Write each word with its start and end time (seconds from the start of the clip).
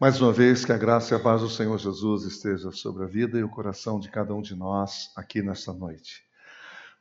Mais 0.00 0.20
uma 0.20 0.32
vez, 0.32 0.64
que 0.64 0.70
a 0.70 0.78
graça 0.78 1.12
e 1.12 1.16
a 1.16 1.18
paz 1.18 1.40
do 1.40 1.50
Senhor 1.50 1.76
Jesus 1.76 2.22
esteja 2.22 2.70
sobre 2.70 3.02
a 3.02 3.06
vida 3.08 3.36
e 3.36 3.42
o 3.42 3.48
coração 3.48 3.98
de 3.98 4.08
cada 4.08 4.32
um 4.32 4.40
de 4.40 4.54
nós 4.54 5.10
aqui 5.16 5.42
nesta 5.42 5.72
noite. 5.72 6.22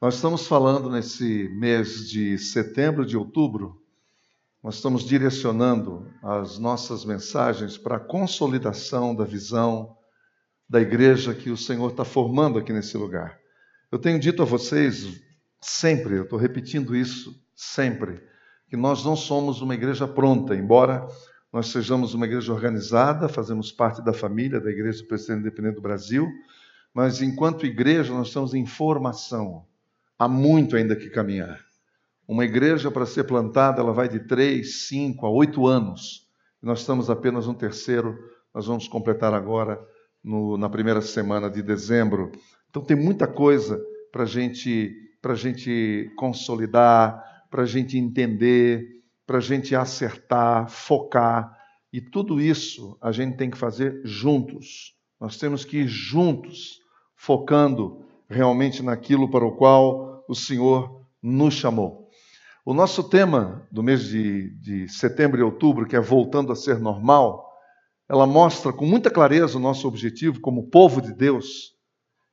Nós 0.01 0.15
estamos 0.15 0.47
falando 0.47 0.89
nesse 0.89 1.47
mês 1.49 2.09
de 2.09 2.39
setembro, 2.39 3.05
de 3.05 3.15
outubro, 3.15 3.79
nós 4.63 4.77
estamos 4.77 5.03
direcionando 5.03 6.11
as 6.23 6.57
nossas 6.57 7.05
mensagens 7.05 7.77
para 7.77 7.97
a 7.97 7.99
consolidação 7.99 9.15
da 9.15 9.25
visão 9.25 9.95
da 10.67 10.81
igreja 10.81 11.35
que 11.35 11.51
o 11.51 11.57
Senhor 11.57 11.91
está 11.91 12.03
formando 12.03 12.57
aqui 12.57 12.73
nesse 12.73 12.97
lugar. 12.97 13.37
Eu 13.91 13.99
tenho 13.99 14.19
dito 14.19 14.41
a 14.41 14.45
vocês 14.45 15.21
sempre, 15.61 16.15
eu 16.15 16.23
estou 16.23 16.39
repetindo 16.39 16.95
isso 16.95 17.39
sempre, 17.55 18.23
que 18.67 18.75
nós 18.75 19.05
não 19.05 19.15
somos 19.15 19.61
uma 19.61 19.75
igreja 19.75 20.07
pronta, 20.07 20.55
embora 20.55 21.07
nós 21.51 21.67
sejamos 21.67 22.13
uma 22.13 22.25
igreja 22.25 22.53
organizada, 22.53 23.29
fazemos 23.29 23.71
parte 23.71 24.03
da 24.03 24.13
família 24.13 24.59
da 24.59 24.69
Igreja 24.69 25.01
do 25.01 25.07
Presidente 25.07 25.41
Independente 25.41 25.75
do 25.75 25.81
Brasil, 25.81 26.27
mas 26.93 27.21
enquanto 27.21 27.65
igreja 27.65 28.13
nós 28.13 28.27
estamos 28.27 28.53
em 28.53 28.65
formação. 28.65 29.65
Há 30.19 30.27
muito 30.27 30.75
ainda 30.75 30.95
que 30.95 31.09
caminhar. 31.09 31.59
Uma 32.27 32.43
igreja 32.43 32.91
para 32.91 33.05
ser 33.05 33.23
plantada, 33.23 33.81
ela 33.81 33.93
vai 33.93 34.09
de 34.09 34.19
três, 34.19 34.87
cinco 34.87 35.25
a 35.25 35.29
oito 35.29 35.65
anos. 35.65 36.27
Nós 36.61 36.79
estamos 36.79 37.09
apenas 37.09 37.47
no 37.47 37.53
terceiro, 37.53 38.17
nós 38.53 38.65
vamos 38.65 38.87
completar 38.87 39.33
agora 39.33 39.79
no, 40.23 40.57
na 40.57 40.69
primeira 40.69 41.01
semana 41.01 41.49
de 41.49 41.61
dezembro. 41.61 42.31
Então 42.69 42.81
tem 42.83 42.97
muita 42.97 43.27
coisa 43.27 43.81
para 44.11 44.25
gente, 44.25 44.93
a 45.23 45.35
gente 45.35 46.11
consolidar, 46.17 47.23
para 47.49 47.63
a 47.63 47.65
gente 47.65 47.97
entender, 47.97 48.96
para 49.27 49.39
a 49.39 49.41
gente 49.41 49.75
acertar, 49.75 50.69
focar. 50.69 51.53
E 51.91 51.99
tudo 51.99 52.39
isso 52.39 52.97
a 53.01 53.11
gente 53.11 53.35
tem 53.35 53.51
que 53.51 53.57
fazer 53.57 54.01
juntos. 54.05 54.95
Nós 55.19 55.37
temos 55.37 55.65
que 55.65 55.79
ir 55.79 55.87
juntos, 55.87 56.79
focando 57.13 58.05
realmente 58.29 58.81
naquilo 58.81 59.29
para 59.29 59.45
o 59.45 59.57
qual 59.57 60.23
o 60.29 60.33
Senhor 60.33 61.05
nos 61.21 61.53
chamou. 61.53 62.09
O 62.65 62.73
nosso 62.73 63.03
tema 63.03 63.67
do 63.71 63.83
mês 63.83 64.05
de, 64.05 64.49
de 64.61 64.89
setembro 64.89 65.39
e 65.39 65.43
outubro, 65.43 65.85
que 65.85 65.95
é 65.95 66.01
voltando 66.01 66.51
a 66.51 66.55
ser 66.55 66.79
normal, 66.79 67.45
ela 68.09 68.25
mostra 68.25 68.71
com 68.71 68.85
muita 68.85 69.09
clareza 69.09 69.57
o 69.57 69.61
nosso 69.61 69.87
objetivo 69.87 70.39
como 70.39 70.69
povo 70.69 71.01
de 71.01 71.13
Deus, 71.13 71.73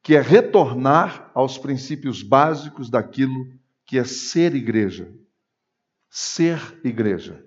que 0.02 0.14
é 0.14 0.20
retornar 0.20 1.30
aos 1.34 1.58
princípios 1.58 2.22
básicos 2.22 2.88
daquilo 2.88 3.46
que 3.86 3.98
é 3.98 4.04
ser 4.04 4.54
igreja 4.54 5.12
ser 6.16 6.80
igreja. 6.84 7.44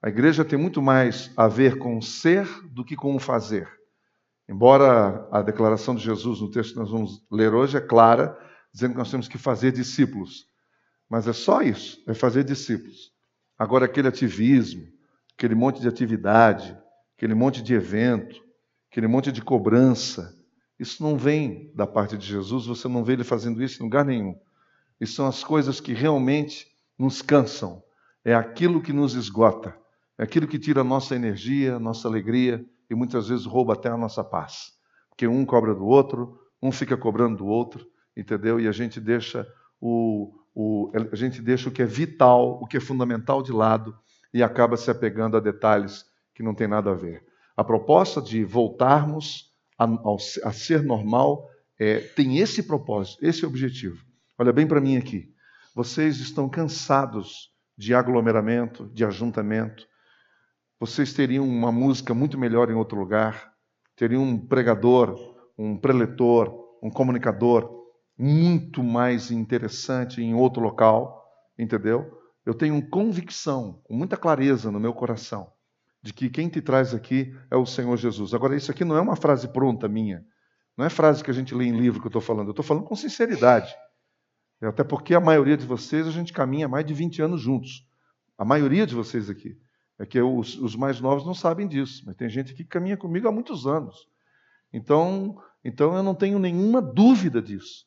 A 0.00 0.08
igreja 0.08 0.44
tem 0.44 0.56
muito 0.56 0.80
mais 0.80 1.32
a 1.36 1.48
ver 1.48 1.76
com 1.76 2.00
ser 2.00 2.46
do 2.68 2.84
que 2.84 2.94
com 2.94 3.16
o 3.16 3.18
fazer. 3.18 3.68
Embora 4.48 5.26
a 5.32 5.42
declaração 5.42 5.92
de 5.92 6.04
Jesus 6.04 6.40
no 6.40 6.48
texto 6.48 6.74
que 6.74 6.78
nós 6.78 6.92
vamos 6.92 7.26
ler 7.28 7.52
hoje 7.52 7.76
é 7.76 7.80
clara, 7.80 8.38
dizendo 8.72 8.92
que 8.92 8.98
nós 8.98 9.10
temos 9.10 9.26
que 9.26 9.36
fazer 9.36 9.72
discípulos. 9.72 10.46
Mas 11.10 11.26
é 11.26 11.32
só 11.32 11.62
isso, 11.62 12.00
é 12.06 12.14
fazer 12.14 12.44
discípulos. 12.44 13.10
Agora, 13.58 13.86
aquele 13.86 14.06
ativismo, 14.06 14.86
aquele 15.36 15.56
monte 15.56 15.80
de 15.80 15.88
atividade, 15.88 16.78
aquele 17.16 17.34
monte 17.34 17.60
de 17.60 17.74
evento, 17.74 18.40
aquele 18.88 19.08
monte 19.08 19.32
de 19.32 19.42
cobrança, 19.42 20.32
isso 20.78 21.02
não 21.02 21.18
vem 21.18 21.72
da 21.74 21.88
parte 21.88 22.16
de 22.16 22.24
Jesus, 22.24 22.66
você 22.66 22.86
não 22.86 23.02
vê 23.02 23.14
ele 23.14 23.24
fazendo 23.24 23.60
isso 23.60 23.82
em 23.82 23.84
lugar 23.84 24.04
nenhum. 24.04 24.38
Isso 25.00 25.14
são 25.14 25.26
as 25.26 25.42
coisas 25.42 25.80
que 25.80 25.92
realmente 25.92 26.68
nos 26.96 27.20
cansam, 27.20 27.82
é 28.26 28.34
aquilo 28.34 28.82
que 28.82 28.92
nos 28.92 29.14
esgota, 29.14 29.72
é 30.18 30.24
aquilo 30.24 30.48
que 30.48 30.58
tira 30.58 30.80
a 30.80 30.84
nossa 30.84 31.14
energia, 31.14 31.76
a 31.76 31.78
nossa 31.78 32.08
alegria 32.08 32.66
e 32.90 32.94
muitas 32.94 33.28
vezes 33.28 33.46
rouba 33.46 33.74
até 33.74 33.88
a 33.88 33.96
nossa 33.96 34.24
paz. 34.24 34.72
Porque 35.08 35.28
um 35.28 35.46
cobra 35.46 35.72
do 35.72 35.86
outro, 35.86 36.36
um 36.60 36.72
fica 36.72 36.96
cobrando 36.96 37.36
do 37.36 37.46
outro, 37.46 37.86
entendeu? 38.16 38.58
E 38.58 38.66
a 38.66 38.72
gente 38.72 39.00
deixa 39.00 39.46
o, 39.80 40.34
o, 40.52 40.90
a 41.12 41.14
gente 41.14 41.40
deixa 41.40 41.68
o 41.68 41.72
que 41.72 41.82
é 41.82 41.86
vital, 41.86 42.58
o 42.60 42.66
que 42.66 42.78
é 42.78 42.80
fundamental 42.80 43.44
de 43.44 43.52
lado 43.52 43.96
e 44.34 44.42
acaba 44.42 44.76
se 44.76 44.90
apegando 44.90 45.36
a 45.36 45.40
detalhes 45.40 46.04
que 46.34 46.42
não 46.42 46.52
tem 46.52 46.66
nada 46.66 46.90
a 46.90 46.94
ver. 46.94 47.24
A 47.56 47.62
proposta 47.62 48.20
de 48.20 48.42
voltarmos 48.42 49.52
a, 49.78 49.86
a 50.42 50.52
ser 50.52 50.82
normal 50.82 51.48
é, 51.78 52.00
tem 52.00 52.38
esse 52.38 52.64
propósito, 52.64 53.24
esse 53.24 53.46
objetivo. 53.46 54.04
Olha 54.36 54.52
bem 54.52 54.66
para 54.66 54.80
mim 54.80 54.96
aqui. 54.96 55.32
Vocês 55.76 56.18
estão 56.18 56.48
cansados 56.48 57.54
de 57.76 57.94
aglomeramento, 57.94 58.90
de 58.92 59.04
ajuntamento. 59.04 59.86
Vocês 60.80 61.12
teriam 61.12 61.46
uma 61.46 61.70
música 61.70 62.14
muito 62.14 62.38
melhor 62.38 62.70
em 62.70 62.74
outro 62.74 62.98
lugar, 62.98 63.52
teriam 63.94 64.22
um 64.22 64.38
pregador, 64.38 65.36
um 65.58 65.76
preletor, 65.76 66.78
um 66.82 66.90
comunicador 66.90 67.84
muito 68.18 68.82
mais 68.82 69.30
interessante 69.30 70.22
em 70.22 70.34
outro 70.34 70.62
local, 70.62 71.24
entendeu? 71.58 72.22
Eu 72.44 72.54
tenho 72.54 72.88
convicção, 72.88 73.80
com 73.84 73.94
muita 73.94 74.16
clareza 74.16 74.70
no 74.70 74.80
meu 74.80 74.94
coração, 74.94 75.50
de 76.02 76.12
que 76.12 76.30
quem 76.30 76.48
te 76.48 76.60
traz 76.60 76.94
aqui 76.94 77.34
é 77.50 77.56
o 77.56 77.66
Senhor 77.66 77.96
Jesus. 77.96 78.32
Agora, 78.32 78.56
isso 78.56 78.70
aqui 78.70 78.84
não 78.84 78.96
é 78.96 79.00
uma 79.00 79.16
frase 79.16 79.48
pronta 79.48 79.88
minha, 79.88 80.24
não 80.76 80.84
é 80.84 80.90
frase 80.90 81.24
que 81.24 81.30
a 81.30 81.34
gente 81.34 81.54
lê 81.54 81.64
em 81.66 81.76
livro 81.76 82.00
que 82.00 82.06
eu 82.06 82.10
estou 82.10 82.22
falando, 82.22 82.48
eu 82.48 82.52
estou 82.52 82.64
falando 82.64 82.84
com 82.84 82.94
sinceridade. 82.94 83.74
Até 84.62 84.82
porque 84.82 85.14
a 85.14 85.20
maioria 85.20 85.56
de 85.56 85.66
vocês 85.66 86.06
a 86.06 86.10
gente 86.10 86.32
caminha 86.32 86.68
mais 86.68 86.84
de 86.84 86.94
20 86.94 87.22
anos 87.22 87.40
juntos. 87.40 87.86
A 88.38 88.44
maioria 88.44 88.86
de 88.86 88.94
vocês 88.94 89.28
aqui. 89.28 89.58
É 89.98 90.04
que 90.04 90.20
os, 90.20 90.58
os 90.58 90.76
mais 90.76 91.00
novos 91.00 91.24
não 91.24 91.34
sabem 91.34 91.66
disso, 91.66 92.02
mas 92.04 92.16
tem 92.16 92.28
gente 92.28 92.54
que 92.54 92.64
caminha 92.64 92.96
comigo 92.96 93.26
há 93.26 93.32
muitos 93.32 93.66
anos. 93.66 94.06
Então, 94.72 95.40
então 95.64 95.96
eu 95.96 96.02
não 96.02 96.14
tenho 96.14 96.38
nenhuma 96.38 96.82
dúvida 96.82 97.40
disso, 97.40 97.86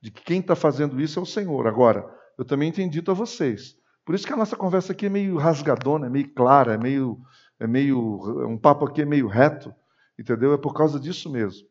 de 0.00 0.10
que 0.10 0.22
quem 0.22 0.40
está 0.40 0.54
fazendo 0.54 1.00
isso 1.00 1.18
é 1.18 1.22
o 1.22 1.26
Senhor. 1.26 1.66
Agora, 1.66 2.08
eu 2.38 2.44
também 2.44 2.70
tenho 2.70 2.88
dito 2.88 3.10
a 3.10 3.14
vocês. 3.14 3.76
Por 4.04 4.14
isso 4.14 4.26
que 4.26 4.32
a 4.32 4.36
nossa 4.36 4.56
conversa 4.56 4.92
aqui 4.92 5.06
é 5.06 5.08
meio 5.08 5.36
rasgadona, 5.36 6.06
é 6.06 6.08
meio 6.08 6.32
clara, 6.32 6.74
é 6.74 6.78
meio, 6.78 7.20
é 7.58 7.66
meio, 7.66 8.46
um 8.48 8.56
papo 8.56 8.86
aqui 8.86 9.02
é 9.02 9.04
meio 9.04 9.26
reto, 9.26 9.74
entendeu? 10.18 10.52
É 10.52 10.58
por 10.58 10.72
causa 10.72 10.98
disso 11.00 11.28
mesmo. 11.30 11.66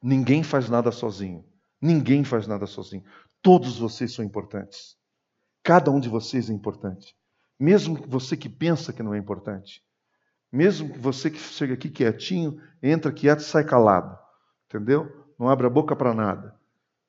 Ninguém 0.00 0.44
faz 0.44 0.70
nada 0.70 0.92
sozinho. 0.92 1.44
Ninguém 1.80 2.24
faz 2.24 2.46
nada 2.46 2.66
sozinho. 2.66 3.02
Todos 3.42 3.78
vocês 3.78 4.12
são 4.12 4.24
importantes. 4.24 4.96
Cada 5.62 5.90
um 5.90 6.00
de 6.00 6.08
vocês 6.08 6.50
é 6.50 6.52
importante. 6.52 7.16
Mesmo 7.58 7.96
você 8.06 8.36
que 8.36 8.48
pensa 8.48 8.92
que 8.92 9.02
não 9.02 9.14
é 9.14 9.18
importante. 9.18 9.82
Mesmo 10.50 10.94
você 10.94 11.30
que 11.30 11.38
chega 11.38 11.74
aqui 11.74 11.90
quietinho, 11.90 12.60
entra 12.82 13.12
quieto 13.12 13.40
e 13.40 13.44
sai 13.44 13.64
calado. 13.64 14.18
Entendeu? 14.66 15.26
Não 15.38 15.48
abre 15.48 15.66
a 15.66 15.70
boca 15.70 15.94
para 15.94 16.14
nada. 16.14 16.58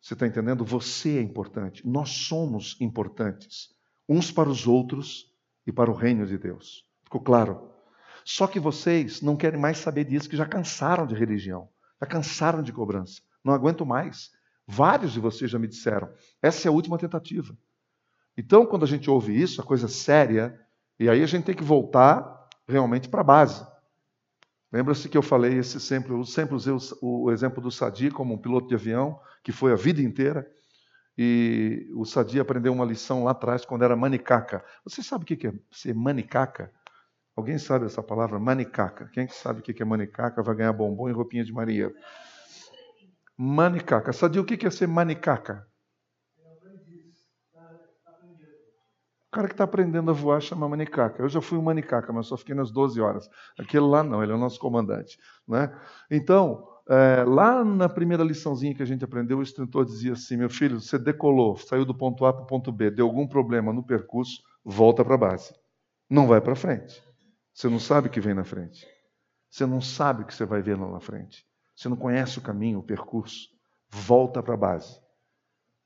Você 0.01 0.13
está 0.13 0.25
entendendo? 0.25 0.63
Você 0.63 1.17
é 1.17 1.21
importante. 1.21 1.87
Nós 1.87 2.09
somos 2.09 2.77
importantes. 2.79 3.69
Uns 4.07 4.31
para 4.31 4.49
os 4.49 4.67
outros 4.67 5.33
e 5.65 5.71
para 5.71 5.91
o 5.91 5.93
reino 5.93 6.25
de 6.25 6.37
Deus. 6.37 6.85
Ficou 7.03 7.21
claro? 7.21 7.69
Só 8.23 8.47
que 8.47 8.59
vocês 8.59 9.21
não 9.21 9.35
querem 9.35 9.59
mais 9.59 9.77
saber 9.77 10.05
disso, 10.05 10.29
que 10.29 10.37
já 10.37 10.45
cansaram 10.45 11.05
de 11.07 11.15
religião, 11.15 11.69
já 11.99 12.07
cansaram 12.07 12.61
de 12.61 12.71
cobrança. 12.71 13.21
Não 13.43 13.53
aguento 13.53 13.85
mais. 13.85 14.31
Vários 14.71 15.13
de 15.13 15.19
vocês 15.19 15.49
já 15.49 15.57
me 15.57 15.67
disseram. 15.67 16.13
Essa 16.39 16.67
é 16.67 16.69
a 16.69 16.71
última 16.71 16.95
tentativa. 16.95 17.57
Então, 18.37 18.67
quando 18.67 18.83
a 18.83 18.87
gente 18.87 19.09
ouve 19.09 19.35
isso, 19.35 19.59
a 19.59 19.63
coisa 19.63 19.87
séria, 19.87 20.63
e 20.99 21.09
aí 21.09 21.23
a 21.23 21.25
gente 21.25 21.45
tem 21.45 21.55
que 21.55 21.63
voltar 21.63 22.47
realmente 22.67 23.09
para 23.09 23.21
a 23.21 23.23
base. 23.23 23.65
Lembra-se 24.71 25.09
que 25.09 25.17
eu 25.17 25.23
falei 25.23 25.57
esse 25.57 25.79
sempre, 25.79 26.13
eu 26.13 26.23
sempre 26.23 26.53
usei 26.53 26.71
o, 27.01 27.31
exemplo 27.31 27.63
do 27.63 27.71
Sadi 27.71 28.11
como 28.11 28.35
um 28.35 28.37
piloto 28.37 28.67
de 28.67 28.75
avião, 28.75 29.19
que 29.43 29.51
foi 29.51 29.73
a 29.73 29.75
vida 29.75 30.03
inteira, 30.03 30.47
e 31.17 31.89
o 31.95 32.05
Sadi 32.05 32.39
aprendeu 32.39 32.71
uma 32.71 32.85
lição 32.85 33.23
lá 33.23 33.31
atrás, 33.31 33.65
quando 33.65 33.83
era 33.83 33.95
manicaca. 33.95 34.63
Você 34.83 35.01
sabe 35.01 35.23
o 35.23 35.25
que 35.25 35.47
é 35.47 35.53
ser 35.71 35.95
manicaca? 35.95 36.71
Alguém 37.35 37.57
sabe 37.57 37.87
essa 37.87 38.03
palavra? 38.03 38.37
Manicaca. 38.37 39.09
Quem 39.11 39.27
sabe 39.29 39.61
o 39.61 39.63
que 39.63 39.81
é 39.81 39.85
manicaca 39.85 40.43
vai 40.43 40.55
ganhar 40.55 40.73
bombom 40.73 41.09
e 41.09 41.11
roupinha 41.11 41.43
de 41.43 41.51
marinheiro. 41.51 41.95
Manicaca. 43.41 44.11
Sabia 44.11 44.41
o 44.41 44.45
que 44.45 44.67
é 44.67 44.69
ser 44.69 44.85
manicaca? 44.85 45.65
O 49.27 49.31
cara 49.31 49.47
que 49.47 49.53
está 49.53 49.63
aprendendo 49.63 50.11
a 50.11 50.13
voar 50.13 50.41
chama 50.41 50.67
manicaca. 50.67 51.23
Eu 51.23 51.29
já 51.29 51.39
fui 51.39 51.57
um 51.57 51.61
manicaca, 51.61 52.11
mas 52.11 52.27
só 52.27 52.35
fiquei 52.35 52.53
nas 52.53 52.69
12 52.69 52.99
horas. 52.99 53.29
Aquele 53.57 53.85
lá 53.85 54.03
não, 54.03 54.21
ele 54.21 54.33
é 54.33 54.35
o 54.35 54.37
nosso 54.37 54.59
comandante. 54.59 55.17
Né? 55.47 55.73
Então, 56.11 56.67
é, 56.89 57.23
lá 57.23 57.63
na 57.63 57.87
primeira 57.87 58.25
liçãozinha 58.25 58.75
que 58.75 58.83
a 58.83 58.85
gente 58.85 59.05
aprendeu, 59.05 59.37
o 59.37 59.41
instrutor 59.41 59.85
dizia 59.85 60.11
assim: 60.11 60.35
meu 60.35 60.49
filho, 60.49 60.81
você 60.81 60.99
decolou, 60.99 61.55
saiu 61.55 61.85
do 61.85 61.95
ponto 61.95 62.25
A 62.25 62.33
para 62.33 62.43
o 62.43 62.47
ponto 62.47 62.73
B, 62.73 62.91
deu 62.91 63.05
algum 63.05 63.25
problema 63.25 63.71
no 63.71 63.85
percurso, 63.85 64.41
volta 64.65 65.05
para 65.05 65.15
a 65.15 65.17
base. 65.17 65.53
Não 66.09 66.27
vai 66.27 66.41
para 66.41 66.55
frente. 66.55 67.01
Você 67.53 67.69
não 67.69 67.79
sabe 67.79 68.09
o 68.09 68.11
que 68.11 68.19
vem 68.19 68.33
na 68.33 68.43
frente. 68.43 68.85
Você 69.49 69.65
não 69.65 69.79
sabe 69.79 70.23
o 70.23 70.25
que 70.25 70.33
você 70.33 70.43
vai 70.43 70.61
ver 70.61 70.77
lá 70.77 70.91
na 70.91 70.99
frente. 70.99 71.48
Você 71.79 71.87
não 71.87 71.95
conhece 71.95 72.37
o 72.37 72.41
caminho, 72.41 72.79
o 72.79 72.83
percurso. 72.83 73.47
Volta 73.87 74.43
para 74.43 74.53
a 74.53 74.57
base. 74.57 74.99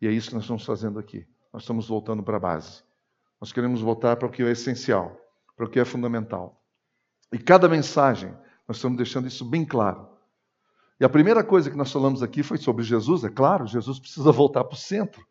E 0.01 0.07
é 0.07 0.11
isso 0.11 0.29
que 0.29 0.33
nós 0.33 0.43
estamos 0.43 0.65
fazendo 0.65 0.97
aqui. 0.97 1.23
Nós 1.53 1.61
estamos 1.61 1.87
voltando 1.87 2.23
para 2.23 2.37
a 2.37 2.39
base. 2.39 2.81
Nós 3.39 3.51
queremos 3.51 3.79
voltar 3.79 4.15
para 4.15 4.27
o 4.27 4.31
que 4.31 4.41
é 4.41 4.49
essencial, 4.49 5.15
para 5.55 5.67
o 5.67 5.69
que 5.69 5.79
é 5.79 5.85
fundamental. 5.85 6.59
E 7.31 7.37
cada 7.37 7.69
mensagem 7.69 8.33
Nós 8.67 8.77
estamos 8.77 8.97
deixando 8.97 9.27
isso 9.27 9.45
bem 9.45 9.63
claro. 9.63 10.09
E 10.99 11.05
a 11.05 11.09
primeira 11.09 11.43
coisa 11.43 11.69
que 11.69 11.77
nós 11.77 11.91
falamos 11.91 12.23
aqui 12.23 12.41
foi 12.41 12.57
sobre 12.57 12.83
Jesus, 12.83 13.23
é 13.23 13.29
claro, 13.29 13.67
Jesus 13.67 13.99
precisa 13.99 14.31
voltar 14.33 14.63
para 14.63 14.73
o 14.73 14.77
centro. 14.77 15.23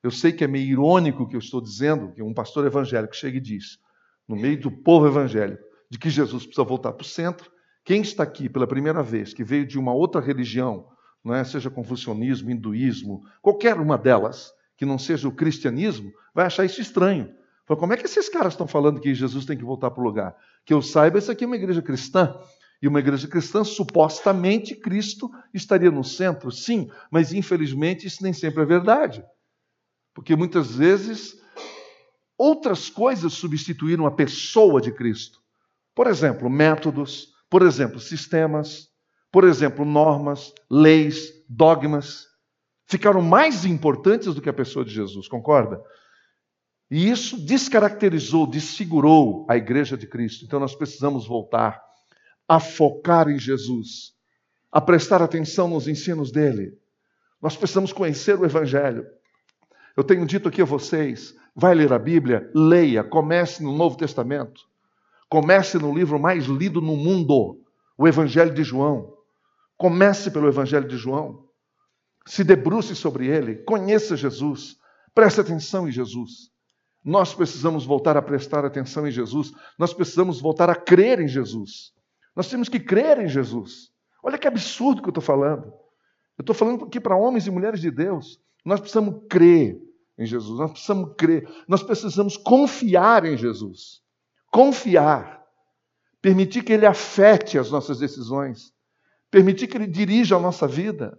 Eu 0.00 0.12
sei 0.12 0.32
que 0.32 0.44
é 0.44 0.46
meio 0.46 0.70
irônico 0.70 1.24
o 1.24 1.28
que 1.28 1.34
eu 1.34 1.40
estou 1.40 1.60
dizendo, 1.60 2.12
que 2.12 2.22
um 2.22 2.32
pastor 2.32 2.64
evangélico 2.64 3.16
chega 3.16 3.38
e 3.38 3.40
diz, 3.40 3.80
no 4.28 4.36
meio 4.36 4.60
do 4.60 4.70
povo 4.70 5.08
evangélico, 5.08 5.64
de 5.90 5.98
que 5.98 6.08
Jesus 6.08 6.44
precisa 6.44 6.62
voltar 6.62 6.92
para 6.92 7.02
o 7.02 7.04
centro. 7.04 7.50
Quem 7.84 8.00
está 8.00 8.22
aqui 8.22 8.48
pela 8.48 8.66
primeira 8.66 9.02
vez, 9.02 9.34
que 9.34 9.44
veio 9.44 9.66
de 9.66 9.78
uma 9.78 9.92
outra 9.92 10.20
religião, 10.20 10.88
é? 11.26 11.44
seja 11.44 11.70
confucionismo, 11.70 12.50
hinduísmo, 12.50 13.22
qualquer 13.42 13.78
uma 13.78 13.98
delas, 13.98 14.52
que 14.76 14.86
não 14.86 14.98
seja 14.98 15.28
o 15.28 15.32
cristianismo, 15.32 16.12
vai 16.34 16.46
achar 16.46 16.64
isso 16.64 16.80
estranho. 16.80 17.32
Fala, 17.66 17.80
como 17.80 17.92
é 17.92 17.96
que 17.96 18.04
esses 18.04 18.28
caras 18.28 18.54
estão 18.54 18.66
falando 18.66 19.00
que 19.00 19.14
Jesus 19.14 19.44
tem 19.44 19.56
que 19.56 19.64
voltar 19.64 19.90
para 19.90 20.02
o 20.02 20.04
lugar? 20.04 20.36
Que 20.64 20.74
eu 20.74 20.82
saiba, 20.82 21.18
essa 21.18 21.32
aqui 21.32 21.44
é 21.44 21.46
uma 21.46 21.56
igreja 21.56 21.80
cristã. 21.80 22.38
E 22.82 22.88
uma 22.88 23.00
igreja 23.00 23.26
cristã, 23.28 23.64
supostamente, 23.64 24.74
Cristo 24.74 25.30
estaria 25.54 25.90
no 25.90 26.04
centro, 26.04 26.50
sim, 26.50 26.90
mas 27.10 27.32
infelizmente 27.32 28.06
isso 28.06 28.22
nem 28.22 28.32
sempre 28.32 28.62
é 28.62 28.66
verdade. 28.66 29.24
Porque 30.12 30.36
muitas 30.36 30.74
vezes 30.74 31.40
outras 32.36 32.90
coisas 32.90 33.32
substituíram 33.32 34.04
a 34.04 34.10
pessoa 34.10 34.80
de 34.80 34.92
Cristo. 34.92 35.40
Por 35.94 36.06
exemplo, 36.06 36.50
métodos, 36.50 37.33
por 37.50 37.62
exemplo, 37.62 38.00
sistemas, 38.00 38.88
por 39.30 39.44
exemplo, 39.44 39.84
normas, 39.84 40.52
leis, 40.70 41.32
dogmas, 41.48 42.26
ficaram 42.86 43.22
mais 43.22 43.64
importantes 43.64 44.34
do 44.34 44.40
que 44.40 44.48
a 44.48 44.52
pessoa 44.52 44.84
de 44.84 44.92
Jesus, 44.92 45.28
concorda? 45.28 45.80
E 46.90 47.08
isso 47.10 47.36
descaracterizou, 47.44 48.46
desfigurou 48.46 49.46
a 49.48 49.56
igreja 49.56 49.96
de 49.96 50.06
Cristo. 50.06 50.44
Então 50.44 50.60
nós 50.60 50.74
precisamos 50.74 51.26
voltar 51.26 51.82
a 52.48 52.60
focar 52.60 53.28
em 53.28 53.38
Jesus, 53.38 54.12
a 54.70 54.80
prestar 54.80 55.22
atenção 55.22 55.66
nos 55.68 55.88
ensinos 55.88 56.30
dele. 56.30 56.78
Nós 57.40 57.56
precisamos 57.56 57.92
conhecer 57.92 58.38
o 58.38 58.44
Evangelho. 58.44 59.06
Eu 59.96 60.04
tenho 60.04 60.26
dito 60.26 60.48
aqui 60.48 60.62
a 60.62 60.66
vocês: 60.66 61.34
vai 61.54 61.74
ler 61.74 61.92
a 61.92 61.98
Bíblia, 61.98 62.50
leia, 62.54 63.02
comece 63.02 63.62
no 63.62 63.76
Novo 63.76 63.96
Testamento, 63.96 64.62
comece 65.34 65.78
no 65.78 65.92
livro 65.92 66.16
mais 66.16 66.44
lido 66.44 66.80
no 66.80 66.96
mundo, 66.96 67.58
o 67.98 68.06
Evangelho 68.06 68.54
de 68.54 68.62
João. 68.62 69.12
Comece 69.76 70.30
pelo 70.30 70.46
Evangelho 70.46 70.86
de 70.86 70.96
João. 70.96 71.48
Se 72.24 72.44
debruce 72.44 72.94
sobre 72.94 73.26
ele, 73.26 73.56
conheça 73.64 74.16
Jesus, 74.16 74.76
preste 75.12 75.40
atenção 75.40 75.88
em 75.88 75.90
Jesus. 75.90 76.52
Nós 77.04 77.34
precisamos 77.34 77.84
voltar 77.84 78.16
a 78.16 78.22
prestar 78.22 78.64
atenção 78.64 79.08
em 79.08 79.10
Jesus, 79.10 79.50
nós 79.76 79.92
precisamos 79.92 80.40
voltar 80.40 80.70
a 80.70 80.76
crer 80.76 81.18
em 81.18 81.26
Jesus. 81.26 81.92
Nós 82.36 82.48
temos 82.48 82.68
que 82.68 82.78
crer 82.78 83.18
em 83.18 83.26
Jesus. 83.26 83.90
Olha 84.22 84.38
que 84.38 84.46
absurdo 84.46 85.02
que 85.02 85.08
eu 85.08 85.10
estou 85.10 85.22
falando. 85.22 85.66
Eu 86.38 86.42
estou 86.42 86.54
falando 86.54 86.84
aqui 86.84 87.00
para 87.00 87.16
homens 87.16 87.44
e 87.48 87.50
mulheres 87.50 87.80
de 87.80 87.90
Deus. 87.90 88.40
Nós 88.64 88.78
precisamos 88.78 89.20
crer 89.28 89.80
em 90.16 90.26
Jesus, 90.26 90.60
nós 90.60 90.70
precisamos 90.70 91.12
crer, 91.18 91.48
nós 91.66 91.82
precisamos 91.82 92.36
confiar 92.36 93.24
em 93.24 93.36
Jesus. 93.36 94.03
Confiar. 94.54 95.42
Permitir 96.22 96.62
que 96.62 96.72
Ele 96.72 96.86
afete 96.86 97.58
as 97.58 97.72
nossas 97.72 97.98
decisões. 97.98 98.72
Permitir 99.28 99.66
que 99.66 99.76
Ele 99.76 99.88
dirija 99.88 100.36
a 100.36 100.40
nossa 100.40 100.68
vida. 100.68 101.18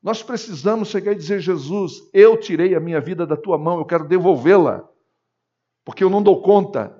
Nós 0.00 0.22
precisamos 0.22 0.86
chegar 0.86 1.10
e 1.10 1.16
dizer: 1.16 1.40
Jesus, 1.40 1.94
eu 2.14 2.38
tirei 2.38 2.76
a 2.76 2.80
minha 2.80 3.00
vida 3.00 3.26
da 3.26 3.36
tua 3.36 3.58
mão, 3.58 3.80
eu 3.80 3.84
quero 3.84 4.06
devolvê-la, 4.06 4.88
porque 5.84 6.04
eu 6.04 6.08
não 6.08 6.22
dou 6.22 6.42
conta. 6.42 6.96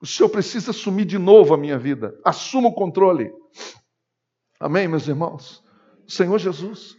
O 0.00 0.06
Senhor 0.06 0.30
precisa 0.30 0.70
assumir 0.70 1.04
de 1.04 1.18
novo 1.18 1.52
a 1.52 1.58
minha 1.58 1.78
vida. 1.78 2.18
Assuma 2.24 2.70
o 2.70 2.74
controle. 2.74 3.30
Amém, 4.58 4.88
meus 4.88 5.06
irmãos? 5.06 5.62
Senhor 6.06 6.38
Jesus. 6.38 6.96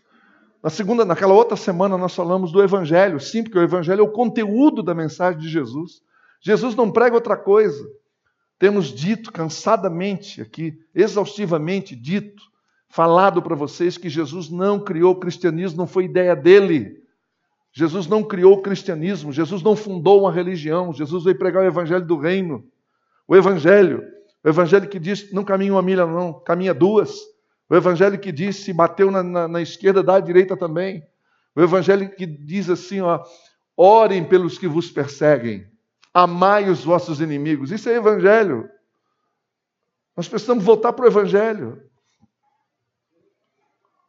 Na 0.61 0.69
segunda, 0.69 1.03
naquela 1.03 1.33
outra 1.33 1.57
semana, 1.57 1.97
nós 1.97 2.13
falamos 2.13 2.51
do 2.51 2.61
Evangelho. 2.61 3.19
Sim, 3.19 3.41
porque 3.41 3.57
o 3.57 3.63
Evangelho 3.63 4.01
é 4.01 4.03
o 4.03 4.11
conteúdo 4.11 4.83
da 4.83 4.93
mensagem 4.93 5.41
de 5.41 5.49
Jesus. 5.49 6.07
Jesus 6.39 6.75
não 6.75 6.91
prega 6.91 7.15
outra 7.15 7.37
coisa. 7.37 7.87
Temos 8.57 8.87
dito 8.87 9.31
cansadamente 9.31 10.41
aqui, 10.41 10.77
exaustivamente 10.93 11.95
dito, 11.95 12.43
falado 12.89 13.41
para 13.41 13.55
vocês 13.55 13.97
que 13.97 14.09
Jesus 14.09 14.49
não 14.49 14.79
criou 14.79 15.13
o 15.13 15.19
cristianismo, 15.19 15.77
não 15.77 15.87
foi 15.87 16.05
ideia 16.05 16.35
dele. 16.35 16.97
Jesus 17.71 18.07
não 18.07 18.23
criou 18.23 18.53
o 18.53 18.61
cristianismo, 18.61 19.31
Jesus 19.31 19.61
não 19.61 19.75
fundou 19.75 20.21
uma 20.21 20.31
religião, 20.31 20.91
Jesus 20.91 21.23
veio 21.23 21.37
pregar 21.37 21.63
o 21.63 21.67
evangelho 21.67 22.05
do 22.05 22.17
reino. 22.17 22.67
O 23.29 23.35
Evangelho, 23.35 24.03
o 24.43 24.49
Evangelho 24.49 24.89
que 24.89 24.97
diz 24.97 25.31
não 25.31 25.43
caminha 25.43 25.73
uma 25.73 25.83
milha, 25.83 26.03
não, 26.03 26.33
caminha 26.33 26.73
duas. 26.73 27.15
O 27.69 27.75
Evangelho 27.75 28.17
que 28.17 28.31
diz 28.31 28.55
se 28.55 28.73
bateu 28.73 29.11
na, 29.11 29.21
na, 29.21 29.47
na 29.47 29.61
esquerda, 29.61 30.01
dá 30.01 30.15
à 30.15 30.19
direita 30.19 30.57
também. 30.57 31.03
O 31.55 31.61
Evangelho 31.61 32.09
que 32.09 32.25
diz 32.25 32.71
assim: 32.71 33.01
ó, 33.01 33.23
orem 33.77 34.23
pelos 34.23 34.57
que 34.57 34.67
vos 34.67 34.89
perseguem, 34.89 35.67
amai 36.13 36.69
os 36.69 36.83
vossos 36.83 37.21
inimigos. 37.21 37.71
Isso 37.71 37.89
é 37.89 37.95
Evangelho. 37.95 38.69
Nós 40.15 40.27
precisamos 40.27 40.63
voltar 40.63 40.93
para 40.93 41.05
o 41.05 41.07
Evangelho. 41.07 41.81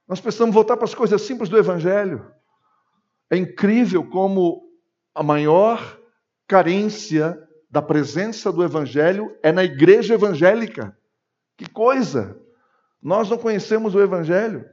Nós 0.08 0.20
precisamos 0.20 0.54
voltar 0.54 0.76
para 0.76 0.86
as 0.86 0.94
coisas 0.94 1.22
simples 1.22 1.48
do 1.48 1.58
Evangelho. 1.58 2.30
É 3.30 3.36
incrível 3.36 4.04
como 4.08 4.68
a 5.14 5.22
maior 5.22 5.98
carência 6.48 7.38
da 7.70 7.80
presença 7.80 8.50
do 8.50 8.64
Evangelho 8.64 9.36
é 9.42 9.52
na 9.52 9.62
igreja 9.62 10.14
evangélica. 10.14 10.96
Que 11.56 11.70
coisa! 11.70 12.36
Nós 13.00 13.30
não 13.30 13.38
conhecemos 13.38 13.94
o 13.94 14.00
Evangelho. 14.00 14.64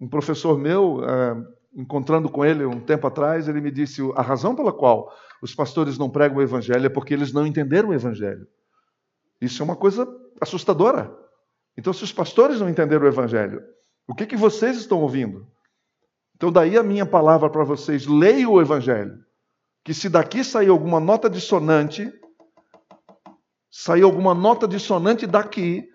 Um 0.00 0.08
professor 0.08 0.58
meu, 0.58 1.04
é, 1.04 1.36
encontrando 1.76 2.28
com 2.28 2.44
ele 2.44 2.64
um 2.64 2.80
tempo 2.80 3.06
atrás, 3.06 3.46
ele 3.46 3.60
me 3.60 3.70
disse: 3.70 4.02
a 4.16 4.22
razão 4.22 4.56
pela 4.56 4.72
qual 4.72 5.14
os 5.42 5.54
pastores 5.54 5.96
não 5.96 6.10
pregam 6.10 6.38
o 6.38 6.42
Evangelho 6.42 6.86
é 6.86 6.88
porque 6.88 7.14
eles 7.14 7.32
não 7.32 7.46
entenderam 7.46 7.90
o 7.90 7.94
Evangelho. 7.94 8.46
Isso 9.40 9.62
é 9.62 9.64
uma 9.64 9.76
coisa 9.76 10.06
assustadora. 10.40 11.10
Então, 11.76 11.92
se 11.92 12.04
os 12.04 12.12
pastores 12.12 12.60
não 12.60 12.68
entenderam 12.68 13.04
o 13.04 13.08
Evangelho, 13.08 13.62
o 14.06 14.14
que, 14.14 14.26
que 14.26 14.36
vocês 14.36 14.76
estão 14.76 15.00
ouvindo? 15.00 15.46
Então, 16.36 16.52
daí 16.52 16.76
a 16.76 16.82
minha 16.82 17.06
palavra 17.06 17.48
para 17.48 17.64
vocês: 17.64 18.06
leiam 18.06 18.52
o 18.52 18.60
Evangelho. 18.60 19.24
Que 19.82 19.94
se 19.94 20.10
daqui 20.10 20.44
sair 20.44 20.68
alguma 20.68 21.00
nota 21.00 21.30
dissonante, 21.30 22.12
sair 23.70 24.02
alguma 24.02 24.34
nota 24.34 24.68
dissonante 24.68 25.26
daqui, 25.26 25.90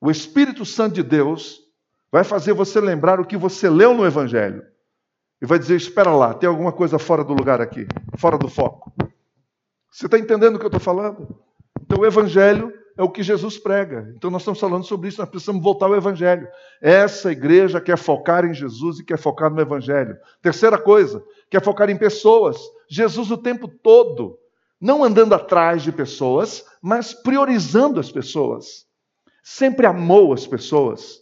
o 0.00 0.10
Espírito 0.10 0.64
Santo 0.66 0.96
de 0.96 1.02
Deus 1.02 1.60
vai 2.12 2.24
fazer 2.24 2.52
você 2.52 2.80
lembrar 2.80 3.18
o 3.18 3.24
que 3.24 3.36
você 3.36 3.68
leu 3.70 3.94
no 3.94 4.04
Evangelho. 4.04 4.62
E 5.40 5.46
vai 5.46 5.58
dizer: 5.58 5.76
espera 5.76 6.10
lá, 6.10 6.34
tem 6.34 6.48
alguma 6.48 6.72
coisa 6.72 6.98
fora 6.98 7.24
do 7.24 7.32
lugar 7.32 7.60
aqui, 7.60 7.86
fora 8.16 8.36
do 8.36 8.48
foco. 8.48 8.92
Você 9.90 10.06
está 10.06 10.18
entendendo 10.18 10.56
o 10.56 10.58
que 10.58 10.64
eu 10.64 10.68
estou 10.68 10.80
falando? 10.80 11.36
Então, 11.80 11.98
o 11.98 12.06
Evangelho 12.06 12.72
é 12.96 13.02
o 13.02 13.08
que 13.08 13.22
Jesus 13.22 13.56
prega. 13.56 14.12
Então, 14.16 14.30
nós 14.30 14.42
estamos 14.42 14.60
falando 14.60 14.84
sobre 14.84 15.08
isso, 15.08 15.20
nós 15.20 15.30
precisamos 15.30 15.62
voltar 15.62 15.86
ao 15.86 15.96
Evangelho. 15.96 16.48
Essa 16.82 17.32
igreja 17.32 17.80
quer 17.80 17.96
focar 17.96 18.44
em 18.44 18.52
Jesus 18.52 18.98
e 18.98 19.04
quer 19.04 19.18
focar 19.18 19.50
no 19.50 19.60
Evangelho. 19.60 20.16
Terceira 20.42 20.76
coisa, 20.76 21.24
quer 21.48 21.62
focar 21.62 21.88
em 21.88 21.96
pessoas. 21.96 22.58
Jesus 22.88 23.30
o 23.30 23.38
tempo 23.38 23.68
todo 23.68 24.38
não 24.80 25.02
andando 25.02 25.34
atrás 25.34 25.82
de 25.82 25.90
pessoas, 25.90 26.64
mas 26.80 27.12
priorizando 27.12 27.98
as 27.98 28.10
pessoas. 28.10 28.86
Sempre 29.42 29.86
amou 29.86 30.32
as 30.32 30.46
pessoas, 30.46 31.20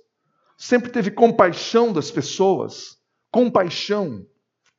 sempre 0.58 0.90
teve 0.90 1.10
compaixão 1.10 1.92
das 1.92 2.10
pessoas. 2.10 2.95
Compaixão, 3.36 4.24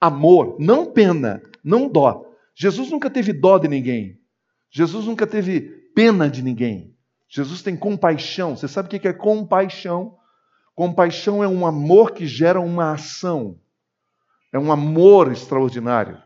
amor, 0.02 0.58
não 0.60 0.92
pena, 0.92 1.44
não 1.64 1.88
dó. 1.88 2.26
Jesus 2.56 2.90
nunca 2.90 3.08
teve 3.08 3.32
dó 3.32 3.60
de 3.60 3.68
ninguém. 3.68 4.20
Jesus 4.72 5.06
nunca 5.06 5.28
teve 5.28 5.62
pena 5.94 6.28
de 6.28 6.42
ninguém. 6.42 6.98
Jesus 7.30 7.62
tem 7.62 7.78
compaixão. 7.78 8.58
Você 8.58 8.68
sabe 8.68 8.88
o 8.88 9.00
que 9.00 9.08
é 9.08 9.14
compaixão? 9.14 10.18
Compaixão 10.74 11.44
é 11.44 11.48
um 11.48 11.68
amor 11.68 12.14
que 12.14 12.26
gera 12.26 12.60
uma 12.60 12.94
ação. 12.94 13.60
É 14.52 14.58
um 14.58 14.72
amor 14.72 15.32
extraordinário. 15.32 16.20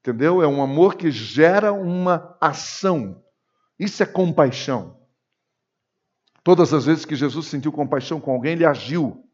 Entendeu? 0.00 0.42
É 0.42 0.46
um 0.46 0.60
amor 0.60 0.94
que 0.94 1.10
gera 1.10 1.72
uma 1.72 2.36
ação. 2.38 3.24
Isso 3.78 4.02
é 4.02 4.06
compaixão. 4.06 5.00
Todas 6.44 6.74
as 6.74 6.84
vezes 6.84 7.06
que 7.06 7.16
Jesus 7.16 7.46
sentiu 7.46 7.72
compaixão 7.72 8.20
com 8.20 8.30
alguém, 8.30 8.52
ele 8.52 8.66
agiu. 8.66 9.24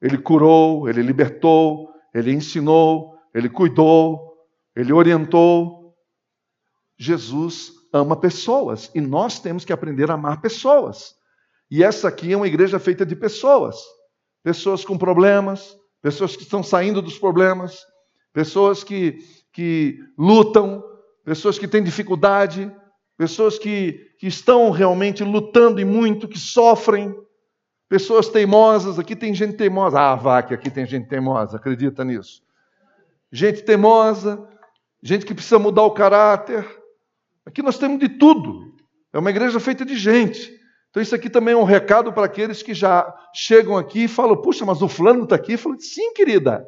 Ele 0.00 0.18
curou, 0.18 0.88
ele 0.88 1.02
libertou, 1.02 1.90
ele 2.14 2.32
ensinou, 2.32 3.14
ele 3.34 3.48
cuidou, 3.48 4.34
ele 4.74 4.92
orientou. 4.92 5.94
Jesus 6.98 7.72
ama 7.92 8.16
pessoas 8.16 8.90
e 8.94 9.00
nós 9.00 9.38
temos 9.40 9.64
que 9.64 9.72
aprender 9.72 10.10
a 10.10 10.14
amar 10.14 10.40
pessoas. 10.40 11.14
E 11.70 11.82
essa 11.82 12.08
aqui 12.08 12.32
é 12.32 12.36
uma 12.36 12.46
igreja 12.46 12.78
feita 12.78 13.04
de 13.04 13.16
pessoas. 13.16 13.76
Pessoas 14.42 14.84
com 14.84 14.96
problemas, 14.96 15.76
pessoas 16.00 16.36
que 16.36 16.42
estão 16.42 16.62
saindo 16.62 17.02
dos 17.02 17.18
problemas, 17.18 17.80
pessoas 18.32 18.84
que 18.84 19.18
que 19.56 19.98
lutam, 20.18 20.84
pessoas 21.24 21.58
que 21.58 21.66
têm 21.66 21.82
dificuldade, 21.82 22.70
pessoas 23.16 23.58
que, 23.58 23.98
que 24.20 24.26
estão 24.26 24.70
realmente 24.70 25.24
lutando 25.24 25.80
e 25.80 25.84
muito, 25.84 26.28
que 26.28 26.38
sofrem. 26.38 27.14
Pessoas 27.88 28.28
teimosas, 28.28 28.98
aqui 28.98 29.14
tem 29.14 29.32
gente 29.32 29.56
teimosa. 29.56 29.98
Ah, 30.00 30.42
que 30.42 30.52
aqui 30.52 30.70
tem 30.70 30.84
gente 30.86 31.08
teimosa, 31.08 31.56
acredita 31.56 32.04
nisso. 32.04 32.42
Gente 33.30 33.62
teimosa, 33.62 34.48
gente 35.02 35.24
que 35.24 35.34
precisa 35.34 35.58
mudar 35.58 35.82
o 35.82 35.92
caráter. 35.92 36.66
Aqui 37.44 37.62
nós 37.62 37.78
temos 37.78 38.00
de 38.00 38.08
tudo. 38.08 38.74
É 39.12 39.18
uma 39.18 39.30
igreja 39.30 39.60
feita 39.60 39.84
de 39.84 39.96
gente. 39.96 40.52
Então, 40.90 41.02
isso 41.02 41.14
aqui 41.14 41.30
também 41.30 41.54
é 41.54 41.56
um 41.56 41.64
recado 41.64 42.12
para 42.12 42.26
aqueles 42.26 42.62
que 42.62 42.74
já 42.74 43.14
chegam 43.34 43.76
aqui 43.76 44.04
e 44.04 44.08
falam: 44.08 44.40
puxa, 44.40 44.64
mas 44.64 44.82
o 44.82 44.88
fulano 44.88 45.24
está 45.24 45.36
aqui. 45.36 45.52
Eu 45.52 45.58
falo: 45.58 45.78
sim, 45.78 46.12
querida. 46.12 46.66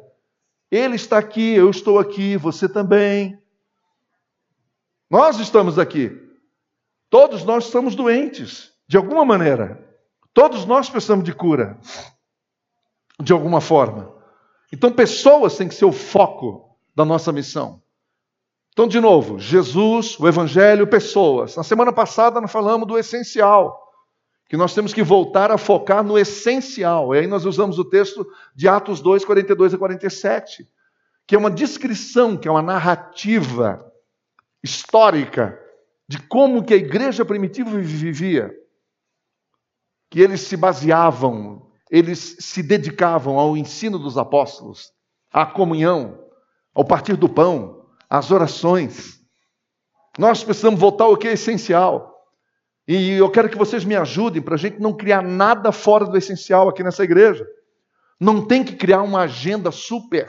Ele 0.71 0.95
está 0.95 1.17
aqui, 1.17 1.55
eu 1.55 1.69
estou 1.69 1.99
aqui, 1.99 2.37
você 2.37 2.69
também. 2.69 3.37
Nós 5.09 5.39
estamos 5.39 5.79
aqui. 5.79 6.15
Todos 7.09 7.43
nós 7.43 7.65
estamos 7.65 7.95
doentes, 7.95 8.71
de 8.87 8.95
alguma 8.97 9.25
maneira. 9.25 9.88
Todos 10.33 10.65
nós 10.65 10.89
precisamos 10.89 11.25
de 11.25 11.33
cura, 11.33 11.77
de 13.19 13.33
alguma 13.33 13.61
forma. 13.61 14.13
Então, 14.71 14.91
pessoas 14.91 15.57
têm 15.57 15.67
que 15.67 15.75
ser 15.75 15.85
o 15.85 15.91
foco 15.91 16.77
da 16.95 17.03
nossa 17.03 17.31
missão. 17.31 17.81
Então, 18.71 18.87
de 18.87 18.99
novo, 18.99 19.39
Jesus, 19.39 20.17
o 20.19 20.27
Evangelho, 20.27 20.87
pessoas. 20.87 21.55
Na 21.55 21.63
semana 21.63 21.91
passada 21.91 22.39
nós 22.39 22.51
falamos 22.51 22.87
do 22.87 22.97
essencial 22.97 23.89
que 24.49 24.57
nós 24.57 24.73
temos 24.73 24.91
que 24.91 25.03
voltar 25.03 25.51
a 25.51 25.59
focar 25.59 26.03
no 26.03 26.17
essencial. 26.17 27.13
E 27.13 27.19
aí 27.19 27.27
nós 27.27 27.45
usamos 27.45 27.77
o 27.77 27.85
texto 27.85 28.27
de 28.55 28.67
Atos 28.67 28.99
2, 28.99 29.23
42 29.23 29.75
a 29.75 29.77
47, 29.77 30.67
que 31.27 31.35
é 31.35 31.37
uma 31.37 31.51
descrição, 31.51 32.35
que 32.35 32.47
é 32.47 32.51
uma 32.51 32.63
narrativa 32.63 33.85
histórica 34.63 35.57
de 36.07 36.19
como 36.23 36.63
que 36.63 36.73
a 36.73 36.77
igreja 36.77 37.23
primitiva 37.23 37.69
vivia. 37.69 38.51
Que 40.09 40.21
eles 40.21 40.41
se 40.41 40.57
baseavam, 40.57 41.67
eles 41.89 42.37
se 42.39 42.63
dedicavam 42.63 43.37
ao 43.37 43.55
ensino 43.55 43.99
dos 43.99 44.17
apóstolos, 44.17 44.91
à 45.31 45.45
comunhão, 45.45 46.19
ao 46.73 46.85
partir 46.85 47.15
do 47.15 47.29
pão, 47.29 47.85
às 48.09 48.31
orações. 48.31 49.19
Nós 50.17 50.43
precisamos 50.43 50.79
voltar 50.79 51.05
ao 51.05 51.17
que 51.17 51.27
é 51.27 51.33
essencial. 51.33 52.09
E 52.87 53.11
eu 53.13 53.29
quero 53.29 53.49
que 53.49 53.57
vocês 53.57 53.85
me 53.85 53.95
ajudem 53.95 54.41
para 54.41 54.55
a 54.55 54.57
gente 54.57 54.79
não 54.79 54.91
criar 54.91 55.21
nada 55.21 55.71
fora 55.71 56.05
do 56.05 56.17
essencial 56.17 56.67
aqui 56.67 56.83
nessa 56.83 57.03
igreja. 57.03 57.47
Não 58.19 58.45
tem 58.45 58.63
que 58.63 58.75
criar 58.75 59.03
uma 59.03 59.21
agenda 59.21 59.71
super 59.71 60.27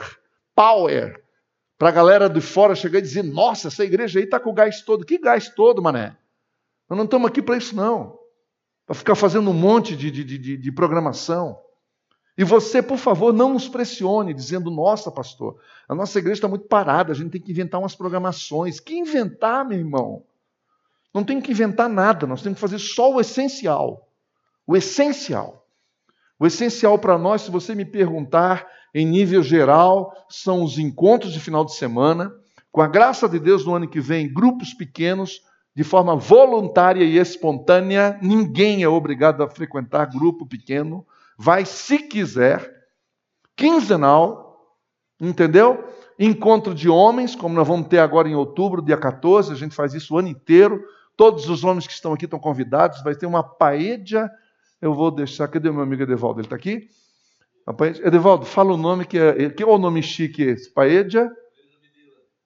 power 0.55 1.19
para 1.77 1.89
a 1.89 1.91
galera 1.91 2.29
de 2.29 2.39
fora 2.39 2.75
chegar 2.75 2.99
e 2.99 3.01
dizer: 3.01 3.23
nossa, 3.23 3.67
essa 3.67 3.83
igreja 3.83 4.19
aí 4.19 4.25
está 4.25 4.39
com 4.39 4.51
o 4.51 4.53
gás 4.53 4.81
todo. 4.81 5.03
Que 5.03 5.17
gás 5.17 5.49
todo, 5.49 5.81
mané? 5.81 6.15
Nós 6.87 6.95
não 6.95 7.05
estamos 7.05 7.27
aqui 7.27 7.41
para 7.41 7.57
isso, 7.57 7.75
não. 7.75 8.20
Para 8.91 8.97
ficar 8.97 9.15
fazendo 9.15 9.49
um 9.49 9.53
monte 9.53 9.95
de, 9.95 10.11
de, 10.11 10.21
de, 10.25 10.57
de 10.57 10.71
programação. 10.73 11.57
E 12.37 12.43
você, 12.43 12.81
por 12.81 12.97
favor, 12.97 13.31
não 13.31 13.53
nos 13.53 13.69
pressione 13.69 14.33
dizendo: 14.33 14.69
nossa, 14.69 15.09
pastor, 15.09 15.57
a 15.87 15.95
nossa 15.95 16.19
igreja 16.19 16.39
está 16.39 16.47
muito 16.49 16.67
parada, 16.67 17.13
a 17.13 17.15
gente 17.15 17.29
tem 17.29 17.39
que 17.39 17.51
inventar 17.51 17.79
umas 17.79 17.95
programações. 17.95 18.81
Que 18.81 18.93
inventar, 18.93 19.63
meu 19.63 19.79
irmão? 19.79 20.25
Não 21.13 21.23
tem 21.23 21.39
que 21.39 21.51
inventar 21.51 21.87
nada, 21.87 22.27
nós 22.27 22.41
temos 22.41 22.57
que 22.57 22.61
fazer 22.61 22.79
só 22.79 23.13
o 23.13 23.21
essencial. 23.21 24.09
O 24.67 24.75
essencial. 24.75 25.65
O 26.37 26.45
essencial 26.45 26.99
para 26.99 27.17
nós, 27.17 27.43
se 27.43 27.49
você 27.49 27.73
me 27.73 27.85
perguntar, 27.85 28.67
em 28.93 29.05
nível 29.05 29.41
geral, 29.41 30.13
são 30.29 30.65
os 30.65 30.77
encontros 30.77 31.31
de 31.31 31.39
final 31.39 31.63
de 31.63 31.73
semana. 31.75 32.29
Com 32.69 32.81
a 32.81 32.87
graça 32.87 33.29
de 33.29 33.39
Deus, 33.39 33.65
no 33.65 33.73
ano 33.73 33.87
que 33.87 34.01
vem, 34.01 34.33
grupos 34.33 34.73
pequenos, 34.73 35.41
de 35.75 35.83
forma 35.83 36.15
voluntária 36.15 37.03
e 37.03 37.17
espontânea. 37.17 38.17
Ninguém 38.21 38.83
é 38.83 38.87
obrigado 38.87 39.43
a 39.43 39.49
frequentar 39.49 40.05
grupo 40.05 40.45
pequeno. 40.45 41.05
Vai 41.37 41.65
se 41.65 41.99
quiser. 41.99 42.69
Quinzenal, 43.55 44.77
entendeu? 45.19 45.83
Encontro 46.17 46.73
de 46.73 46.89
homens, 46.89 47.35
como 47.35 47.55
nós 47.55 47.67
vamos 47.67 47.87
ter 47.87 47.99
agora 47.99 48.27
em 48.27 48.35
outubro, 48.35 48.81
dia 48.81 48.97
14, 48.97 49.51
a 49.51 49.55
gente 49.55 49.75
faz 49.75 49.93
isso 49.93 50.13
o 50.13 50.17
ano 50.17 50.27
inteiro 50.27 50.83
Todos 51.21 51.47
os 51.49 51.63
homens 51.63 51.85
que 51.85 51.93
estão 51.93 52.13
aqui 52.13 52.25
estão 52.25 52.39
convidados. 52.39 53.03
Vai 53.03 53.13
ter 53.13 53.27
uma 53.27 53.43
paedia. 53.43 54.27
Eu 54.81 54.93
vou 54.93 55.11
deixar. 55.11 55.47
Cadê 55.47 55.69
o 55.69 55.73
meu 55.73 55.83
amigo 55.83 56.01
Edevaldo? 56.01 56.39
Ele 56.39 56.47
está 56.47 56.55
aqui? 56.55 56.89
Edevaldo, 58.03 58.43
fala 58.43 58.73
o 58.73 58.77
nome 58.77 59.05
que 59.05 59.19
é. 59.19 59.49
Que 59.51 59.61
é 59.61 59.65
o 59.65 59.77
nome 59.77 60.01
chique 60.01 60.41
esse? 60.41 60.73
Paedia? 60.73 61.29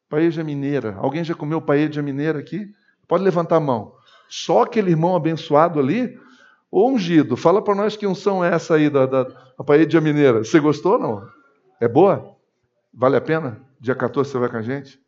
Paedia 0.10 0.44
mineira. 0.44 0.96
Alguém 0.98 1.24
já 1.24 1.34
comeu 1.34 1.62
paedia 1.62 2.02
mineira 2.02 2.38
aqui? 2.38 2.68
Pode 3.08 3.24
levantar 3.24 3.58
a 3.58 3.60
mão. 3.60 3.94
Só 4.28 4.64
aquele 4.64 4.92
irmão 4.92 5.16
abençoado 5.16 5.80
ali, 5.80 6.18
ou 6.72 6.92
ungido. 6.92 7.38
Fala 7.38 7.62
para 7.62 7.76
nós 7.76 7.96
que 7.96 8.08
unção 8.08 8.44
é 8.44 8.54
essa 8.54 8.76
aí 8.76 8.90
da, 8.90 9.06
da, 9.06 9.24
da 9.24 9.64
paedia 9.66 10.02
mineira. 10.02 10.44
Você 10.44 10.60
gostou 10.60 10.94
ou 10.94 11.00
não? 11.00 11.28
É 11.80 11.88
boa? 11.88 12.36
Vale 12.94 13.16
a 13.16 13.22
pena? 13.22 13.62
Dia 13.80 13.96
14 13.96 14.30
você 14.30 14.38
vai 14.38 14.50
com 14.50 14.58
a 14.58 14.62
gente? 14.62 15.00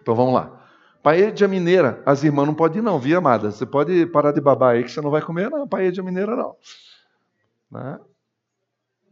Então 0.00 0.14
vamos 0.14 0.34
lá. 0.34 0.58
Paella 1.02 1.48
mineira, 1.48 2.02
as 2.04 2.24
irmãs 2.24 2.46
não 2.46 2.54
podem 2.54 2.80
ir 2.80 2.82
não, 2.82 2.98
viu, 2.98 3.18
amada? 3.18 3.50
Você 3.50 3.64
pode 3.64 4.06
parar 4.06 4.32
de 4.32 4.40
babar 4.40 4.74
aí 4.74 4.82
que 4.82 4.90
você 4.90 5.00
não 5.00 5.10
vai 5.10 5.22
comer 5.22 5.48
não, 5.50 5.68
paella 5.68 6.02
mineira 6.02 6.34
não. 6.34 6.56
Né? 7.70 7.98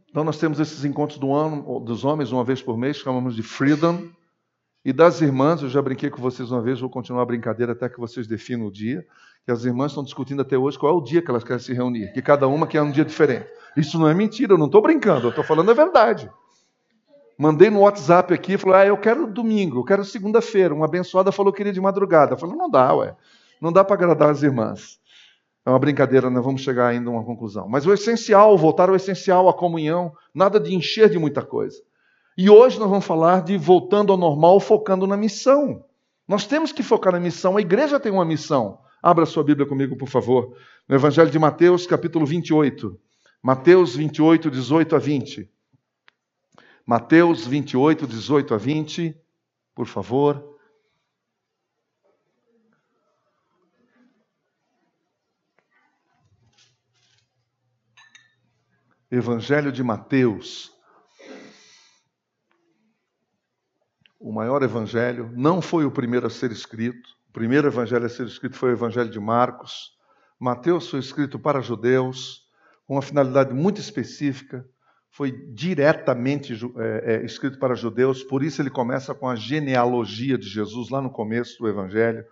Então 0.09 0.23
nós 0.23 0.37
temos 0.37 0.59
esses 0.59 0.83
encontros 0.83 1.19
do 1.19 1.33
ano, 1.33 1.79
dos 1.79 2.03
homens 2.03 2.31
uma 2.31 2.43
vez 2.43 2.61
por 2.61 2.77
mês, 2.77 2.97
chamamos 2.97 3.35
de 3.35 3.43
Freedom. 3.43 4.09
E 4.87 4.93
das 4.93 5.19
irmãs, 5.19 5.61
eu 5.61 5.67
já 5.67 5.81
brinquei 5.81 6.09
com 6.09 6.21
vocês 6.21 6.49
uma 6.49 6.61
vez, 6.61 6.79
vou 6.79 6.89
continuar 6.89 7.23
a 7.23 7.25
brincadeira 7.25 7.73
até 7.73 7.89
que 7.89 7.99
vocês 7.99 8.25
definam 8.25 8.67
o 8.67 8.71
dia. 8.71 9.05
Que 9.43 9.51
as 9.51 9.65
irmãs 9.65 9.91
estão 9.91 10.01
discutindo 10.01 10.41
até 10.41 10.57
hoje 10.57 10.79
qual 10.79 10.93
é 10.93 10.97
o 10.97 11.01
dia 11.01 11.21
que 11.21 11.29
elas 11.29 11.43
querem 11.43 11.61
se 11.61 11.73
reunir, 11.73 12.13
que 12.13 12.21
cada 12.21 12.47
uma 12.47 12.65
quer 12.65 12.81
um 12.81 12.89
dia 12.89 13.03
diferente. 13.03 13.47
Isso 13.75 13.99
não 13.99 14.07
é 14.07 14.13
mentira, 14.13 14.53
eu 14.53 14.57
não 14.57 14.67
estou 14.67 14.81
brincando, 14.81 15.25
eu 15.25 15.29
estou 15.31 15.43
falando 15.43 15.71
a 15.71 15.73
verdade. 15.73 16.31
Mandei 17.37 17.69
no 17.69 17.81
WhatsApp 17.81 18.33
aqui, 18.33 18.57
falou: 18.57 18.77
Ah, 18.77 18.85
eu 18.85 18.97
quero 18.97 19.27
domingo, 19.27 19.79
eu 19.79 19.83
quero 19.83 20.05
segunda-feira. 20.05 20.73
Uma 20.73 20.85
abençoada 20.85 21.33
falou 21.33 21.51
que 21.51 21.57
queria 21.57 21.73
de 21.73 21.81
madrugada. 21.81 22.35
Eu 22.35 22.37
falei: 22.37 22.55
Não 22.55 22.69
dá, 22.69 22.95
ué. 22.95 23.13
Não 23.59 23.73
dá 23.73 23.83
para 23.83 23.95
agradar 23.97 24.29
as 24.29 24.41
irmãs. 24.41 25.01
É 25.65 25.69
uma 25.69 25.79
brincadeira, 25.79 26.29
nós 26.29 26.45
vamos 26.45 26.61
chegar 26.61 26.87
ainda 26.87 27.09
a 27.09 27.11
uma 27.11 27.25
conclusão. 27.25 27.67
Mas 27.67 27.85
o 27.85 27.91
essencial, 27.91 28.57
voltar 28.57 28.87
ao 28.87 28.95
essencial, 28.95 29.49
a 29.49 29.53
comunhão, 29.53 30.13
nada 30.33 30.61
de 30.61 30.73
encher 30.73 31.09
de 31.09 31.19
muita 31.19 31.41
coisa. 31.41 31.75
E 32.37 32.51
hoje 32.51 32.77
nós 32.77 32.87
vamos 32.87 33.05
falar 33.05 33.41
de 33.43 33.57
voltando 33.57 34.11
ao 34.11 34.17
normal, 34.17 34.59
focando 34.59 35.07
na 35.07 35.17
missão. 35.17 35.83
Nós 36.27 36.45
temos 36.45 36.71
que 36.71 36.83
focar 36.83 37.11
na 37.11 37.19
missão, 37.19 37.57
a 37.57 37.61
igreja 37.61 37.99
tem 37.99 38.11
uma 38.11 38.23
missão. 38.23 38.79
Abra 39.01 39.25
sua 39.25 39.43
Bíblia 39.43 39.67
comigo, 39.67 39.97
por 39.97 40.07
favor. 40.07 40.55
No 40.87 40.95
Evangelho 40.95 41.31
de 41.31 41.39
Mateus, 41.39 41.87
capítulo 41.87 42.27
28. 42.27 42.99
Mateus 43.41 43.95
28, 43.95 44.51
18 44.51 44.95
a 44.95 44.99
20. 44.99 45.49
Mateus 46.85 47.47
28, 47.47 48.05
18 48.05 48.53
a 48.53 48.57
20, 48.57 49.19
por 49.73 49.87
favor. 49.87 50.57
Evangelho 59.09 59.71
de 59.71 59.81
Mateus. 59.81 60.76
O 64.27 64.33
maior 64.33 64.61
evangelho, 64.63 65.31
não 65.35 65.61
foi 65.61 65.85
o 65.85 65.91
primeiro 65.91 66.27
a 66.27 66.29
ser 66.29 66.51
escrito. 66.51 67.09
O 67.29 67.33
primeiro 67.33 67.67
evangelho 67.67 68.05
a 68.05 68.09
ser 68.09 68.25
escrito 68.25 68.57
foi 68.57 68.71
o 68.71 68.73
evangelho 68.73 69.09
de 69.09 69.19
Marcos. 69.19 69.91
Mateus 70.39 70.89
foi 70.89 70.99
escrito 70.99 71.39
para 71.39 71.61
judeus, 71.61 72.43
com 72.85 72.95
uma 72.95 73.01
finalidade 73.01 73.53
muito 73.53 73.79
específica 73.79 74.65
foi 75.17 75.31
diretamente 75.31 76.53
é, 76.77 77.15
é, 77.15 77.25
escrito 77.25 77.57
para 77.57 77.73
judeus, 77.73 78.23
por 78.23 78.43
isso 78.43 78.61
ele 78.61 78.69
começa 78.69 79.15
com 79.15 79.27
a 79.27 79.35
genealogia 79.35 80.37
de 80.37 80.47
Jesus 80.47 80.89
lá 80.89 81.01
no 81.01 81.09
começo 81.09 81.57
do 81.57 81.67
Evangelho. 81.67 82.23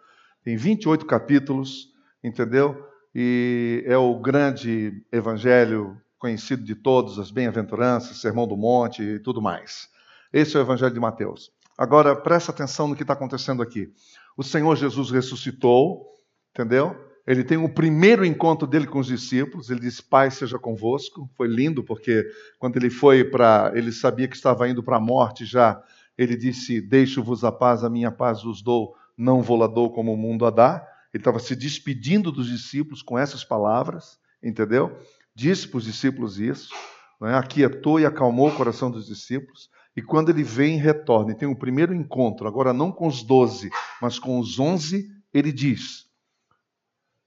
Tem 0.43 0.55
28 0.55 1.03
capítulos, 1.05 1.91
entendeu? 2.23 2.87
E 3.13 3.83
é 3.87 3.97
o 3.97 4.19
grande 4.19 5.03
evangelho 5.11 5.99
conhecido 6.19 6.63
de 6.63 6.75
todos, 6.75 7.17
as 7.17 7.31
bem-aventuranças, 7.31 8.17
Sermão 8.17 8.47
do 8.47 8.55
Monte 8.55 9.01
e 9.01 9.19
tudo 9.19 9.41
mais. 9.41 9.89
Esse 10.31 10.55
é 10.55 10.59
o 10.59 10.63
Evangelho 10.63 10.93
de 10.93 10.99
Mateus. 10.99 11.54
Agora, 11.77 12.15
presta 12.15 12.51
atenção 12.51 12.87
no 12.87 12.95
que 12.95 13.03
está 13.03 13.13
acontecendo 13.13 13.61
aqui. 13.61 13.91
O 14.37 14.43
Senhor 14.43 14.75
Jesus 14.75 15.11
ressuscitou, 15.11 16.05
entendeu? 16.53 16.95
Ele 17.27 17.43
tem 17.43 17.57
o 17.57 17.67
primeiro 17.67 18.23
encontro 18.23 18.67
dele 18.67 18.85
com 18.85 18.99
os 18.99 19.07
discípulos. 19.07 19.69
Ele 19.69 19.79
disse: 19.79 20.03
Pai, 20.03 20.29
seja 20.29 20.59
convosco. 20.59 21.29
Foi 21.35 21.47
lindo, 21.47 21.83
porque 21.83 22.23
quando 22.59 22.77
ele 22.77 22.89
foi 22.89 23.23
para. 23.23 23.71
Ele 23.73 23.91
sabia 23.91 24.27
que 24.27 24.35
estava 24.35 24.69
indo 24.69 24.83
para 24.83 24.97
a 24.97 25.01
morte 25.01 25.43
já. 25.43 25.81
Ele 26.17 26.37
disse: 26.37 26.79
Deixo-vos 26.79 27.43
a 27.43 27.51
paz, 27.51 27.83
a 27.83 27.89
minha 27.89 28.11
paz 28.11 28.43
vos 28.43 28.61
dou, 28.61 28.95
não 29.17 29.41
vou 29.41 29.57
lá 29.57 29.67
dou 29.67 29.91
como 29.91 30.13
o 30.13 30.17
mundo 30.17 30.45
a 30.45 30.51
dá. 30.51 30.87
Ele 31.13 31.21
estava 31.21 31.39
se 31.39 31.55
despedindo 31.55 32.31
dos 32.31 32.47
discípulos 32.47 33.01
com 33.01 33.17
essas 33.17 33.43
palavras, 33.43 34.19
entendeu? 34.43 34.97
Disse 35.33 35.67
para 35.67 35.79
os 35.79 35.85
discípulos 35.85 36.39
isso, 36.39 36.73
né? 37.19 37.35
aquietou 37.35 37.99
e 37.99 38.05
acalmou 38.05 38.49
o 38.49 38.55
coração 38.55 38.91
dos 38.91 39.07
discípulos. 39.07 39.69
E 39.95 40.01
quando 40.01 40.29
ele 40.29 40.43
vem, 40.43 40.77
retorna 40.77 41.31
e 41.31 41.35
tem 41.35 41.47
o 41.47 41.55
primeiro 41.55 41.93
encontro, 41.93 42.47
agora 42.47 42.73
não 42.73 42.91
com 42.91 43.07
os 43.07 43.23
doze, 43.23 43.69
mas 44.01 44.19
com 44.19 44.39
os 44.39 44.59
onze, 44.59 45.09
ele 45.33 45.51
diz: 45.51 46.05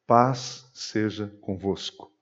Paz 0.07 0.69
seja 0.75 1.29
convosco. 1.41 2.13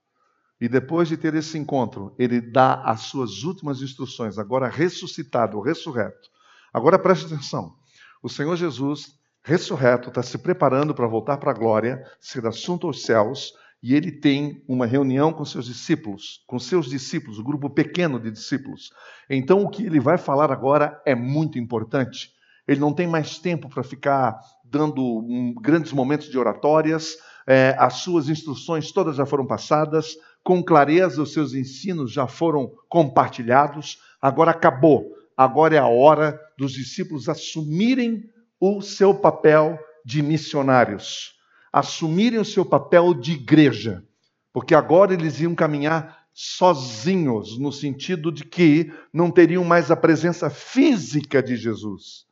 E 0.60 0.68
depois 0.68 1.08
de 1.08 1.16
ter 1.16 1.34
esse 1.34 1.58
encontro, 1.58 2.14
ele 2.18 2.40
dá 2.40 2.82
as 2.82 3.02
suas 3.02 3.42
últimas 3.42 3.82
instruções, 3.82 4.38
agora 4.38 4.68
ressuscitado, 4.68 5.60
ressurreto. 5.60 6.30
Agora 6.72 6.98
preste 6.98 7.26
atenção: 7.26 7.76
o 8.22 8.28
Senhor 8.28 8.56
Jesus, 8.56 9.18
ressurreto, 9.42 10.08
está 10.08 10.22
se 10.22 10.38
preparando 10.38 10.94
para 10.94 11.06
voltar 11.06 11.36
para 11.38 11.50
a 11.50 11.54
glória, 11.54 12.04
ser 12.20 12.46
assunto 12.46 12.86
aos 12.86 13.02
céus, 13.02 13.52
e 13.86 13.94
ele 13.94 14.10
tem 14.10 14.64
uma 14.66 14.84
reunião 14.84 15.32
com 15.32 15.44
seus 15.44 15.66
discípulos, 15.66 16.42
com 16.44 16.58
seus 16.58 16.90
discípulos, 16.90 17.38
um 17.38 17.44
grupo 17.44 17.70
pequeno 17.70 18.18
de 18.18 18.32
discípulos. 18.32 18.90
Então, 19.30 19.62
o 19.62 19.70
que 19.70 19.86
ele 19.86 20.00
vai 20.00 20.18
falar 20.18 20.50
agora 20.50 21.00
é 21.06 21.14
muito 21.14 21.56
importante. 21.56 22.32
Ele 22.66 22.80
não 22.80 22.92
tem 22.92 23.06
mais 23.06 23.38
tempo 23.38 23.68
para 23.68 23.84
ficar 23.84 24.40
dando 24.64 25.22
grandes 25.62 25.92
momentos 25.92 26.28
de 26.28 26.36
oratórias, 26.36 27.16
é, 27.46 27.76
as 27.78 27.98
suas 27.98 28.28
instruções 28.28 28.90
todas 28.90 29.14
já 29.14 29.24
foram 29.24 29.46
passadas, 29.46 30.16
com 30.42 30.64
clareza 30.64 31.22
os 31.22 31.32
seus 31.32 31.54
ensinos 31.54 32.10
já 32.10 32.26
foram 32.26 32.68
compartilhados, 32.88 34.00
agora 34.20 34.50
acabou. 34.50 35.12
Agora 35.36 35.76
é 35.76 35.78
a 35.78 35.86
hora 35.86 36.36
dos 36.58 36.72
discípulos 36.72 37.28
assumirem 37.28 38.24
o 38.60 38.82
seu 38.82 39.14
papel 39.14 39.78
de 40.04 40.22
missionários, 40.22 41.35
assumirem 41.76 42.38
o 42.38 42.44
seu 42.44 42.64
papel 42.64 43.12
de 43.12 43.32
igreja, 43.32 44.02
porque 44.50 44.74
agora 44.74 45.12
eles 45.12 45.40
iam 45.40 45.54
caminhar 45.54 46.24
sozinhos, 46.32 47.58
no 47.58 47.70
sentido 47.70 48.32
de 48.32 48.46
que 48.46 48.90
não 49.12 49.30
teriam 49.30 49.62
mais 49.62 49.90
a 49.90 49.96
presença 49.96 50.48
física 50.48 51.42
de 51.42 51.54
Jesus. 51.54 52.24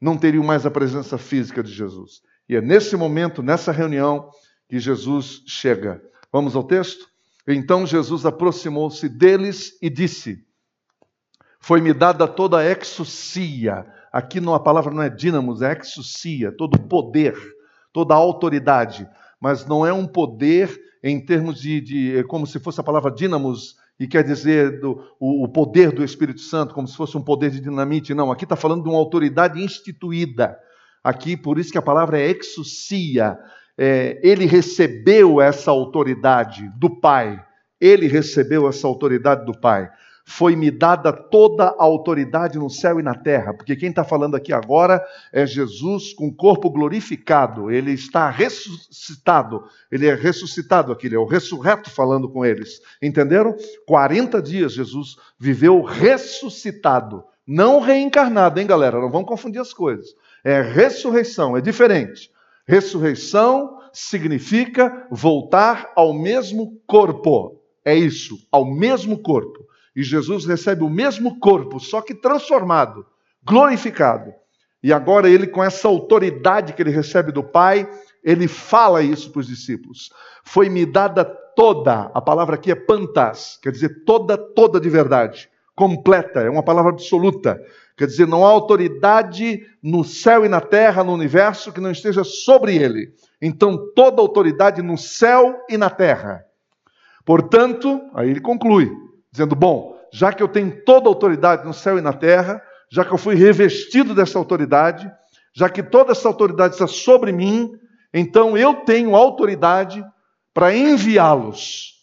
Não 0.00 0.18
teriam 0.18 0.42
mais 0.42 0.66
a 0.66 0.70
presença 0.70 1.16
física 1.16 1.62
de 1.62 1.72
Jesus. 1.72 2.22
E 2.48 2.56
é 2.56 2.60
nesse 2.60 2.96
momento, 2.96 3.40
nessa 3.40 3.70
reunião, 3.70 4.30
que 4.68 4.80
Jesus 4.80 5.44
chega. 5.46 6.02
Vamos 6.32 6.56
ao 6.56 6.64
texto? 6.64 7.06
Então 7.46 7.86
Jesus 7.86 8.26
aproximou-se 8.26 9.08
deles 9.08 9.78
e 9.80 9.88
disse: 9.88 10.44
Foi-me 11.60 11.94
dada 11.94 12.26
toda 12.26 12.58
a 12.58 12.66
exousia. 12.66 13.86
Aqui 14.12 14.40
não, 14.40 14.54
a 14.56 14.60
palavra 14.60 14.92
não 14.92 15.02
é 15.02 15.08
dínamos, 15.08 15.62
é 15.62 15.78
exousia, 15.78 16.50
todo 16.50 16.80
poder, 16.80 17.36
toda 17.96 18.12
a 18.12 18.18
autoridade. 18.18 19.08
Mas 19.40 19.64
não 19.64 19.86
é 19.86 19.90
um 19.90 20.06
poder 20.06 20.78
em 21.02 21.18
termos 21.18 21.58
de, 21.58 21.80
de 21.80 22.18
é 22.18 22.22
como 22.22 22.46
se 22.46 22.58
fosse 22.58 22.78
a 22.78 22.84
palavra 22.84 23.10
dínamos, 23.10 23.74
e 23.98 24.06
quer 24.06 24.22
dizer 24.22 24.80
do, 24.80 25.02
o, 25.18 25.44
o, 25.44 25.48
poder 25.48 25.90
do 25.90 26.04
Espírito 26.04 26.42
Santo, 26.42 26.74
como 26.74 26.86
se 26.86 26.94
fosse 26.94 27.16
um 27.16 27.22
poder 27.22 27.50
de 27.50 27.58
dinamite. 27.58 28.12
Não, 28.12 28.30
aqui 28.30 28.44
está 28.44 28.54
falando 28.54 28.82
de 28.82 28.90
uma 28.90 28.98
autoridade 28.98 29.58
instituída. 29.62 30.58
Aqui, 31.02 31.38
por 31.38 31.58
isso 31.58 31.72
que 31.72 31.78
a 31.78 31.82
palavra 31.82 32.20
é 32.20 32.30
exousia, 32.30 33.38
é, 33.78 34.20
ele 34.22 34.44
recebeu 34.44 35.40
essa 35.40 35.70
autoridade 35.70 36.70
do 36.76 37.00
Pai. 37.00 37.42
Ele 37.80 38.08
recebeu 38.08 38.68
essa 38.68 38.86
autoridade 38.86 39.46
do 39.46 39.58
Pai. 39.58 39.88
Foi-me 40.28 40.72
dada 40.72 41.12
toda 41.12 41.68
a 41.68 41.84
autoridade 41.84 42.58
no 42.58 42.68
céu 42.68 42.98
e 42.98 43.02
na 43.02 43.14
terra, 43.14 43.54
porque 43.54 43.76
quem 43.76 43.90
está 43.90 44.02
falando 44.02 44.34
aqui 44.34 44.52
agora 44.52 45.00
é 45.32 45.46
Jesus 45.46 46.12
com 46.12 46.26
o 46.26 46.34
corpo 46.34 46.68
glorificado, 46.68 47.70
ele 47.70 47.92
está 47.92 48.28
ressuscitado, 48.28 49.62
ele 49.90 50.08
é 50.08 50.14
ressuscitado 50.14 50.90
aqui, 50.90 51.06
ele 51.06 51.14
é 51.14 51.18
o 51.18 51.24
ressurreto 51.24 51.88
falando 51.88 52.28
com 52.28 52.44
eles, 52.44 52.80
entenderam? 53.00 53.54
40 53.86 54.42
dias 54.42 54.72
Jesus 54.72 55.16
viveu 55.38 55.80
ressuscitado, 55.82 57.22
não 57.46 57.78
reencarnado, 57.78 58.58
hein, 58.58 58.66
galera? 58.66 59.00
Não 59.00 59.12
vamos 59.12 59.28
confundir 59.28 59.60
as 59.60 59.72
coisas. 59.72 60.08
É 60.42 60.60
ressurreição, 60.60 61.56
é 61.56 61.60
diferente. 61.60 62.32
Ressurreição 62.66 63.78
significa 63.92 65.06
voltar 65.08 65.92
ao 65.94 66.12
mesmo 66.12 66.80
corpo. 66.84 67.62
É 67.84 67.94
isso, 67.94 68.36
ao 68.50 68.64
mesmo 68.64 69.18
corpo. 69.18 69.65
E 69.96 70.02
Jesus 70.02 70.44
recebe 70.44 70.84
o 70.84 70.90
mesmo 70.90 71.40
corpo, 71.40 71.80
só 71.80 72.02
que 72.02 72.14
transformado, 72.14 73.06
glorificado. 73.42 74.30
E 74.82 74.92
agora 74.92 75.28
ele, 75.30 75.46
com 75.46 75.64
essa 75.64 75.88
autoridade 75.88 76.74
que 76.74 76.82
ele 76.82 76.90
recebe 76.90 77.32
do 77.32 77.42
Pai, 77.42 77.88
ele 78.22 78.46
fala 78.46 79.02
isso 79.02 79.32
para 79.32 79.40
os 79.40 79.46
discípulos. 79.46 80.10
Foi-me 80.44 80.84
dada 80.84 81.24
toda, 81.24 82.10
a 82.12 82.20
palavra 82.20 82.56
aqui 82.56 82.70
é 82.70 82.74
pantas, 82.74 83.58
quer 83.62 83.72
dizer 83.72 84.04
toda, 84.04 84.36
toda 84.36 84.78
de 84.78 84.90
verdade, 84.90 85.48
completa, 85.74 86.40
é 86.40 86.50
uma 86.50 86.62
palavra 86.62 86.92
absoluta. 86.92 87.58
Quer 87.96 88.06
dizer, 88.06 88.26
não 88.26 88.44
há 88.44 88.50
autoridade 88.50 89.66
no 89.82 90.04
céu 90.04 90.44
e 90.44 90.48
na 90.48 90.60
terra, 90.60 91.02
no 91.02 91.14
universo, 91.14 91.72
que 91.72 91.80
não 91.80 91.90
esteja 91.90 92.22
sobre 92.22 92.76
ele. 92.76 93.14
Então, 93.40 93.90
toda 93.94 94.20
autoridade 94.20 94.82
no 94.82 94.98
céu 94.98 95.64
e 95.66 95.78
na 95.78 95.88
terra. 95.88 96.44
Portanto, 97.24 98.02
aí 98.14 98.28
ele 98.28 98.40
conclui, 98.40 98.92
dizendo: 99.36 99.54
Bom, 99.54 99.98
já 100.12 100.32
que 100.32 100.42
eu 100.42 100.48
tenho 100.48 100.84
toda 100.84 101.08
autoridade 101.08 101.64
no 101.64 101.74
céu 101.74 101.98
e 101.98 102.02
na 102.02 102.12
terra, 102.12 102.62
já 102.90 103.04
que 103.04 103.12
eu 103.12 103.18
fui 103.18 103.34
revestido 103.34 104.14
dessa 104.14 104.38
autoridade, 104.38 105.10
já 105.54 105.68
que 105.68 105.82
toda 105.82 106.12
essa 106.12 106.28
autoridade 106.28 106.74
está 106.74 106.86
sobre 106.86 107.32
mim, 107.32 107.72
então 108.12 108.56
eu 108.56 108.74
tenho 108.84 109.14
autoridade 109.14 110.04
para 110.52 110.74
enviá-los 110.74 111.96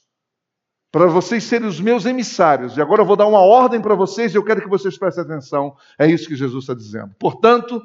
para 0.94 1.08
vocês 1.08 1.44
serem 1.46 1.68
os 1.68 1.80
meus 1.80 2.06
emissários. 2.06 2.78
E 2.78 2.82
agora 2.82 3.02
eu 3.02 3.06
vou 3.06 3.16
dar 3.16 3.26
uma 3.26 3.40
ordem 3.40 3.82
para 3.82 3.96
vocês 3.96 4.32
e 4.32 4.38
eu 4.38 4.46
quero 4.46 4.62
que 4.62 4.70
vocês 4.70 4.96
prestem 4.96 5.24
atenção. 5.24 5.76
É 5.98 6.06
isso 6.06 6.28
que 6.28 6.36
Jesus 6.36 6.66
está 6.66 6.76
dizendo. 6.76 7.16
Portanto, 7.18 7.82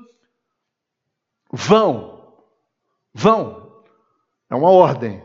vão, 1.51 2.37
vão. 3.15 3.83
É 4.51 4.55
uma 4.55 4.71
ordem. 4.71 5.25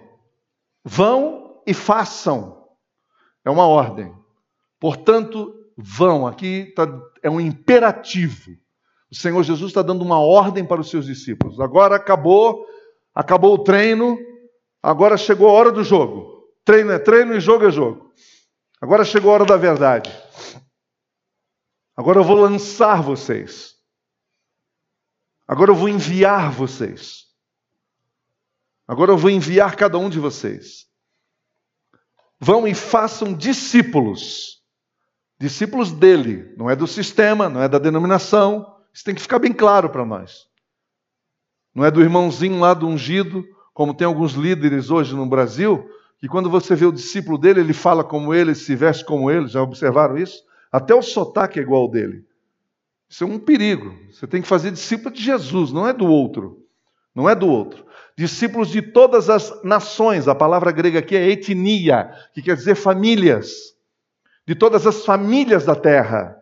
Vão 0.82 1.62
e 1.68 1.74
façam. 1.74 2.63
É 3.46 3.50
uma 3.50 3.68
ordem. 3.68 4.14
Portanto, 4.80 5.54
vão. 5.78 6.28
Aqui 6.28 6.74
tá, 6.76 6.88
é 7.22 7.30
um 7.30 7.40
imperativo. 7.40 8.52
O 9.12 9.16
Senhor 9.16 9.44
Jesus 9.44 9.70
está 9.70 9.82
dando 9.82 10.02
uma 10.02 10.20
ordem 10.20 10.66
para 10.66 10.82
os 10.82 10.90
seus 10.90 11.06
discípulos. 11.06 11.60
Agora 11.60 11.96
acabou, 11.96 12.66
acabou 13.14 13.54
o 13.54 13.64
treino, 13.64 14.18
agora 14.82 15.18
chegou 15.18 15.50
a 15.50 15.54
hora 15.54 15.72
do 15.72 15.84
jogo. 15.84 16.50
Treino 16.66 16.92
é 16.92 17.00
treino 17.00 17.34
e 17.36 17.40
jogo 17.40 17.66
é 17.66 17.72
jogo. 17.72 18.12
Agora 18.82 19.06
chegou 19.06 19.32
a 19.32 19.36
hora 19.36 19.46
da 19.46 19.58
verdade. 19.58 20.12
Agora 21.96 22.20
eu 22.20 22.24
vou 22.24 22.36
lançar 22.36 23.02
vocês. 23.02 23.76
Agora 25.48 25.72
eu 25.72 25.76
vou 25.76 25.90
enviar 25.90 26.52
vocês. 26.52 27.28
Agora 28.88 29.12
eu 29.12 29.18
vou 29.18 29.30
enviar 29.30 29.76
cada 29.76 29.98
um 29.98 30.10
de 30.10 30.20
vocês. 30.20 30.88
Vão 32.44 32.68
e 32.68 32.76
façam 32.76 33.34
discípulos. 33.34 34.62
Discípulos 35.40 35.94
dele, 35.94 36.54
não 36.58 36.70
é 36.70 36.76
do 36.76 36.86
sistema, 36.86 37.48
não 37.48 37.62
é 37.62 37.70
da 37.70 37.80
denominação. 37.80 38.76
Isso 38.94 39.06
tem 39.06 39.16
que 39.16 39.22
ficar 39.22 39.40
bem 39.40 39.54
claro 39.54 39.90
para 39.90 40.06
nós. 40.06 40.46
Não 41.74 41.86
é 41.86 41.90
do 41.90 42.02
irmãozinho 42.02 42.60
lá 42.60 42.74
do 42.74 42.86
ungido, 42.86 43.46
como 43.74 43.94
tem 43.94 44.06
alguns 44.06 44.34
líderes 44.34 44.90
hoje 44.90 45.16
no 45.16 45.26
Brasil, 45.26 45.90
que 46.20 46.28
quando 46.28 46.50
você 46.50 46.76
vê 46.76 46.86
o 46.86 46.92
discípulo 46.92 47.38
dele, 47.38 47.62
ele 47.62 47.72
fala 47.72 48.04
como 48.04 48.34
ele, 48.34 48.54
se 48.54 48.76
veste 48.76 49.06
como 49.06 49.32
ele, 49.32 49.48
já 49.48 49.62
observaram 49.62 50.18
isso? 50.18 50.44
Até 50.70 50.94
o 50.94 51.02
sotaque 51.02 51.60
é 51.60 51.62
igual 51.62 51.84
ao 51.84 51.92
dele. 51.92 52.26
Isso 53.10 53.24
é 53.24 53.28
um 53.28 53.40
perigo. 53.40 53.98
Você 54.12 54.28
tem 54.28 54.42
que 54.42 54.48
fazer 54.50 54.70
discípulo 54.70 55.16
de 55.16 55.24
Jesus, 55.24 55.72
não 55.72 55.88
é 55.88 55.94
do 55.94 56.08
outro. 56.08 56.62
Não 57.16 57.30
é 57.30 57.34
do 57.34 57.48
outro. 57.48 57.86
Discípulos 58.18 58.70
de 58.70 58.82
todas 58.82 59.30
as 59.30 59.64
nações, 59.64 60.28
a 60.28 60.36
palavra 60.36 60.72
grega 60.72 61.00
aqui 61.00 61.16
é 61.16 61.30
etnia, 61.30 62.12
que 62.34 62.42
quer 62.42 62.56
dizer 62.56 62.76
famílias. 62.76 63.74
De 64.46 64.54
todas 64.54 64.86
as 64.86 65.06
famílias 65.06 65.66
da 65.66 65.76
terra. 65.76 66.38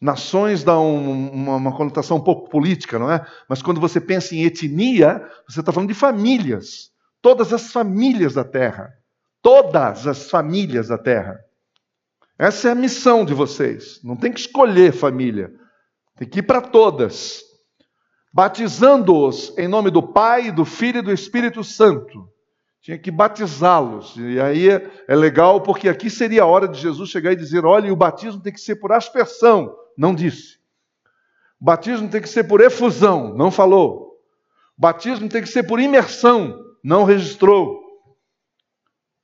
Nações 0.00 0.62
dá 0.62 0.78
um, 0.78 1.30
uma, 1.30 1.56
uma, 1.56 1.76
conotação 1.76 2.18
um 2.18 2.20
pouco 2.20 2.50
política, 2.50 2.98
não 2.98 3.10
é? 3.10 3.24
Mas 3.48 3.62
quando 3.62 3.80
você 3.80 4.00
pensa 4.00 4.34
em 4.34 4.44
etnia, 4.44 5.26
você 5.48 5.60
está 5.60 5.72
falando 5.72 5.88
de 5.88 5.94
famílias 5.94 6.92
todas 7.24 7.54
as 7.54 7.72
famílias 7.72 8.34
da 8.34 8.44
terra. 8.44 8.94
Todas 9.40 10.06
as 10.06 10.28
famílias 10.28 10.88
da 10.88 10.98
terra. 10.98 11.42
Essa 12.38 12.68
é 12.68 12.72
a 12.72 12.74
missão 12.74 13.24
de 13.24 13.32
vocês. 13.32 13.98
Não 14.04 14.14
tem 14.14 14.30
que 14.30 14.40
escolher 14.40 14.92
família. 14.92 15.50
Tem 16.16 16.28
que 16.28 16.40
ir 16.40 16.42
para 16.42 16.60
todas. 16.60 17.42
Batizando-os 18.34 19.56
em 19.56 19.68
nome 19.68 19.90
do 19.90 20.02
Pai, 20.02 20.50
do 20.50 20.64
Filho 20.64 20.98
e 20.98 21.02
do 21.02 21.12
Espírito 21.12 21.62
Santo. 21.62 22.28
Tinha 22.82 22.98
que 22.98 23.10
batizá-los. 23.10 24.16
E 24.16 24.40
aí 24.40 24.68
é 24.68 25.14
legal, 25.14 25.60
porque 25.60 25.88
aqui 25.88 26.10
seria 26.10 26.42
a 26.42 26.46
hora 26.46 26.66
de 26.66 26.78
Jesus 26.80 27.08
chegar 27.08 27.32
e 27.32 27.36
dizer: 27.36 27.64
olha, 27.64 27.92
o 27.92 27.96
batismo 27.96 28.42
tem 28.42 28.52
que 28.52 28.60
ser 28.60 28.76
por 28.76 28.90
aspersão. 28.90 29.74
Não 29.96 30.12
disse. 30.12 30.58
O 31.60 31.64
batismo 31.64 32.08
tem 32.08 32.20
que 32.20 32.28
ser 32.28 32.44
por 32.44 32.60
efusão. 32.60 33.32
Não 33.34 33.50
falou. 33.52 34.18
O 34.76 34.80
batismo 34.80 35.28
tem 35.28 35.40
que 35.40 35.48
ser 35.48 35.62
por 35.62 35.78
imersão 35.78 36.64
não 36.84 37.04
registrou. 37.04 37.82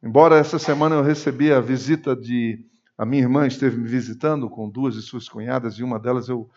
Embora 0.02 0.38
essa 0.38 0.58
semana 0.58 0.96
eu 0.96 1.02
recebi 1.02 1.52
a 1.52 1.60
visita 1.60 2.16
de. 2.16 2.64
A 2.96 3.04
minha 3.04 3.22
irmã 3.22 3.46
esteve 3.46 3.76
me 3.76 3.86
visitando 3.86 4.48
com 4.48 4.68
duas 4.68 4.94
de 4.94 5.02
suas 5.02 5.28
cunhadas, 5.28 5.74
e 5.74 5.82
uma 5.82 5.98
delas 5.98 6.28
eu 6.28 6.48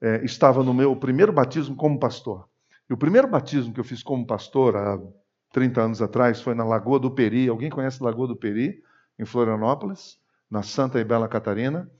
é, 0.00 0.24
estava 0.24 0.62
no 0.62 0.74
meu 0.74 0.94
primeiro 0.96 1.32
batismo 1.32 1.76
como 1.76 1.98
pastor. 1.98 2.48
E 2.88 2.92
o 2.92 2.96
primeiro 2.96 3.28
batismo 3.28 3.72
que 3.72 3.80
eu 3.80 3.84
fiz 3.84 4.02
como 4.02 4.26
pastor, 4.26 4.76
há 4.76 5.00
30 5.52 5.80
anos 5.80 6.02
atrás, 6.02 6.40
foi 6.40 6.54
na 6.54 6.64
Lagoa 6.64 6.98
do 6.98 7.10
Peri. 7.10 7.48
Alguém 7.48 7.70
conhece 7.70 8.02
Lagoa 8.02 8.28
do 8.28 8.36
Peri, 8.36 8.82
em 9.18 9.24
Florianópolis, 9.24 10.18
na 10.50 10.62
Santa 10.62 11.00
e 11.00 11.04
Bela 11.04 11.28
Catarina? 11.28 11.90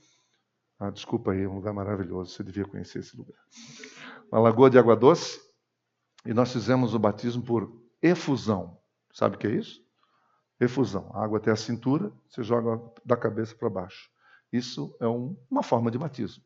Ah, 0.79 0.91
desculpa 0.91 1.31
aí, 1.31 1.43
é 1.43 1.47
um 1.47 1.55
lugar 1.55 1.73
maravilhoso, 1.73 2.31
você 2.31 2.43
devia 2.43 2.65
conhecer 2.65 2.99
esse 2.99 3.17
lugar. 3.17 3.39
Uma 4.31 4.39
lagoa 4.39 4.69
de 4.69 4.77
água 4.77 4.95
doce, 4.95 5.41
e 6.23 6.33
nós 6.33 6.51
fizemos 6.53 6.93
o 6.93 6.99
batismo 6.99 7.41
por 7.41 7.81
efusão. 8.01 8.77
Sabe 9.11 9.35
o 9.35 9.39
que 9.39 9.47
é 9.47 9.51
isso? 9.51 9.83
Efusão. 10.59 11.09
A 11.13 11.23
água 11.23 11.39
até 11.39 11.49
a 11.49 11.55
cintura, 11.55 12.11
você 12.29 12.43
joga 12.43 12.79
da 13.03 13.17
cabeça 13.17 13.55
para 13.55 13.69
baixo. 13.69 14.09
Isso 14.53 14.95
é 14.99 15.07
um, 15.07 15.35
uma 15.49 15.63
forma 15.63 15.89
de 15.89 15.97
batismo. 15.97 16.43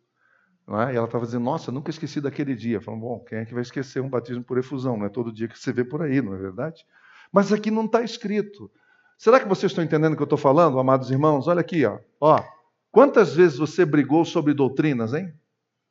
É? 0.80 0.94
E 0.94 0.96
ela 0.96 1.06
estava 1.06 1.26
dizendo, 1.26 1.44
nossa, 1.44 1.72
nunca 1.72 1.90
esqueci 1.90 2.22
daquele 2.22 2.56
dia. 2.56 2.80
Falando, 2.80 3.02
bom, 3.02 3.20
quem 3.20 3.40
é 3.40 3.46
que 3.46 3.54
vai 3.54 3.64
esquecer 3.64 4.02
um 4.02 4.10
batismo 4.10 4.44
por 4.44 4.58
efusão? 4.58 4.96
Não 4.96 5.06
é 5.06 5.10
todo 5.10 5.32
dia 5.32 5.48
que 5.48 5.58
você 5.58 5.74
vê 5.74 5.84
por 5.84 6.02
aí, 6.02 6.22
não 6.22 6.34
é 6.34 6.38
verdade? 6.38 6.86
Mas 7.32 7.52
aqui 7.52 7.72
não 7.72 7.86
está 7.86 8.02
escrito. 8.02 8.72
Será 9.18 9.40
que 9.40 9.48
vocês 9.48 9.72
estão 9.72 9.84
entendendo 9.84 10.14
o 10.14 10.16
que 10.16 10.22
eu 10.22 10.26
estou 10.26 10.38
falando, 10.38 10.80
amados 10.80 11.12
irmãos? 11.12 11.48
Olha 11.48 11.62
aqui, 11.62 11.86
ó. 11.86 12.00
ó. 12.20 12.44
Quantas 12.92 13.36
vezes 13.36 13.58
você 13.58 13.86
brigou 13.86 14.26
sobre 14.26 14.54
doutrinas, 14.54 15.14
hein? 15.14 15.34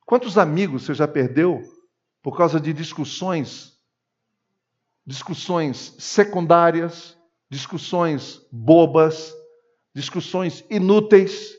Quantos 0.05 0.37
amigos 0.37 0.83
você 0.83 0.93
já 0.93 1.07
perdeu 1.07 1.61
por 2.21 2.37
causa 2.37 2.59
de 2.59 2.73
discussões, 2.73 3.77
discussões 5.05 5.95
secundárias, 5.97 7.17
discussões 7.49 8.45
bobas, 8.51 9.33
discussões 9.93 10.63
inúteis, 10.69 11.53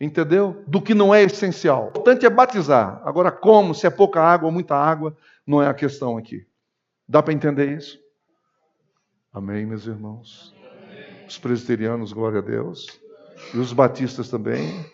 entendeu? 0.00 0.64
Do 0.66 0.80
que 0.80 0.94
não 0.94 1.14
é 1.14 1.22
essencial. 1.22 1.86
O 1.86 1.88
importante 1.88 2.24
é 2.24 2.30
batizar. 2.30 3.02
Agora, 3.04 3.30
como, 3.30 3.74
se 3.74 3.86
é 3.86 3.90
pouca 3.90 4.22
água 4.22 4.46
ou 4.46 4.52
muita 4.52 4.74
água, 4.74 5.16
não 5.46 5.62
é 5.62 5.66
a 5.66 5.74
questão 5.74 6.16
aqui. 6.16 6.46
Dá 7.06 7.22
para 7.22 7.34
entender 7.34 7.76
isso? 7.76 7.98
Amém, 9.32 9.66
meus 9.66 9.86
irmãos? 9.86 10.54
Os 11.28 11.38
presbiterianos, 11.38 12.12
glória 12.12 12.38
a 12.38 12.42
Deus. 12.42 12.86
E 13.52 13.58
os 13.58 13.72
batistas 13.72 14.28
também. 14.28 14.84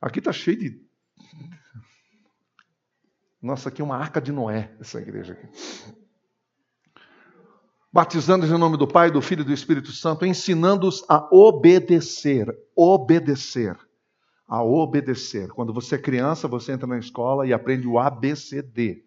Aqui 0.00 0.20
está 0.20 0.32
cheio 0.32 0.58
de. 0.58 0.86
Nossa, 3.42 3.68
aqui 3.68 3.80
é 3.80 3.84
uma 3.84 3.96
arca 3.96 4.20
de 4.20 4.32
Noé, 4.32 4.72
essa 4.80 5.00
igreja 5.00 5.34
aqui. 5.34 5.46
Batizando 7.92 8.44
em 8.44 8.58
nome 8.58 8.76
do 8.76 8.86
Pai, 8.86 9.10
do 9.10 9.22
Filho 9.22 9.42
e 9.42 9.44
do 9.44 9.52
Espírito 9.52 9.92
Santo, 9.92 10.26
ensinando-os 10.26 11.04
a 11.08 11.28
obedecer. 11.34 12.54
Obedecer. 12.74 13.76
A 14.46 14.62
obedecer. 14.62 15.48
Quando 15.48 15.72
você 15.72 15.96
é 15.96 15.98
criança, 15.98 16.46
você 16.46 16.72
entra 16.72 16.86
na 16.86 16.98
escola 16.98 17.46
e 17.46 17.52
aprende 17.52 17.86
o 17.86 17.98
ABCD. 17.98 19.04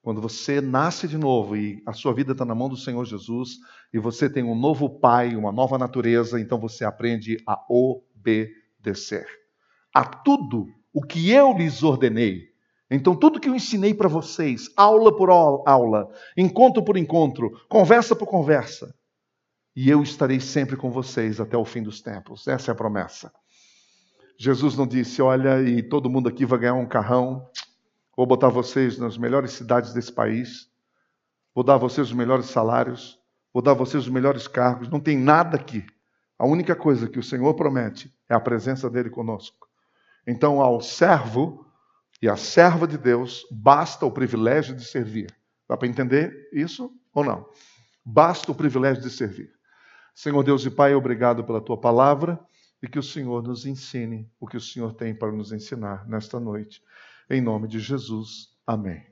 Quando 0.00 0.20
você 0.20 0.60
nasce 0.60 1.06
de 1.06 1.16
novo 1.16 1.56
e 1.56 1.80
a 1.86 1.92
sua 1.92 2.12
vida 2.12 2.32
está 2.32 2.44
na 2.44 2.54
mão 2.54 2.68
do 2.68 2.76
Senhor 2.76 3.04
Jesus 3.04 3.58
e 3.94 3.98
você 3.98 4.28
tem 4.28 4.42
um 4.42 4.54
novo 4.54 4.90
pai, 4.90 5.36
uma 5.36 5.52
nova 5.52 5.78
natureza, 5.78 6.40
então 6.40 6.58
você 6.58 6.84
aprende 6.84 7.36
a 7.46 7.64
obedecer 7.68 9.26
a 9.92 10.04
tudo 10.04 10.66
o 10.92 11.02
que 11.02 11.30
eu 11.30 11.56
lhes 11.56 11.82
ordenei. 11.82 12.50
Então, 12.90 13.14
tudo 13.16 13.40
que 13.40 13.48
eu 13.48 13.54
ensinei 13.54 13.94
para 13.94 14.08
vocês, 14.08 14.68
aula 14.76 15.16
por 15.16 15.30
aula, 15.30 16.10
encontro 16.36 16.82
por 16.84 16.96
encontro, 16.96 17.50
conversa 17.68 18.14
por 18.14 18.26
conversa, 18.26 18.94
e 19.74 19.88
eu 19.88 20.02
estarei 20.02 20.40
sempre 20.40 20.76
com 20.76 20.90
vocês 20.90 21.40
até 21.40 21.56
o 21.56 21.64
fim 21.64 21.82
dos 21.82 22.02
tempos. 22.02 22.46
Essa 22.46 22.70
é 22.70 22.72
a 22.72 22.76
promessa. 22.76 23.32
Jesus 24.42 24.76
não 24.76 24.86
disse: 24.86 25.22
Olha, 25.22 25.62
e 25.62 25.82
todo 25.82 26.10
mundo 26.10 26.28
aqui 26.28 26.44
vai 26.44 26.58
ganhar 26.58 26.74
um 26.74 26.86
carrão, 26.86 27.48
Vou 28.14 28.26
botar 28.26 28.50
vocês 28.50 28.98
nas 28.98 29.16
melhores 29.16 29.52
cidades 29.52 29.94
desse 29.94 30.12
país. 30.12 30.70
Vou 31.54 31.64
dar 31.64 31.74
a 31.74 31.78
vocês 31.78 32.08
os 32.08 32.12
melhores 32.12 32.46
salários. 32.46 33.18
Vou 33.52 33.62
dar 33.62 33.70
a 33.70 33.74
vocês 33.74 34.04
os 34.04 34.10
melhores 34.10 34.46
cargos. 34.46 34.88
Não 34.90 35.00
tem 35.00 35.16
nada 35.16 35.56
aqui. 35.56 35.84
A 36.38 36.46
única 36.46 36.76
coisa 36.76 37.08
que 37.08 37.18
o 37.18 37.22
Senhor 37.22 37.54
promete 37.54 38.12
é 38.28 38.34
a 38.34 38.40
presença 38.40 38.90
dele 38.90 39.08
conosco. 39.08 39.66
Então, 40.26 40.60
ao 40.60 40.80
servo 40.80 41.66
e 42.20 42.28
à 42.28 42.36
serva 42.36 42.86
de 42.86 42.98
Deus, 42.98 43.46
basta 43.50 44.04
o 44.04 44.10
privilégio 44.10 44.76
de 44.76 44.84
servir. 44.84 45.34
Dá 45.66 45.76
para 45.76 45.88
entender 45.88 46.50
isso 46.52 46.92
ou 47.14 47.24
não? 47.24 47.46
Basta 48.04 48.52
o 48.52 48.54
privilégio 48.54 49.02
de 49.02 49.10
servir. 49.10 49.50
Senhor 50.14 50.42
Deus 50.42 50.66
e 50.66 50.70
Pai, 50.70 50.94
obrigado 50.94 51.44
pela 51.44 51.62
tua 51.62 51.80
palavra 51.80 52.38
e 52.82 52.88
que 52.88 52.98
o 52.98 53.02
Senhor 53.02 53.42
nos 53.42 53.64
ensine 53.64 54.28
o 54.40 54.46
que 54.46 54.56
o 54.56 54.60
Senhor 54.60 54.92
tem 54.94 55.14
para 55.14 55.30
nos 55.30 55.52
ensinar 55.52 56.06
nesta 56.08 56.40
noite. 56.40 56.82
Em 57.30 57.40
nome 57.40 57.68
de 57.68 57.78
Jesus. 57.78 58.48
Amém. 58.66 59.06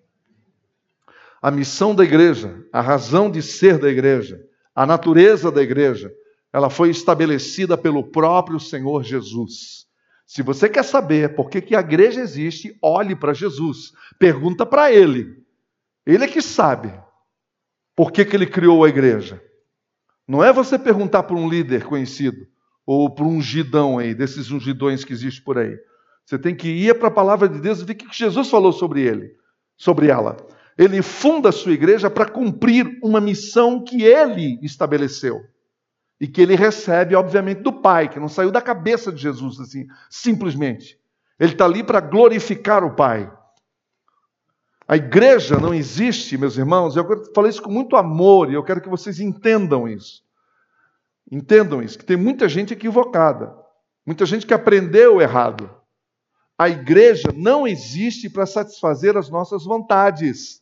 A 1.41 1.51
missão 1.51 1.95
da 1.95 2.05
igreja, 2.05 2.67
a 2.73 2.81
razão 2.81 3.31
de 3.31 3.41
ser 3.41 3.79
da 3.79 3.89
igreja, 3.89 4.45
a 4.75 4.85
natureza 4.85 5.51
da 5.53 5.63
igreja, 5.63 6.13
ela 6.53 6.69
foi 6.69 6.91
estabelecida 6.91 7.79
pelo 7.79 8.03
próprio 8.03 8.59
Senhor 8.59 9.05
Jesus. 9.05 9.87
Se 10.27 10.43
você 10.43 10.69
quer 10.69 10.85
saber 10.85 11.35
por 11.35 11.49
que, 11.49 11.61
que 11.61 11.77
a 11.77 11.81
igreja 11.81 12.21
existe, 12.21 12.77
olhe 12.83 13.15
para 13.15 13.33
Jesus. 13.33 13.93
Pergunta 14.19 14.67
para 14.67 14.93
ele. 14.93 15.45
Ele 16.05 16.25
é 16.25 16.29
que 16.29 16.43
sabe 16.43 16.93
por 17.95 18.11
que, 18.11 18.25
que 18.25 18.35
ele 18.35 18.47
criou 18.47 18.85
a 18.85 18.89
igreja. 18.89 19.43
Não 20.27 20.43
é 20.43 20.53
você 20.53 20.79
perguntar 20.79 21.23
para 21.23 21.37
um 21.37 21.49
líder 21.49 21.85
conhecido 21.85 22.47
ou 22.93 23.09
para 23.09 23.25
um 23.25 23.37
ungidão 23.37 23.99
aí, 23.99 24.13
desses 24.13 24.51
ungidões 24.51 25.05
que 25.05 25.13
existem 25.13 25.45
por 25.45 25.57
aí. 25.57 25.79
Você 26.27 26.37
tem 26.37 26.57
que 26.57 26.67
ir 26.67 26.99
para 26.99 27.07
a 27.07 27.13
palavra 27.13 27.49
de 27.49 27.61
Deus 27.61 27.81
e 27.81 27.85
ver 27.85 27.93
o 27.93 27.97
que 27.97 28.07
Jesus 28.11 28.51
falou 28.51 28.73
sobre 28.73 29.03
ele, 29.03 29.37
sobre 29.77 30.09
ela. 30.09 30.37
Ele 30.77 31.01
funda 31.01 31.51
a 31.51 31.53
sua 31.53 31.71
igreja 31.71 32.11
para 32.11 32.29
cumprir 32.29 32.99
uma 33.01 33.21
missão 33.21 33.85
que 33.85 34.03
ele 34.03 34.59
estabeleceu. 34.61 35.41
E 36.21 36.27
que 36.27 36.43
ele 36.43 36.57
recebe, 36.57 37.15
obviamente, 37.15 37.63
do 37.63 37.73
Pai, 37.73 38.09
que 38.09 38.19
não 38.19 38.29
saiu 38.29 38.51
da 38.51 38.61
cabeça 38.61 39.13
de 39.13 39.23
Jesus 39.23 39.61
assim, 39.61 39.87
simplesmente. 40.11 40.99
Ele 41.39 41.53
está 41.53 41.67
ali 41.67 41.85
para 41.85 42.01
glorificar 42.01 42.83
o 42.83 42.97
Pai. 42.97 43.33
A 44.89 44.97
igreja 44.97 45.61
não 45.61 45.73
existe, 45.73 46.37
meus 46.37 46.59
irmãos, 46.59 46.97
eu 46.97 47.07
falei 47.33 47.51
isso 47.51 47.63
com 47.63 47.71
muito 47.71 47.95
amor 47.95 48.51
e 48.51 48.55
eu 48.55 48.65
quero 48.65 48.81
que 48.81 48.89
vocês 48.89 49.21
entendam 49.21 49.87
isso. 49.87 50.29
Entendam 51.31 51.81
isso, 51.81 51.99
que 51.99 52.05
tem 52.05 52.17
muita 52.17 52.49
gente 52.49 52.75
equivocada, 52.75 53.55
muita 54.05 54.27
gente 54.27 54.47
que 54.47 54.55
aprendeu 54.55 55.21
errado. 55.21 55.71
A 56.59 56.69
igreja 56.69 57.29
não 57.35 57.67
existe 57.67 58.29
para 58.29 58.45
satisfazer 58.45 59.17
as 59.17 59.31
nossas 59.31 59.65
vontades, 59.65 60.61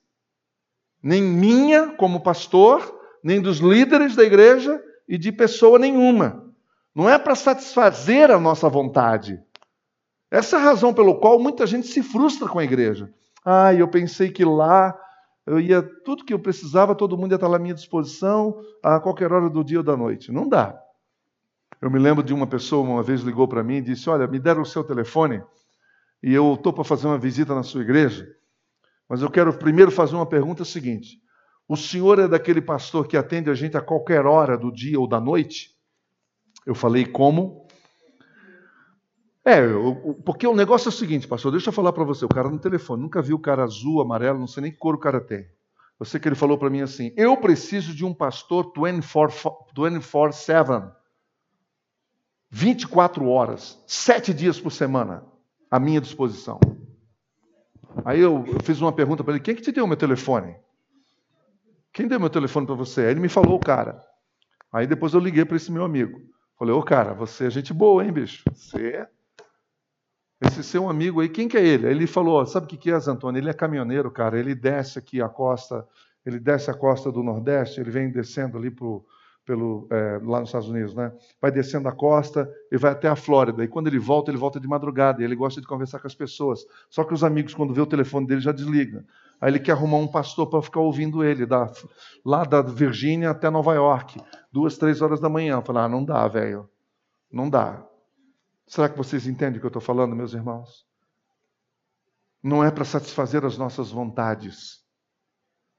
nem 1.02 1.22
minha 1.22 1.94
como 1.96 2.20
pastor, 2.20 2.96
nem 3.24 3.40
dos 3.40 3.58
líderes 3.58 4.14
da 4.14 4.22
igreja 4.22 4.80
e 5.08 5.16
de 5.16 5.32
pessoa 5.32 5.78
nenhuma. 5.78 6.44
Não 6.94 7.08
é 7.08 7.18
para 7.18 7.34
satisfazer 7.34 8.30
a 8.30 8.38
nossa 8.38 8.68
vontade. 8.68 9.40
Essa 10.30 10.56
é 10.56 10.60
a 10.60 10.62
razão 10.62 10.92
pelo 10.92 11.18
qual 11.18 11.38
muita 11.38 11.66
gente 11.66 11.86
se 11.86 12.02
frustra 12.02 12.48
com 12.48 12.58
a 12.58 12.64
igreja. 12.64 13.12
Ah, 13.44 13.72
eu 13.72 13.88
pensei 13.88 14.30
que 14.30 14.44
lá 14.44 14.98
eu 15.48 15.60
ia 15.60 15.82
tudo 15.82 16.24
que 16.24 16.32
eu 16.32 16.38
precisava, 16.38 16.94
todo 16.94 17.16
mundo 17.16 17.32
ia 17.32 17.36
estar 17.36 17.52
à 17.52 17.58
minha 17.58 17.74
disposição 17.74 18.60
a 18.82 19.00
qualquer 19.00 19.32
hora 19.32 19.48
do 19.48 19.64
dia 19.64 19.78
ou 19.78 19.84
da 19.84 19.96
noite. 19.96 20.30
Não 20.32 20.48
dá. 20.48 20.78
Eu 21.80 21.90
me 21.90 21.98
lembro 21.98 22.22
de 22.22 22.34
uma 22.34 22.46
pessoa 22.46 22.88
uma 22.88 23.02
vez 23.02 23.22
ligou 23.22 23.46
para 23.46 23.62
mim 23.62 23.76
e 23.76 23.82
disse: 23.82 24.08
"Olha, 24.10 24.26
me 24.26 24.38
deram 24.38 24.62
o 24.62 24.66
seu 24.66 24.82
telefone 24.82 25.42
e 26.22 26.34
eu 26.34 26.54
estou 26.54 26.72
para 26.72 26.84
fazer 26.84 27.06
uma 27.06 27.18
visita 27.18 27.54
na 27.54 27.62
sua 27.62 27.82
igreja, 27.82 28.26
mas 29.08 29.22
eu 29.22 29.30
quero 29.30 29.52
primeiro 29.52 29.90
fazer 29.90 30.16
uma 30.16 30.26
pergunta 30.26 30.64
seguinte: 30.64 31.20
o 31.68 31.76
senhor 31.76 32.18
é 32.18 32.26
daquele 32.26 32.62
pastor 32.62 33.06
que 33.06 33.16
atende 33.16 33.50
a 33.50 33.54
gente 33.54 33.76
a 33.76 33.82
qualquer 33.82 34.24
hora 34.24 34.56
do 34.56 34.72
dia 34.72 34.98
ou 34.98 35.06
da 35.06 35.20
noite? 35.20 35.76
Eu 36.64 36.74
falei, 36.74 37.04
como? 37.04 37.67
É, 39.44 39.60
eu, 39.60 40.20
porque 40.24 40.46
o 40.46 40.54
negócio 40.54 40.88
é 40.88 40.90
o 40.90 40.92
seguinte, 40.92 41.26
pastor, 41.26 41.52
deixa 41.52 41.68
eu 41.68 41.72
falar 41.72 41.92
para 41.92 42.04
você, 42.04 42.24
o 42.24 42.28
cara 42.28 42.50
no 42.50 42.58
telefone, 42.58 43.02
nunca 43.02 43.22
vi 43.22 43.32
o 43.32 43.38
cara 43.38 43.64
azul, 43.64 44.00
amarelo, 44.00 44.38
não 44.38 44.46
sei 44.46 44.62
nem 44.62 44.72
que 44.72 44.78
cor 44.78 44.94
o 44.94 44.98
cara 44.98 45.20
tem. 45.20 45.46
Sei 46.04 46.20
que 46.20 46.28
ele 46.28 46.36
falou 46.36 46.56
para 46.56 46.70
mim 46.70 46.80
assim, 46.80 47.12
eu 47.16 47.36
preciso 47.36 47.92
de 47.94 48.04
um 48.04 48.14
pastor 48.14 48.72
24-7, 48.72 50.92
24 52.50 53.28
horas, 53.28 53.82
7 53.86 54.32
dias 54.32 54.60
por 54.60 54.70
semana 54.70 55.24
à 55.70 55.80
minha 55.80 56.00
disposição. 56.00 56.60
Aí 58.04 58.20
eu, 58.20 58.44
eu 58.46 58.62
fiz 58.62 58.80
uma 58.80 58.92
pergunta 58.92 59.24
para 59.24 59.34
ele: 59.34 59.42
quem 59.42 59.56
que 59.56 59.62
te 59.62 59.72
deu 59.72 59.86
meu 59.86 59.96
telefone? 59.96 60.54
Quem 61.92 62.06
deu 62.06 62.20
meu 62.20 62.30
telefone 62.30 62.66
para 62.66 62.76
você? 62.76 63.02
Aí 63.02 63.10
ele 63.10 63.20
me 63.20 63.28
falou 63.28 63.56
o 63.56 63.60
cara. 63.60 64.00
Aí 64.72 64.86
depois 64.86 65.14
eu 65.14 65.20
liguei 65.20 65.44
para 65.44 65.56
esse 65.56 65.72
meu 65.72 65.84
amigo. 65.84 66.20
Falei, 66.56 66.74
ô 66.74 66.82
cara, 66.82 67.12
você 67.12 67.46
é 67.46 67.50
gente 67.50 67.72
boa, 67.72 68.04
hein, 68.04 68.12
bicho? 68.12 68.44
Você 68.52 68.88
é. 68.88 69.08
Esse 70.40 70.62
seu 70.62 70.88
amigo 70.88 71.20
aí, 71.20 71.28
quem 71.28 71.48
que 71.48 71.56
é 71.56 71.66
ele? 71.66 71.88
Ele 71.88 72.06
falou, 72.06 72.44
sabe 72.46 72.66
o 72.66 72.68
que, 72.68 72.76
que 72.76 72.90
é, 72.90 72.94
Antônio? 72.94 73.40
Ele 73.40 73.50
é 73.50 73.52
caminhoneiro, 73.54 74.10
cara. 74.10 74.38
Ele 74.38 74.54
desce 74.54 74.98
aqui 74.98 75.20
a 75.20 75.28
costa, 75.28 75.86
ele 76.24 76.38
desce 76.38 76.70
a 76.70 76.74
costa 76.74 77.10
do 77.10 77.22
Nordeste, 77.22 77.80
ele 77.80 77.90
vem 77.90 78.10
descendo 78.10 78.56
ali 78.56 78.70
pro, 78.70 79.04
pelo, 79.48 79.88
é, 79.90 80.20
lá 80.22 80.40
nos 80.40 80.50
Estados 80.50 80.68
Unidos, 80.68 80.94
né? 80.94 81.10
Vai 81.40 81.50
descendo 81.50 81.88
a 81.88 81.92
costa 81.92 82.48
e 82.70 82.76
vai 82.76 82.92
até 82.92 83.08
a 83.08 83.16
Flórida. 83.16 83.64
E 83.64 83.68
quando 83.68 83.86
ele 83.86 83.98
volta, 83.98 84.30
ele 84.30 84.36
volta 84.36 84.60
de 84.60 84.68
madrugada. 84.68 85.22
E 85.22 85.24
ele 85.24 85.34
gosta 85.34 85.58
de 85.58 85.66
conversar 85.66 85.98
com 85.98 86.06
as 86.06 86.14
pessoas. 86.14 86.66
Só 86.90 87.02
que 87.02 87.14
os 87.14 87.24
amigos, 87.24 87.54
quando 87.54 87.72
vê 87.72 87.80
o 87.80 87.86
telefone 87.86 88.26
dele, 88.26 88.42
já 88.42 88.52
desligam. 88.52 89.02
Aí 89.40 89.50
ele 89.50 89.58
quer 89.58 89.72
arrumar 89.72 89.96
um 89.96 90.06
pastor 90.06 90.50
para 90.50 90.60
ficar 90.60 90.80
ouvindo 90.80 91.24
ele, 91.24 91.46
da, 91.46 91.72
lá 92.22 92.44
da 92.44 92.60
Virgínia 92.60 93.30
até 93.30 93.48
Nova 93.48 93.72
York, 93.74 94.20
duas, 94.52 94.76
três 94.76 95.00
horas 95.00 95.18
da 95.18 95.30
manhã. 95.30 95.62
Falar, 95.62 95.84
ah, 95.84 95.88
não 95.88 96.04
dá, 96.04 96.28
velho. 96.28 96.68
Não 97.32 97.48
dá. 97.48 97.87
Será 98.68 98.86
que 98.86 98.98
vocês 98.98 99.26
entendem 99.26 99.56
o 99.56 99.60
que 99.60 99.66
eu 99.66 99.68
estou 99.68 99.80
falando, 99.80 100.14
meus 100.14 100.34
irmãos? 100.34 100.86
Não 102.42 102.62
é 102.62 102.70
para 102.70 102.84
satisfazer 102.84 103.42
as 103.44 103.56
nossas 103.56 103.90
vontades. 103.90 104.84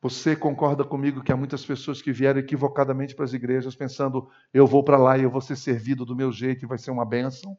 Você 0.01 0.35
concorda 0.35 0.83
comigo 0.83 1.21
que 1.21 1.31
há 1.31 1.37
muitas 1.37 1.63
pessoas 1.63 2.01
que 2.01 2.11
vieram 2.11 2.39
equivocadamente 2.39 3.15
para 3.15 3.25
as 3.25 3.33
igrejas 3.33 3.75
pensando, 3.75 4.27
eu 4.51 4.65
vou 4.65 4.83
para 4.83 4.97
lá 4.97 5.17
e 5.17 5.23
eu 5.23 5.29
vou 5.29 5.39
ser 5.39 5.55
servido 5.55 6.03
do 6.03 6.15
meu 6.15 6.31
jeito 6.31 6.65
e 6.65 6.67
vai 6.67 6.79
ser 6.79 6.89
uma 6.89 7.05
bênção? 7.05 7.55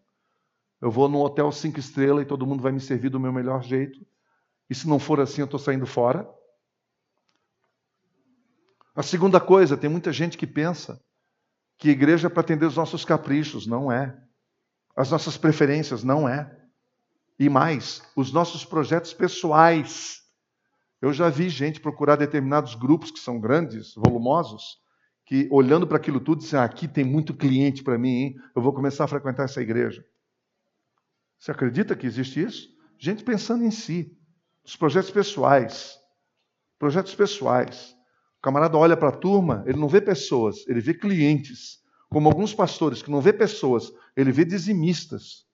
Eu 0.81 0.91
vou 0.91 1.09
num 1.09 1.21
hotel 1.21 1.53
cinco 1.53 1.79
estrelas 1.79 2.25
e 2.25 2.27
todo 2.27 2.47
mundo 2.47 2.63
vai 2.63 2.73
me 2.73 2.81
servir 2.81 3.11
do 3.11 3.21
meu 3.21 3.33
melhor 3.33 3.63
jeito? 3.63 4.05
E 4.69 4.75
se 4.75 4.89
não 4.89 4.99
for 4.99 5.21
assim, 5.21 5.43
eu 5.43 5.45
estou 5.45 5.61
saindo 5.61 5.87
fora? 5.87 6.29
A 8.97 9.03
segunda 9.03 9.41
coisa, 9.41 9.77
tem 9.77 9.89
muita 9.89 10.13
gente 10.13 10.37
que 10.37 10.47
pensa 10.47 11.01
que 11.79 11.91
igreja 11.91 12.27
é 12.27 12.31
para 12.31 12.41
atender 12.41 12.67
os 12.67 12.77
nossos 12.77 13.05
caprichos. 13.05 13.67
Não 13.67 13.93
é. 13.93 14.17
As 14.97 15.11
nossas 15.11 15.37
preferências. 15.37 16.05
Não 16.05 16.29
é. 16.29 16.57
E 17.39 17.49
mais, 17.49 18.03
os 18.15 18.33
nossos 18.33 18.65
projetos 18.65 19.15
pessoais 19.15 20.21
eu 21.01 21.13
já 21.13 21.31
vi 21.31 21.49
gente 21.49 21.81
procurar 21.81 22.17
determinados 22.17 22.75
grupos 22.75 23.11
que 23.11 23.19
são 23.19 23.41
grandes, 23.41 23.95
volumosos, 23.95 24.79
que 25.25 25.49
olhando 25.51 25.87
para 25.87 25.97
aquilo 25.97 26.21
tudo 26.21 26.41
dizem: 26.41 26.61
ah, 26.61 26.65
aqui 26.65 26.87
tem 26.87 27.05
muito 27.05 27.33
cliente 27.35 27.83
para 27.83 27.97
mim, 27.99 28.23
hein? 28.23 28.37
eu 28.55 28.61
vou 28.61 28.73
começar 28.73 29.05
a 29.05 29.09
frequentar 29.09 29.45
essa 29.45 29.63
igreja. 29.63 30.05
Você 31.39 31.51
acredita 31.51 31.97
que 31.97 32.07
existe 32.07 32.43
isso? 32.43 32.69
Gente 32.99 33.25
pensando 33.25 33.65
em 33.65 33.71
si, 33.71 34.15
os 34.63 34.77
projetos 34.77 35.11
pessoais. 35.11 35.99
Projetos 36.79 37.15
pessoais. 37.15 37.97
O 38.39 38.43
camarada 38.43 38.77
olha 38.77 38.97
para 38.97 39.09
a 39.09 39.17
turma, 39.17 39.65
ele 39.67 39.79
não 39.79 39.89
vê 39.89 40.03
pessoas, 40.03 40.67
ele 40.69 40.81
vê 40.81 40.93
clientes. 40.93 41.79
Como 42.11 42.29
alguns 42.29 42.53
pastores 42.53 43.03
que 43.03 43.11
não 43.11 43.21
vê 43.21 43.33
pessoas, 43.33 43.93
ele 44.17 44.33
vê 44.33 44.45
dizimistas. 44.45 45.47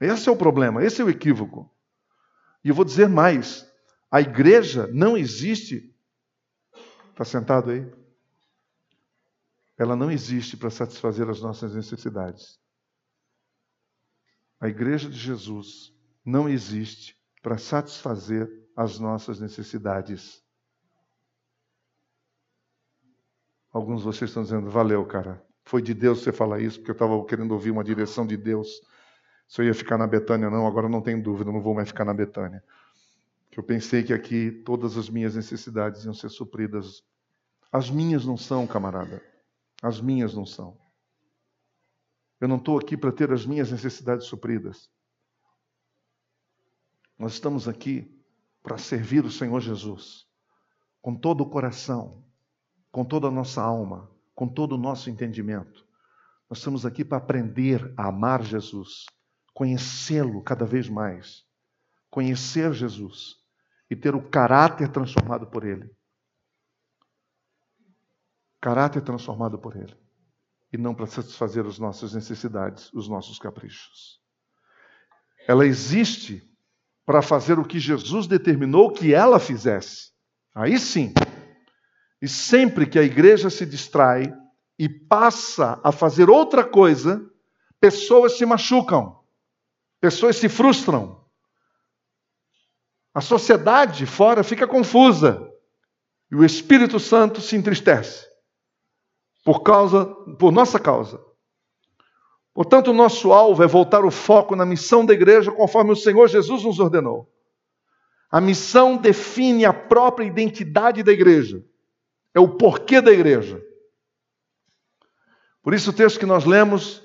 Esse 0.00 0.28
é 0.28 0.32
o 0.32 0.36
problema, 0.36 0.84
esse 0.84 1.00
é 1.00 1.04
o 1.04 1.08
equívoco. 1.08 1.72
E 2.64 2.68
eu 2.68 2.74
vou 2.74 2.84
dizer 2.84 3.08
mais: 3.08 3.64
a 4.10 4.20
igreja 4.20 4.88
não 4.88 5.16
existe. 5.16 5.94
Está 7.12 7.24
sentado 7.24 7.70
aí? 7.70 7.88
Ela 9.78 9.94
não 9.94 10.10
existe 10.10 10.56
para 10.56 10.68
satisfazer 10.68 11.28
as 11.30 11.40
nossas 11.40 11.74
necessidades. 11.74 12.58
A 14.60 14.68
igreja 14.68 15.08
de 15.08 15.18
Jesus 15.18 15.92
não 16.24 16.48
existe 16.48 17.16
para 17.40 17.56
satisfazer 17.56 18.50
as 18.76 18.98
nossas 18.98 19.38
necessidades. 19.38 20.42
Alguns 23.70 24.00
de 24.00 24.06
vocês 24.06 24.30
estão 24.30 24.42
dizendo, 24.42 24.70
valeu, 24.70 25.04
cara. 25.06 25.44
Foi 25.64 25.80
de 25.80 25.94
Deus 25.94 26.22
você 26.22 26.32
falar 26.32 26.60
isso, 26.60 26.78
porque 26.78 26.90
eu 26.90 26.94
estava 26.94 27.24
querendo 27.24 27.52
ouvir 27.52 27.70
uma 27.70 27.84
direção 27.84 28.26
de 28.26 28.36
Deus. 28.36 28.82
Se 29.48 29.60
eu 29.60 29.66
ia 29.66 29.74
ficar 29.74 29.98
na 29.98 30.06
Betânia, 30.06 30.50
não, 30.50 30.66
agora 30.66 30.88
não 30.88 31.00
tenho 31.00 31.22
dúvida, 31.22 31.50
não 31.50 31.60
vou 31.60 31.74
mais 31.74 31.88
ficar 31.88 32.04
na 32.04 32.14
Betânia 32.14 32.62
eu 33.58 33.62
pensei 33.62 34.02
que 34.02 34.12
aqui 34.12 34.50
todas 34.50 34.96
as 34.96 35.08
minhas 35.08 35.36
necessidades 35.36 36.04
iam 36.04 36.14
ser 36.14 36.28
supridas. 36.28 37.02
As 37.70 37.90
minhas 37.90 38.24
não 38.24 38.36
são, 38.36 38.66
camarada. 38.66 39.22
As 39.82 40.00
minhas 40.00 40.34
não 40.34 40.44
são. 40.44 40.78
Eu 42.40 42.48
não 42.48 42.56
estou 42.56 42.78
aqui 42.78 42.96
para 42.96 43.12
ter 43.12 43.32
as 43.32 43.46
minhas 43.46 43.70
necessidades 43.70 44.26
supridas. 44.26 44.90
Nós 47.18 47.34
estamos 47.34 47.68
aqui 47.68 48.10
para 48.62 48.76
servir 48.76 49.24
o 49.24 49.30
Senhor 49.30 49.60
Jesus 49.60 50.26
com 51.00 51.14
todo 51.14 51.42
o 51.42 51.48
coração, 51.48 52.24
com 52.90 53.04
toda 53.04 53.28
a 53.28 53.30
nossa 53.30 53.62
alma, 53.62 54.10
com 54.34 54.48
todo 54.48 54.72
o 54.72 54.78
nosso 54.78 55.08
entendimento. 55.08 55.86
Nós 56.48 56.58
estamos 56.58 56.84
aqui 56.84 57.04
para 57.04 57.18
aprender 57.18 57.92
a 57.96 58.08
amar 58.08 58.42
Jesus, 58.42 59.06
conhecê-lo 59.52 60.42
cada 60.42 60.64
vez 60.66 60.88
mais, 60.88 61.44
conhecer 62.10 62.72
Jesus 62.72 63.36
e 63.90 63.96
ter 63.96 64.14
o 64.14 64.28
caráter 64.28 64.90
transformado 64.90 65.46
por 65.46 65.64
Ele. 65.64 65.90
Caráter 68.60 69.02
transformado 69.02 69.58
por 69.58 69.76
Ele. 69.76 69.96
E 70.72 70.76
não 70.76 70.94
para 70.94 71.06
satisfazer 71.06 71.64
as 71.66 71.78
nossas 71.78 72.14
necessidades, 72.14 72.92
os 72.92 73.08
nossos 73.08 73.38
caprichos. 73.38 74.20
Ela 75.46 75.66
existe 75.66 76.42
para 77.04 77.22
fazer 77.22 77.58
o 77.58 77.64
que 77.64 77.78
Jesus 77.78 78.26
determinou 78.26 78.90
que 78.90 79.12
ela 79.14 79.38
fizesse. 79.38 80.12
Aí 80.54 80.78
sim. 80.78 81.12
E 82.24 82.28
sempre 82.28 82.86
que 82.86 82.98
a 82.98 83.02
igreja 83.02 83.50
se 83.50 83.66
distrai 83.66 84.34
e 84.78 84.88
passa 84.88 85.78
a 85.84 85.92
fazer 85.92 86.30
outra 86.30 86.64
coisa, 86.64 87.22
pessoas 87.78 88.38
se 88.38 88.46
machucam, 88.46 89.20
pessoas 90.00 90.36
se 90.36 90.48
frustram, 90.48 91.22
a 93.12 93.20
sociedade 93.20 94.06
fora 94.06 94.42
fica 94.42 94.66
confusa 94.66 95.52
e 96.32 96.34
o 96.34 96.42
Espírito 96.42 96.98
Santo 96.98 97.42
se 97.42 97.56
entristece 97.56 98.26
por 99.44 99.60
causa, 99.60 100.06
por 100.38 100.50
nossa 100.50 100.80
causa. 100.80 101.22
Portanto, 102.54 102.90
o 102.90 102.94
nosso 102.94 103.34
alvo 103.34 103.62
é 103.62 103.66
voltar 103.66 104.02
o 104.02 104.10
foco 104.10 104.56
na 104.56 104.64
missão 104.64 105.04
da 105.04 105.12
igreja 105.12 105.52
conforme 105.52 105.92
o 105.92 105.96
Senhor 105.96 106.26
Jesus 106.26 106.64
nos 106.64 106.80
ordenou. 106.80 107.30
A 108.30 108.40
missão 108.40 108.96
define 108.96 109.66
a 109.66 109.74
própria 109.74 110.24
identidade 110.24 111.02
da 111.02 111.12
igreja. 111.12 111.62
É 112.34 112.40
o 112.40 112.48
porquê 112.48 113.00
da 113.00 113.12
igreja. 113.12 113.62
Por 115.62 115.72
isso 115.72 115.90
o 115.90 115.94
texto 115.94 116.18
que 116.18 116.26
nós 116.26 116.44
lemos, 116.44 117.02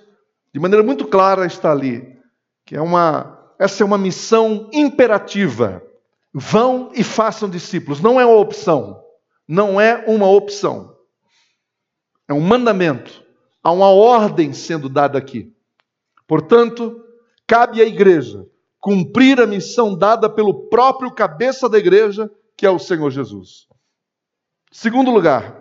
de 0.53 0.59
maneira 0.59 0.83
muito 0.83 1.07
clara, 1.07 1.45
está 1.45 1.71
ali, 1.71 2.17
que 2.65 2.75
é 2.75 2.81
uma 2.81 3.39
essa 3.59 3.83
é 3.83 3.85
uma 3.85 3.97
missão 3.97 4.69
imperativa. 4.71 5.83
Vão 6.33 6.91
e 6.95 7.03
façam 7.03 7.49
discípulos. 7.49 7.99
Não 7.99 8.19
é 8.19 8.25
uma 8.25 8.37
opção. 8.37 9.03
Não 9.45 9.81
é 9.81 10.05
uma 10.07 10.29
opção. 10.29 10.95
É 12.25 12.33
um 12.33 12.39
mandamento. 12.39 13.21
Há 13.61 13.71
uma 13.71 13.89
ordem 13.89 14.53
sendo 14.53 14.87
dada 14.87 15.17
aqui. 15.17 15.53
Portanto, 16.25 17.03
cabe 17.45 17.81
à 17.81 17.85
igreja 17.85 18.47
cumprir 18.79 19.41
a 19.41 19.47
missão 19.47 19.97
dada 19.97 20.29
pelo 20.29 20.69
próprio 20.69 21.11
cabeça 21.11 21.67
da 21.67 21.77
igreja, 21.77 22.31
que 22.55 22.65
é 22.65 22.69
o 22.69 22.79
Senhor 22.79 23.09
Jesus. 23.11 23.67
Segundo 24.71 25.12
lugar, 25.12 25.55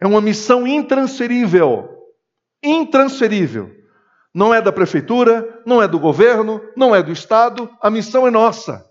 é 0.00 0.06
uma 0.06 0.20
missão 0.20 0.66
intransferível. 0.66 1.88
Intransferível. 2.62 3.74
Não 4.34 4.52
é 4.52 4.60
da 4.60 4.72
prefeitura, 4.72 5.62
não 5.64 5.82
é 5.82 5.88
do 5.88 5.98
governo, 5.98 6.60
não 6.76 6.94
é 6.94 7.02
do 7.02 7.12
Estado, 7.12 7.70
a 7.80 7.90
missão 7.90 8.26
é 8.26 8.30
nossa 8.30 8.86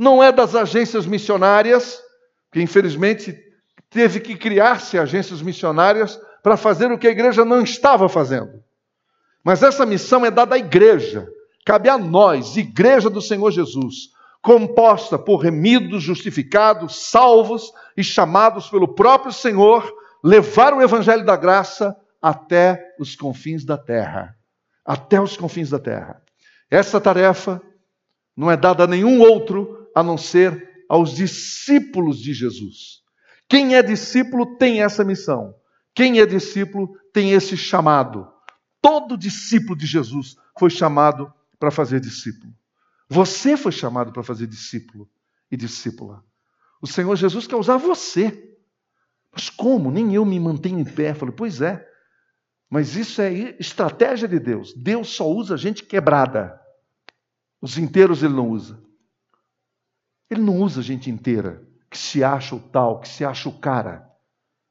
não 0.00 0.24
é 0.24 0.32
das 0.32 0.54
agências 0.54 1.04
missionárias, 1.04 2.00
que 2.50 2.62
infelizmente 2.62 3.38
teve 3.90 4.18
que 4.18 4.34
criar-se 4.34 4.98
agências 4.98 5.42
missionárias 5.42 6.18
para 6.42 6.56
fazer 6.56 6.90
o 6.90 6.98
que 6.98 7.06
a 7.06 7.10
igreja 7.10 7.44
não 7.44 7.60
estava 7.60 8.08
fazendo. 8.08 8.64
Mas 9.44 9.62
essa 9.62 9.84
missão 9.84 10.24
é 10.24 10.30
dada 10.30 10.54
à 10.54 10.58
igreja, 10.58 11.28
cabe 11.66 11.90
a 11.90 11.98
nós, 11.98 12.56
igreja 12.56 13.10
do 13.10 13.20
Senhor 13.20 13.50
Jesus, 13.50 14.08
composta 14.42 15.18
por 15.18 15.36
remidos, 15.36 16.02
justificados, 16.02 17.10
salvos 17.10 17.72
e 17.96 18.02
chamados 18.02 18.68
pelo 18.68 18.94
próprio 18.94 19.32
Senhor, 19.32 19.92
levar 20.24 20.72
o 20.72 20.82
evangelho 20.82 21.24
da 21.24 21.36
graça 21.36 21.96
até 22.20 22.94
os 22.98 23.14
confins 23.14 23.64
da 23.64 23.76
terra. 23.76 24.36
Até 24.84 25.20
os 25.20 25.36
confins 25.36 25.70
da 25.70 25.78
terra. 25.78 26.22
Essa 26.70 27.00
tarefa 27.00 27.60
não 28.36 28.50
é 28.50 28.56
dada 28.56 28.84
a 28.84 28.86
nenhum 28.86 29.20
outro 29.20 29.88
a 29.94 30.02
não 30.02 30.16
ser 30.16 30.84
aos 30.88 31.14
discípulos 31.14 32.18
de 32.18 32.32
Jesus. 32.32 33.00
Quem 33.48 33.74
é 33.74 33.82
discípulo 33.82 34.56
tem 34.56 34.82
essa 34.82 35.04
missão. 35.04 35.54
Quem 35.94 36.20
é 36.20 36.26
discípulo 36.26 36.96
tem 37.12 37.32
esse 37.32 37.56
chamado. 37.56 38.26
Todo 38.80 39.18
discípulo 39.18 39.76
de 39.76 39.86
Jesus 39.86 40.36
foi 40.58 40.70
chamado 40.70 41.32
para 41.58 41.70
fazer 41.70 42.00
discípulo. 42.00 42.52
Você 43.10 43.56
foi 43.56 43.72
chamado 43.72 44.12
para 44.12 44.22
fazer 44.22 44.46
discípulo 44.46 45.10
e 45.50 45.56
discípula. 45.56 46.24
O 46.80 46.86
Senhor 46.86 47.16
Jesus 47.16 47.44
quer 47.44 47.56
usar 47.56 47.76
você. 47.76 48.56
Mas 49.32 49.50
como? 49.50 49.90
Nem 49.90 50.14
eu 50.14 50.24
me 50.24 50.38
mantenho 50.38 50.78
em 50.78 50.84
pé. 50.84 51.10
Eu 51.10 51.16
falei, 51.16 51.34
pois 51.34 51.60
é. 51.60 51.84
Mas 52.70 52.94
isso 52.94 53.20
é 53.20 53.32
estratégia 53.58 54.28
de 54.28 54.38
Deus. 54.38 54.72
Deus 54.74 55.08
só 55.08 55.28
usa 55.28 55.56
gente 55.56 55.82
quebrada. 55.82 56.58
Os 57.60 57.76
inteiros 57.76 58.22
ele 58.22 58.34
não 58.34 58.48
usa. 58.48 58.80
Ele 60.30 60.40
não 60.40 60.58
usa 60.58 60.80
gente 60.80 61.10
inteira 61.10 61.68
que 61.90 61.98
se 61.98 62.22
acha 62.22 62.54
o 62.54 62.60
tal, 62.60 63.00
que 63.00 63.08
se 63.08 63.24
acha 63.24 63.48
o 63.48 63.58
cara. 63.58 64.08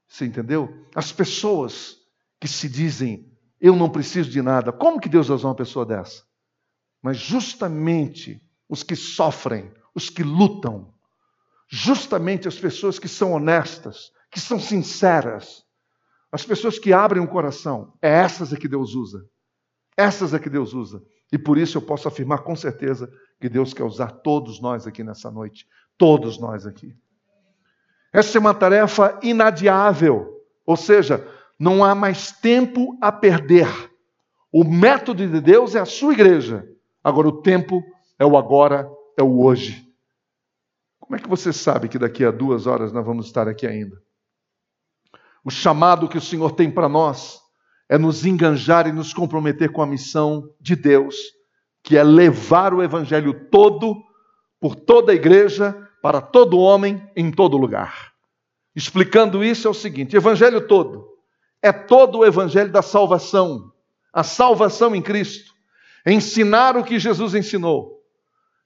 Você 0.08 0.26
entendeu? 0.26 0.88
As 0.96 1.12
pessoas 1.12 1.98
que 2.40 2.48
se 2.48 2.70
dizem, 2.70 3.30
eu 3.60 3.76
não 3.76 3.90
preciso 3.90 4.30
de 4.30 4.42
nada. 4.42 4.72
Como 4.72 4.98
que 4.98 5.10
Deus 5.10 5.28
usa 5.28 5.46
uma 5.46 5.56
pessoa 5.56 5.86
dessa? 5.86 6.29
Mas 7.02 7.18
justamente 7.18 8.42
os 8.68 8.84
que 8.84 8.96
sofrem, 8.96 9.72
os 9.96 10.10
que 10.10 10.24
lutam, 10.24 10.94
justamente 11.68 12.48
as 12.48 12.58
pessoas 12.58 13.00
que 13.00 13.08
são 13.08 13.34
honestas, 13.34 14.12
que 14.32 14.40
são 14.40 14.60
sinceras, 14.60 15.64
as 16.32 16.46
pessoas 16.46 16.78
que 16.78 16.94
abrem 16.94 17.24
o 17.24 17.28
coração. 17.28 17.94
É 18.02 18.10
essas 18.10 18.54
é 18.54 18.58
que 18.58 18.68
Deus 18.68 18.94
usa. 18.94 19.26
Essas 19.98 20.34
é 20.34 20.40
que 20.40 20.50
Deus 20.50 20.74
usa. 20.74 21.04
E 21.32 21.38
por 21.38 21.58
isso 21.58 21.78
eu 21.78 21.82
posso 21.82 22.08
afirmar 22.08 22.40
com 22.40 22.56
certeza 22.56 23.12
que 23.40 23.50
Deus 23.50 23.74
quer 23.74 23.84
usar 23.84 24.12
todos 24.12 24.62
nós 24.62 24.88
aqui 24.88 25.04
nessa 25.04 25.32
noite. 25.32 25.68
Todos 25.98 26.40
nós 26.40 26.66
aqui. 26.66 26.96
Essa 28.14 28.38
é 28.38 28.40
uma 28.40 28.54
tarefa 28.54 29.20
inadiável. 29.22 30.40
Ou 30.66 30.78
seja, 30.78 31.28
não 31.60 31.84
há 31.84 31.94
mais 31.94 32.32
tempo 32.32 32.98
a 33.02 33.12
perder. 33.12 33.68
O 34.52 34.64
método 34.64 35.28
de 35.28 35.42
Deus 35.42 35.76
é 35.76 35.80
a 35.80 35.86
sua 35.86 36.14
igreja. 36.14 36.68
Agora, 37.04 37.28
o 37.28 37.42
tempo 37.42 37.84
é 38.18 38.26
o 38.26 38.38
agora, 38.38 38.90
é 39.18 39.24
o 39.24 39.42
hoje. 39.42 39.88
Como 41.00 41.16
é 41.16 41.20
que 41.20 41.30
você 41.30 41.52
sabe 41.52 41.88
que 41.88 41.98
daqui 41.98 42.24
a 42.24 42.32
duas 42.32 42.68
horas 42.68 42.92
nós 42.92 43.06
vamos 43.06 43.28
estar 43.28 43.48
aqui 43.48 43.66
ainda? 43.66 44.02
O 45.44 45.50
chamado 45.50 46.08
que 46.08 46.18
o 46.18 46.22
Senhor 46.22 46.52
tem 46.52 46.70
para 46.70 46.90
nós 46.90 47.40
é 47.88 47.98
nos 47.98 48.26
enganjar 48.26 48.88
e 48.88 48.92
nos 48.92 49.14
comprometer 49.14 49.72
com 49.72 49.82
a 49.82 49.88
missão 49.88 50.44
de 50.60 50.76
Deus, 50.76 51.16
que 51.82 51.98
é 51.98 52.04
levar 52.04 52.74
o 52.74 52.84
Evangelho 52.84 53.48
todo, 53.50 53.96
por 54.60 54.76
toda 54.76 55.12
a 55.12 55.16
igreja, 55.16 55.76
para 56.02 56.22
todo 56.22 56.60
homem, 56.60 57.10
em 57.16 57.32
todo 57.32 57.58
lugar. 57.58 58.14
Explicando 58.76 59.44
isso 59.44 59.68
é 59.68 59.72
o 59.72 59.74
seguinte: 59.74 60.16
Evangelho 60.16 60.68
todo 60.68 61.10
é 61.62 61.72
todo 61.72 62.20
o 62.20 62.26
Evangelho 62.26 62.72
da 62.72 62.82
salvação, 62.82 63.72
a 64.14 64.24
salvação 64.24 64.96
em 64.96 65.02
Cristo, 65.02 65.54
ensinar 66.06 66.78
o 66.78 66.84
que 66.84 67.00
Jesus 67.00 67.36
ensinou, 67.36 68.02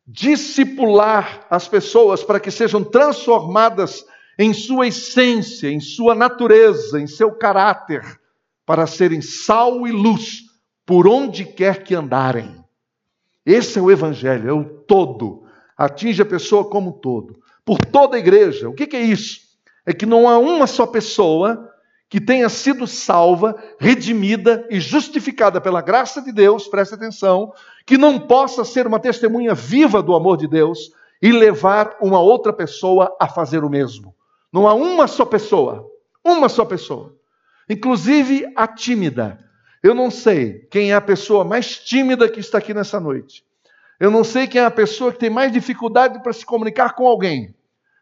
discipular 0.05 1.45
as 1.49 1.67
pessoas 1.67 2.23
para 2.23 2.39
que 2.39 2.51
sejam 2.51 2.83
transformadas 2.83 4.05
em 4.37 4.53
sua 4.53 4.87
essência, 4.87 5.69
em 5.69 5.79
sua 5.79 6.15
natureza, 6.15 6.99
em 6.99 7.07
seu 7.07 7.31
caráter, 7.31 8.03
para 8.65 8.87
serem 8.87 9.21
sal 9.21 9.87
e 9.87 9.91
luz 9.91 10.43
por 10.85 11.07
onde 11.07 11.45
quer 11.45 11.83
que 11.83 11.95
andarem. 11.95 12.63
Esse 13.45 13.77
é 13.77 13.81
o 13.81 13.91
Evangelho, 13.91 14.49
é 14.49 14.53
o 14.53 14.63
todo, 14.63 15.43
atinge 15.77 16.21
a 16.21 16.25
pessoa 16.25 16.69
como 16.69 16.89
um 16.89 16.93
todo, 16.93 17.39
por 17.65 17.77
toda 17.77 18.15
a 18.15 18.19
igreja. 18.19 18.69
O 18.69 18.73
que 18.73 18.95
é 18.95 19.01
isso? 19.01 19.41
É 19.85 19.93
que 19.93 20.05
não 20.05 20.29
há 20.29 20.37
uma 20.37 20.65
só 20.65 20.85
pessoa 20.85 21.72
que 22.13 22.21
tenha 22.21 22.47
sido 22.47 22.86
salva, 22.86 23.56
redimida 23.80 24.67
e 24.69 24.80
justificada 24.80 25.60
pela 25.60 25.82
graça 25.82 26.21
de 26.21 26.32
Deus, 26.32 26.67
preste 26.67 26.93
atenção, 26.93 27.52
que 27.88 27.97
não 27.97 28.19
possa 28.19 28.63
ser 28.63 28.86
uma 28.86 28.99
testemunha 28.99 29.56
viva 29.56 29.99
do 29.99 30.13
amor 30.13 30.38
de 30.38 30.47
Deus 30.47 30.91
e 31.19 31.32
levar 31.32 31.97
uma 31.99 32.19
outra 32.19 32.54
pessoa 32.54 33.17
a 33.19 33.28
fazer 33.28 33.63
o 33.63 33.69
mesmo. 33.69 34.13
Não 34.52 34.67
há 34.67 34.76
uma 34.76 35.08
só 35.08 35.26
pessoa, 35.26 35.89
uma 36.23 36.47
só 36.49 36.63
pessoa, 36.63 37.15
inclusive 37.67 38.45
a 38.56 38.67
tímida. 38.67 39.39
Eu 39.82 39.95
não 39.95 40.12
sei 40.12 40.67
quem 40.69 40.91
é 40.91 40.95
a 40.95 41.02
pessoa 41.02 41.43
mais 41.43 41.80
tímida 41.80 42.30
que 42.30 42.39
está 42.39 42.60
aqui 42.60 42.76
nessa 42.76 42.99
noite. 42.99 43.43
Eu 43.99 44.12
não 44.12 44.23
sei 44.23 44.45
quem 44.45 44.62
é 44.62 44.65
a 44.65 44.69
pessoa 44.69 45.12
que 45.12 45.17
tem 45.17 45.32
mais 45.32 45.52
dificuldade 45.52 46.21
para 46.21 46.32
se 46.32 46.45
comunicar 46.45 46.93
com 46.93 47.08
alguém. 47.08 47.56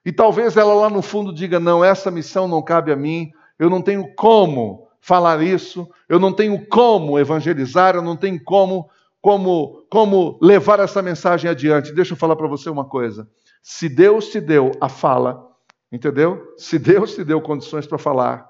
E 0.06 0.12
talvez 0.12 0.58
ela 0.58 0.74
lá 0.74 0.90
no 0.90 1.02
fundo 1.02 1.34
diga: 1.34 1.62
não, 1.62 1.82
essa 1.82 2.12
missão 2.12 2.46
não 2.46 2.62
cabe 2.62 2.92
a 2.92 2.96
mim, 2.98 3.32
eu 3.62 3.70
não 3.70 3.80
tenho 3.80 4.12
como 4.16 4.88
falar 5.00 5.44
isso, 5.44 5.88
eu 6.10 6.20
não 6.20 6.34
tenho 6.34 6.66
como 6.66 7.20
evangelizar, 7.20 7.94
eu 7.96 8.02
não 8.02 8.18
tenho 8.18 8.44
como 8.44 8.90
como 9.22 9.86
como 9.88 10.40
levar 10.42 10.80
essa 10.80 11.00
mensagem 11.00 11.48
adiante. 11.48 11.94
Deixa 11.94 12.14
eu 12.14 12.18
falar 12.18 12.36
para 12.36 12.48
você 12.48 12.72
uma 12.72 12.86
coisa. 12.86 13.30
Se 13.62 13.88
Deus 13.88 14.30
te 14.30 14.42
deu 14.42 14.72
a 14.82 14.90
fala, 14.90 15.48
entendeu? 15.92 16.56
Se 16.58 16.80
Deus 16.80 17.14
te 17.14 17.24
deu 17.24 17.40
condições 17.40 17.86
para 17.86 18.00
falar, 18.00 18.50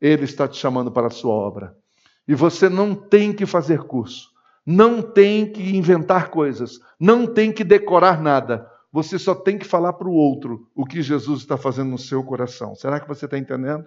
ele 0.00 0.22
está 0.22 0.46
te 0.46 0.58
chamando 0.58 0.92
para 0.92 1.08
a 1.08 1.10
sua 1.10 1.34
obra. 1.34 1.76
E 2.28 2.32
você 2.32 2.68
não 2.68 2.94
tem 2.94 3.32
que 3.32 3.44
fazer 3.44 3.82
curso, 3.82 4.30
não 4.64 5.02
tem 5.02 5.44
que 5.44 5.76
inventar 5.76 6.30
coisas, 6.30 6.78
não 7.00 7.26
tem 7.26 7.50
que 7.50 7.64
decorar 7.64 8.22
nada. 8.22 8.64
Você 8.92 9.18
só 9.18 9.34
tem 9.34 9.58
que 9.58 9.66
falar 9.66 9.94
para 9.94 10.06
o 10.06 10.14
outro 10.14 10.68
o 10.72 10.86
que 10.86 11.02
Jesus 11.02 11.40
está 11.40 11.56
fazendo 11.56 11.90
no 11.90 11.98
seu 11.98 12.22
coração. 12.22 12.76
Será 12.76 13.00
que 13.00 13.08
você 13.08 13.24
está 13.24 13.36
entendendo? 13.36 13.84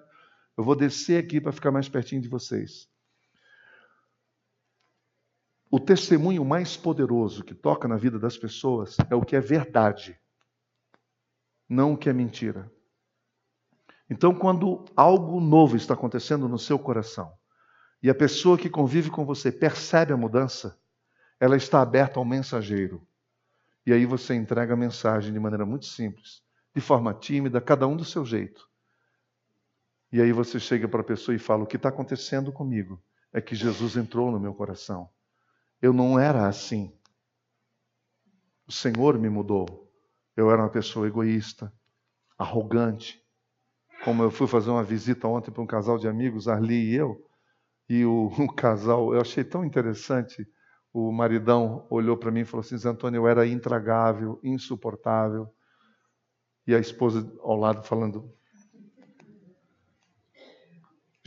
Eu 0.57 0.63
vou 0.63 0.75
descer 0.75 1.23
aqui 1.23 1.41
para 1.41 1.51
ficar 1.51 1.71
mais 1.71 1.89
pertinho 1.89 2.21
de 2.21 2.29
vocês. 2.29 2.87
O 5.69 5.79
testemunho 5.79 6.45
mais 6.45 6.77
poderoso 6.77 7.43
que 7.43 7.53
toca 7.53 7.87
na 7.87 7.97
vida 7.97 8.17
das 8.17 8.37
pessoas 8.37 8.95
é 9.09 9.15
o 9.15 9.21
que 9.21 9.35
é 9.35 9.41
verdade, 9.41 10.17
não 11.67 11.93
o 11.93 11.97
que 11.97 12.09
é 12.09 12.13
mentira. 12.13 12.71
Então, 14.09 14.33
quando 14.33 14.85
algo 14.95 15.41
novo 15.41 15.75
está 15.75 15.93
acontecendo 15.95 16.47
no 16.47 16.59
seu 16.59 16.77
coração 16.77 17.33
e 18.01 18.09
a 18.09 18.15
pessoa 18.15 18.57
que 18.57 18.69
convive 18.69 19.09
com 19.09 19.25
você 19.25 19.51
percebe 19.51 20.13
a 20.13 20.17
mudança, 20.17 20.79
ela 21.39 21.57
está 21.57 21.81
aberta 21.81 22.19
ao 22.19 22.25
mensageiro. 22.25 23.05
E 23.85 23.91
aí 23.91 24.05
você 24.05 24.35
entrega 24.35 24.73
a 24.73 24.77
mensagem 24.77 25.33
de 25.33 25.39
maneira 25.39 25.65
muito 25.65 25.87
simples, 25.87 26.41
de 26.73 26.79
forma 26.79 27.13
tímida, 27.13 27.59
cada 27.59 27.87
um 27.87 27.97
do 27.97 28.05
seu 28.05 28.23
jeito. 28.23 28.69
E 30.15 30.21
aí 30.21 30.31
você 30.31 30.61
chega 30.61 30.87
para 30.87 31.01
a 31.01 31.03
pessoa 31.03 31.35
e 31.35 31.37
fala: 31.37 31.63
O 31.63 31.67
que 31.67 31.75
está 31.75 31.89
acontecendo 31.89 32.49
comigo 32.49 33.03
é 33.33 33.41
que 33.41 33.53
Jesus 33.53 33.97
entrou 33.97 34.31
no 34.31 34.39
meu 34.39 34.53
coração. 34.53 35.09
Eu 35.81 35.91
não 35.91 36.17
era 36.17 36.47
assim. 36.47 36.97
O 38.65 38.71
Senhor 38.71 39.19
me 39.19 39.27
mudou. 39.27 39.91
Eu 40.33 40.49
era 40.49 40.61
uma 40.61 40.69
pessoa 40.69 41.05
egoísta, 41.05 41.69
arrogante. 42.37 43.21
Como 44.05 44.23
eu 44.23 44.31
fui 44.31 44.47
fazer 44.47 44.69
uma 44.69 44.85
visita 44.85 45.27
ontem 45.27 45.51
para 45.51 45.61
um 45.61 45.67
casal 45.67 45.97
de 45.97 46.07
amigos, 46.07 46.47
Arli 46.47 46.91
e 46.91 46.95
eu, 46.95 47.21
e 47.89 48.05
o, 48.05 48.27
o 48.39 48.53
casal, 48.53 49.13
eu 49.13 49.19
achei 49.19 49.43
tão 49.43 49.65
interessante. 49.65 50.47
O 50.93 51.11
maridão 51.11 51.85
olhou 51.89 52.15
para 52.15 52.31
mim 52.31 52.39
e 52.39 52.45
falou 52.45 52.61
assim: 52.61 52.75
Antônio, 52.87 53.17
eu 53.17 53.27
era 53.27 53.45
intragável, 53.45 54.39
insuportável. 54.41 55.53
E 56.65 56.73
a 56.73 56.79
esposa 56.79 57.29
ao 57.41 57.57
lado 57.57 57.83
falando: 57.83 58.33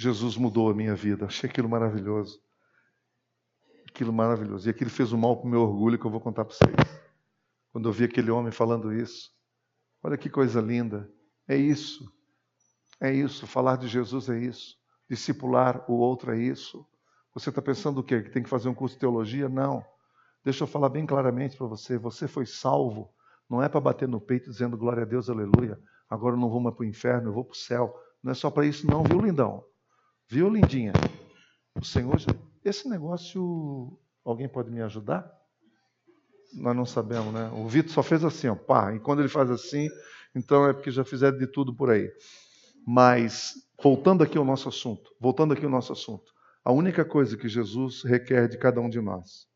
Jesus 0.01 0.37
mudou 0.37 0.71
a 0.71 0.75
minha 0.75 0.95
vida. 0.95 1.27
Achei 1.27 1.51
aquilo 1.51 1.69
maravilhoso. 1.69 2.41
Aquilo 3.89 4.13
maravilhoso. 4.13 4.69
E 4.69 4.71
aquilo 4.71 4.91
fez 4.91 5.13
um 5.13 5.19
mal 5.19 5.37
para 5.37 5.49
o 5.49 5.51
meu 5.51 5.63
orgulho 5.63 5.99
que 5.99 6.07
eu 6.07 6.11
vou 6.11 6.21
contar 6.21 6.45
para 6.45 6.55
vocês. 6.55 7.01
Quando 7.73 7.89
eu 7.89 7.93
vi 7.93 8.05
aquele 8.05 8.31
homem 8.31 8.53
falando 8.53 8.93
isso. 8.93 9.33
Olha 10.01 10.17
que 10.17 10.31
coisa 10.31 10.61
linda. 10.61 11.11
É 11.49 11.57
isso. 11.57 12.09
É 13.01 13.13
isso. 13.13 13.45
Falar 13.45 13.75
de 13.75 13.89
Jesus 13.89 14.29
é 14.29 14.39
isso. 14.39 14.77
Discipular 15.11 15.85
o 15.91 15.95
outro 15.95 16.33
é 16.33 16.39
isso. 16.39 16.87
Você 17.35 17.49
está 17.49 17.61
pensando 17.61 17.99
o 17.99 18.05
quê? 18.05 18.23
Que 18.23 18.31
tem 18.31 18.45
que 18.45 18.49
fazer 18.49 18.69
um 18.69 18.75
curso 18.75 18.95
de 18.95 19.01
teologia? 19.01 19.49
Não. 19.49 19.85
Deixa 20.45 20.63
eu 20.63 20.69
falar 20.69 20.91
bem 20.91 21.07
claramente 21.07 21.57
para 21.57 21.67
você. 21.67 21.99
Você 21.99 22.29
foi 22.29 22.47
salvo. 22.47 23.13
Não 23.51 23.61
é 23.61 23.69
para 23.69 23.81
bater 23.81 24.07
no 24.07 24.21
peito 24.21 24.49
dizendo 24.49 24.79
glória 24.79 25.03
a 25.03 25.07
Deus, 25.07 25.29
aleluia. 25.29 25.77
Agora 26.09 26.37
eu 26.37 26.41
não 26.41 26.49
vou 26.49 26.61
mais 26.61 26.77
para 26.77 26.85
o 26.85 26.89
inferno, 26.89 27.31
eu 27.31 27.35
vou 27.35 27.45
para 27.45 27.55
o 27.55 27.57
céu. 27.57 27.93
Não 28.23 28.31
é 28.31 28.35
só 28.35 28.49
para 28.49 28.65
isso, 28.65 28.87
não, 28.87 29.03
viu, 29.03 29.21
lindão? 29.21 29.65
Viu, 30.29 30.51
lindinha? 30.51 30.93
O 31.75 31.85
Senhor, 31.85 32.17
esse 32.63 32.87
negócio, 32.87 33.99
alguém 34.23 34.47
pode 34.47 34.71
me 34.71 34.83
ajudar? 34.83 35.27
Nós 36.53 36.77
não 36.77 36.85
sabemos, 36.85 37.33
né? 37.33 37.51
O 37.55 37.67
Vitor 37.67 37.93
só 37.93 38.03
fez 38.03 38.23
assim, 38.23 38.49
ó, 38.49 38.55
pá. 38.55 38.95
E 38.95 39.01
quando 39.01 39.21
ele 39.21 39.29
faz 39.29 39.51
assim, 39.51 39.89
então 40.35 40.69
é 40.69 40.75
porque 40.75 40.91
já 40.91 41.03
fizeram 41.03 41.39
de 41.39 41.47
tudo 41.47 41.75
por 41.75 41.91
aí. 41.91 42.13
Mas, 42.87 43.55
voltando 43.83 44.23
aqui 44.23 44.37
ao 44.37 44.45
nosso 44.45 44.69
assunto, 44.69 45.11
voltando 45.19 45.55
aqui 45.55 45.65
ao 45.65 45.71
nosso 45.71 45.93
assunto, 45.93 46.31
a 46.63 46.73
única 46.73 47.07
coisa 47.07 47.37
que 47.37 47.49
Jesus 47.49 48.03
requer 48.03 48.49
de 48.49 48.59
cada 48.59 48.81
um 48.83 48.91
de 48.91 49.01
nós 49.01 49.49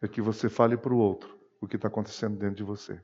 é 0.00 0.06
que 0.06 0.20
você 0.20 0.48
fale 0.48 0.76
para 0.76 0.92
o 0.92 0.98
outro 0.98 1.36
o 1.60 1.66
que 1.66 1.74
está 1.74 1.88
acontecendo 1.88 2.36
dentro 2.36 2.56
de 2.56 2.62
você. 2.62 3.00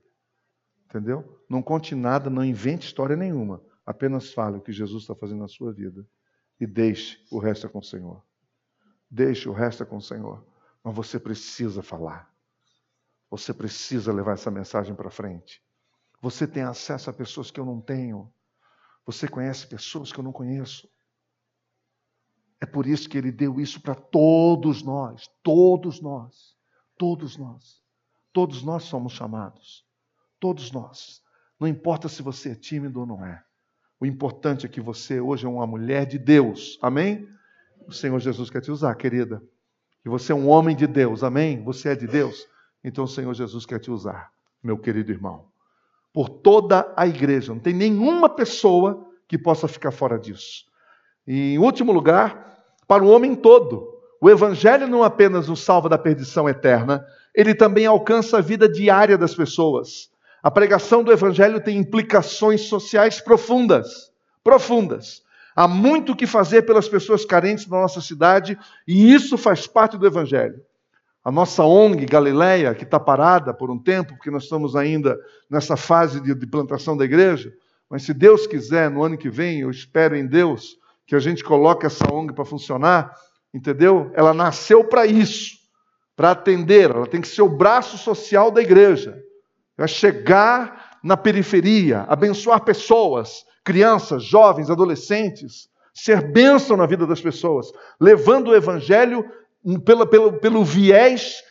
Entendeu? 0.85 1.43
Não 1.49 1.61
conte 1.61 1.95
nada, 1.97 2.31
não 2.31 2.45
invente 2.45 2.87
história 2.87 3.17
nenhuma. 3.17 3.61
Apenas 3.89 4.35
fale 4.35 4.59
o 4.59 4.61
que 4.61 4.71
Jesus 4.71 5.05
está 5.05 5.15
fazendo 5.15 5.39
na 5.39 5.49
sua 5.49 5.73
vida 5.73 6.07
e 6.61 6.67
deixe 6.67 7.25
o 7.31 7.39
resto 7.39 7.67
com 7.71 7.79
o 7.79 7.83
Senhor. 7.83 8.23
Deixe 9.11 9.49
o 9.49 9.53
resto 9.55 9.87
com 9.87 9.97
o 9.97 10.03
Senhor. 10.03 10.47
Mas 10.85 10.95
você 10.95 11.19
precisa 11.19 11.83
falar. 11.83 12.31
Você 13.31 13.55
precisa 13.55 14.13
levar 14.13 14.33
essa 14.33 14.51
mensagem 14.51 14.95
para 14.95 15.11
frente. 15.11 15.65
Você 16.21 16.47
tem 16.47 16.65
acesso 16.65 17.09
a 17.09 17.15
pessoas 17.15 17.51
que 17.51 17.59
eu 17.59 17.65
não 17.65 17.81
tenho. 17.81 18.31
Você 19.07 19.27
conhece 19.27 19.67
pessoas 19.67 20.13
que 20.13 20.21
eu 20.21 20.25
não 20.25 20.33
conheço. 20.33 20.87
É 22.61 22.67
por 22.67 22.87
isso 22.87 23.09
que 23.09 23.17
ele 23.17 23.33
deu 23.33 23.59
isso 23.59 23.81
para 23.81 23.95
todos 23.95 24.83
nós, 24.83 25.31
todos 25.43 25.99
nós, 26.03 26.55
todos 26.99 27.39
nós. 27.39 27.83
Todos 28.35 28.63
nós 28.63 28.83
somos 28.83 29.15
chamados. 29.15 29.83
Todos 30.39 30.71
nós. 30.73 31.23
Não 31.59 31.67
importa 31.67 32.07
se 32.07 32.21
você 32.21 32.51
é 32.51 32.55
tímido 32.55 33.01
ou 33.01 33.07
não 33.07 33.25
é. 33.25 33.48
O 34.01 34.07
importante 34.07 34.65
é 34.65 34.69
que 34.69 34.81
você 34.81 35.21
hoje 35.21 35.45
é 35.45 35.49
uma 35.49 35.67
mulher 35.67 36.07
de 36.07 36.19
Deus. 36.19 36.79
Amém? 36.81 37.29
O 37.87 37.93
Senhor 37.93 38.19
Jesus 38.21 38.49
quer 38.51 38.61
te 38.61 38.71
usar, 38.71 38.95
querida. 38.95 39.43
Que 40.03 40.09
você 40.09 40.33
é 40.33 40.35
um 40.35 40.49
homem 40.49 40.77
de 40.77 40.87
Deus. 40.87 41.25
Amém? 41.25 41.63
Você 41.65 41.89
é 41.89 41.97
de 41.97 42.07
Deus. 42.07 42.47
Então 42.85 43.05
o 43.05 43.09
Senhor 43.09 43.35
Jesus 43.35 43.67
quer 43.67 43.81
te 43.81 43.91
usar. 43.91 44.31
meu 44.63 44.79
querido 44.79 45.11
irmão. 45.11 45.47
Por 46.13 46.29
toda 46.29 46.93
a 46.97 47.07
igreja. 47.07 47.53
Não 47.53 47.61
tem 47.61 47.75
nenhuma 47.75 48.29
pessoa 48.29 49.07
que 49.27 49.37
possa 49.37 49.67
ficar 49.67 49.91
fora 49.91 50.19
disso. 50.19 50.65
E, 51.27 51.55
em 51.55 51.59
último 51.59 51.93
lugar, 51.93 52.49
para 52.87 53.05
o 53.05 53.09
homem 53.09 53.35
todo. 53.35 53.99
O 54.21 54.31
Evangelho 54.31 54.89
não 54.89 55.03
apenas 55.03 55.49
nos 55.49 55.61
salva 55.61 55.89
da 55.89 55.99
perdição 55.99 56.49
eterna, 56.49 57.07
ele 57.35 57.55
também 57.55 57.87
alcança 57.87 58.39
a 58.39 58.41
vida 58.41 58.69
diária 58.69 59.17
das 59.17 59.35
pessoas. 59.35 60.11
A 60.49 60.51
pregação 60.51 61.05
do 61.05 61.13
Evangelho 61.13 61.61
tem 61.61 61.77
implicações 61.77 62.63
sociais 62.63 63.21
profundas. 63.21 64.11
Profundas. 64.43 65.23
Há 65.55 65.69
muito 65.69 66.13
o 66.13 66.17
que 66.17 66.27
fazer 66.27 66.63
pelas 66.63 66.89
pessoas 66.89 67.23
carentes 67.23 67.67
da 67.67 67.77
nossa 67.77 68.01
cidade 68.01 68.59
e 68.87 69.13
isso 69.13 69.37
faz 69.37 69.67
parte 69.67 69.99
do 69.99 70.07
Evangelho. 70.07 70.59
A 71.23 71.31
nossa 71.31 71.65
ONG 71.65 72.07
Galileia, 72.07 72.75
que 72.75 72.85
está 72.85 72.99
parada 72.99 73.53
por 73.53 73.71
um 73.71 73.79
tempo, 73.79 74.15
porque 74.15 74.31
nós 74.31 74.45
estamos 74.45 74.75
ainda 74.75 75.21
nessa 75.51 75.77
fase 75.77 76.19
de, 76.19 76.35
de 76.35 76.47
plantação 76.47 76.97
da 76.97 77.05
igreja, 77.05 77.53
mas 77.91 78.05
se 78.05 78.15
Deus 78.15 78.47
quiser, 78.47 78.91
no 78.91 79.03
ano 79.03 79.19
que 79.19 79.29
vem, 79.29 79.61
eu 79.61 79.71
espero 79.71 80.17
em 80.17 80.27
Deus 80.27 80.79
que 81.07 81.15
a 81.15 81.21
gente 81.21 81.45
coloque 81.45 81.85
essa 81.85 82.11
ONG 82.11 82.33
para 82.33 82.47
funcionar, 82.47 83.15
entendeu? 83.53 84.11
Ela 84.15 84.33
nasceu 84.33 84.83
para 84.83 85.05
isso, 85.05 85.59
para 86.17 86.31
atender, 86.31 86.89
ela 86.89 87.07
tem 87.07 87.21
que 87.21 87.29
ser 87.29 87.43
o 87.43 87.55
braço 87.55 87.99
social 87.99 88.51
da 88.51 88.63
igreja. 88.63 89.28
É 89.79 89.87
chegar 89.87 90.99
na 91.03 91.17
periferia, 91.17 92.05
abençoar 92.09 92.65
pessoas, 92.65 93.45
crianças, 93.65 94.25
jovens, 94.25 94.71
adolescentes, 94.71 95.69
ser 95.95 96.33
bênção 96.33 96.77
na 96.77 96.87
vida 96.87 97.07
das 97.07 97.21
pessoas, 97.21 97.71
levando 98.01 98.49
o 98.49 98.55
evangelho 98.55 99.25
pelo, 99.85 100.07
pelo, 100.07 100.33
pelo 100.35 100.65
viés 100.65 101.43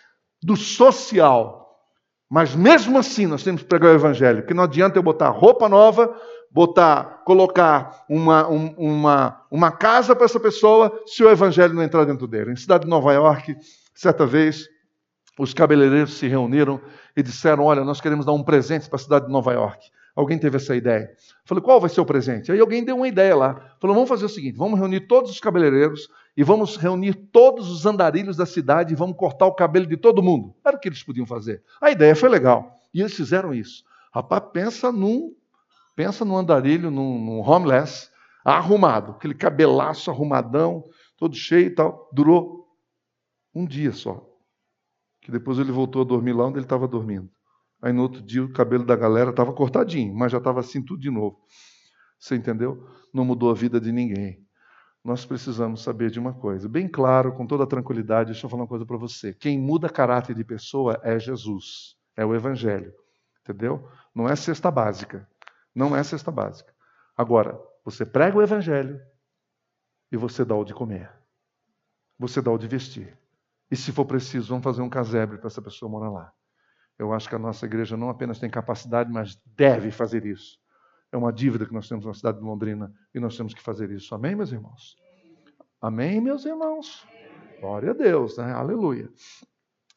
do 0.41 0.55
social. 0.55 1.67
Mas 2.29 2.55
mesmo 2.55 2.97
assim 2.97 3.25
nós 3.25 3.43
temos 3.43 3.61
que 3.61 3.67
pregar 3.67 3.91
o 3.91 3.95
evangelho, 3.95 4.41
porque 4.41 4.53
não 4.53 4.63
adianta 4.63 4.97
eu 4.97 5.03
botar 5.03 5.29
roupa 5.29 5.69
nova, 5.69 6.13
botar, 6.51 7.23
colocar 7.25 8.03
uma, 8.09 8.47
um, 8.49 8.73
uma, 8.77 9.45
uma 9.49 9.71
casa 9.71 10.15
para 10.15 10.25
essa 10.25 10.39
pessoa 10.39 11.01
se 11.05 11.23
o 11.23 11.29
evangelho 11.29 11.73
não 11.73 11.83
entrar 11.83 12.05
dentro 12.05 12.27
dele. 12.27 12.51
Em 12.51 12.55
cidade 12.55 12.83
de 12.83 12.89
Nova 12.89 13.13
York, 13.13 13.55
certa 13.95 14.25
vez, 14.25 14.67
os 15.37 15.53
cabeleireiros 15.53 16.13
se 16.13 16.27
reuniram 16.27 16.81
e 17.15 17.23
disseram: 17.23 17.65
Olha, 17.65 17.83
nós 17.83 18.01
queremos 18.01 18.25
dar 18.25 18.33
um 18.33 18.43
presente 18.43 18.87
para 18.87 18.97
a 18.97 18.99
cidade 18.99 19.25
de 19.27 19.31
Nova 19.31 19.53
York. 19.53 19.89
Alguém 20.15 20.39
teve 20.39 20.57
essa 20.57 20.75
ideia. 20.75 21.11
Falei, 21.45 21.63
qual 21.63 21.79
vai 21.79 21.91
ser 21.91 22.01
o 22.01 22.05
presente? 22.05 22.51
Aí 22.51 22.59
alguém 22.59 22.83
deu 22.83 22.95
uma 22.95 23.07
ideia 23.07 23.35
lá. 23.35 23.53
Falou, 23.79 23.93
vamos 23.93 24.09
fazer 24.09 24.25
o 24.25 24.29
seguinte: 24.29 24.57
vamos 24.57 24.79
reunir 24.79 25.01
todos 25.01 25.29
os 25.29 25.39
cabeleireiros 25.39 26.09
e 26.35 26.43
vamos 26.43 26.75
reunir 26.75 27.13
todos 27.13 27.69
os 27.69 27.85
andarilhos 27.85 28.35
da 28.35 28.45
cidade 28.45 28.93
e 28.93 28.95
vamos 28.95 29.15
cortar 29.15 29.45
o 29.45 29.53
cabelo 29.53 29.85
de 29.85 29.95
todo 29.95 30.23
mundo. 30.23 30.55
Era 30.65 30.75
o 30.75 30.79
que 30.79 30.89
eles 30.89 31.03
podiam 31.03 31.25
fazer. 31.25 31.61
A 31.79 31.91
ideia 31.91 32.15
foi 32.15 32.29
legal. 32.29 32.81
E 32.93 33.01
eles 33.01 33.13
fizeram 33.13 33.53
isso. 33.53 33.83
Rapaz, 34.11 34.41
pensa 34.51 34.91
num 34.91 35.35
Pensa 35.97 36.23
num 36.23 36.37
andarilho, 36.37 36.91
num, 36.91 37.19
num 37.19 37.39
homeless, 37.39 38.11
arrumado, 38.45 39.13
aquele 39.13 39.33
cabelaço 39.33 40.11
arrumadão, 40.11 40.83
todo 41.17 41.35
cheio 41.35 41.65
e 41.65 41.69
tal. 41.71 42.07
Durou 42.13 42.67
um 43.53 43.65
dia 43.65 43.91
só. 43.91 44.23
Que 45.27 45.31
depois 45.33 45.59
ele 45.59 45.73
voltou 45.73 46.03
a 46.03 46.05
dormir 46.05 46.31
lá 46.31 46.45
onde 46.45 46.57
ele 46.57 46.65
estava 46.65 46.87
dormindo. 46.87 47.29
Aí 47.81 47.91
no 47.91 48.01
outro 48.01 48.21
dia 48.21 48.41
o 48.41 48.53
cabelo 48.53 48.85
da 48.85 48.95
galera 48.95 49.31
estava 49.31 49.51
cortadinho, 49.51 50.15
mas 50.15 50.31
já 50.31 50.37
estava 50.37 50.61
assim 50.61 50.81
tudo 50.81 51.01
de 51.01 51.11
novo. 51.11 51.37
Você 52.17 52.33
entendeu? 52.33 52.87
Não 53.13 53.25
mudou 53.25 53.51
a 53.51 53.53
vida 53.53 53.77
de 53.77 53.91
ninguém. 53.91 54.41
Nós 55.03 55.25
precisamos 55.25 55.83
saber 55.83 56.09
de 56.11 56.17
uma 56.17 56.33
coisa, 56.33 56.69
bem 56.69 56.87
claro, 56.87 57.33
com 57.33 57.45
toda 57.45 57.67
tranquilidade, 57.67 58.31
deixa 58.31 58.45
eu 58.45 58.49
falar 58.49 58.63
uma 58.63 58.69
coisa 58.69 58.85
para 58.85 58.95
você. 58.95 59.33
Quem 59.33 59.59
muda 59.59 59.89
caráter 59.89 60.33
de 60.33 60.45
pessoa 60.45 60.97
é 61.03 61.19
Jesus, 61.19 61.97
é 62.15 62.25
o 62.25 62.33
Evangelho. 62.33 62.93
Entendeu? 63.41 63.85
Não 64.15 64.29
é 64.29 64.35
cesta 64.37 64.71
básica. 64.71 65.27
Não 65.75 65.93
é 65.93 66.01
cesta 66.05 66.31
básica. 66.31 66.73
Agora, 67.17 67.59
você 67.83 68.05
prega 68.05 68.37
o 68.37 68.41
evangelho 68.41 68.97
e 70.09 70.15
você 70.15 70.45
dá 70.45 70.55
o 70.55 70.63
de 70.63 70.73
comer. 70.73 71.11
Você 72.17 72.41
dá 72.41 72.49
o 72.49 72.57
de 72.57 72.65
vestir. 72.65 73.17
E 73.69 73.75
se 73.75 73.91
for 73.91 74.05
preciso, 74.05 74.49
vamos 74.49 74.63
fazer 74.63 74.81
um 74.81 74.89
casebre 74.89 75.37
para 75.37 75.47
essa 75.47 75.61
pessoa 75.61 75.91
morar 75.91 76.09
lá. 76.09 76.31
Eu 76.97 77.13
acho 77.13 77.29
que 77.29 77.35
a 77.35 77.39
nossa 77.39 77.65
igreja 77.65 77.95
não 77.95 78.09
apenas 78.09 78.39
tem 78.39 78.49
capacidade, 78.49 79.11
mas 79.11 79.39
deve 79.55 79.91
fazer 79.91 80.25
isso. 80.25 80.57
É 81.11 81.17
uma 81.17 81.31
dívida 81.31 81.65
que 81.65 81.73
nós 81.73 81.87
temos 81.87 82.05
na 82.05 82.13
cidade 82.13 82.39
de 82.39 82.43
Londrina 82.43 82.91
e 83.13 83.19
nós 83.19 83.37
temos 83.37 83.53
que 83.53 83.61
fazer 83.61 83.91
isso. 83.91 84.13
Amém, 84.15 84.35
meus 84.35 84.51
irmãos? 84.51 84.95
Amém, 85.81 86.19
meus 86.19 86.45
irmãos? 86.45 87.07
Glória 87.61 87.91
a 87.91 87.93
Deus, 87.93 88.37
né? 88.37 88.51
Aleluia. 88.51 89.09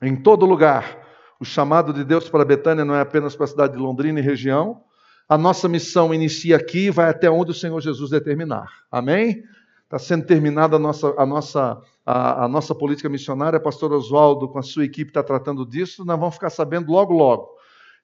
Em 0.03 0.14
todo 0.14 0.47
lugar, 0.47 0.99
o 1.41 1.45
chamado 1.45 1.93
de 1.93 2.05
Deus 2.05 2.29
para 2.29 2.45
Betânia 2.45 2.85
não 2.85 2.95
é 2.95 3.01
apenas 3.01 3.35
para 3.35 3.45
a 3.45 3.49
cidade 3.49 3.73
de 3.73 3.79
Londrina 3.79 4.21
e 4.21 4.23
região, 4.23 4.85
a 5.29 5.39
nossa 5.39 5.68
missão 5.68 6.12
inicia 6.12 6.57
aqui 6.57 6.87
e 6.87 6.91
vai 6.91 7.09
até 7.09 7.31
onde 7.31 7.53
o 7.53 7.55
Senhor 7.55 7.81
Jesus 7.81 8.11
determinar. 8.11 8.68
Amém? 8.91 9.43
Está 9.91 9.99
sendo 9.99 10.24
terminada 10.24 10.76
a 10.76 10.78
nossa, 10.78 11.12
a, 11.18 11.26
nossa, 11.26 11.82
a, 12.07 12.45
a 12.45 12.49
nossa 12.49 12.72
política 12.72 13.09
missionária. 13.09 13.59
Pastor 13.59 13.93
Oswaldo, 13.93 14.49
com 14.49 14.61
a 14.61 14.62
sua 14.62 14.84
equipe, 14.84 15.11
está 15.11 15.20
tratando 15.20 15.66
disso. 15.66 16.05
Nós 16.05 16.16
vamos 16.16 16.36
ficar 16.36 16.49
sabendo 16.49 16.93
logo, 16.93 17.12
logo. 17.12 17.49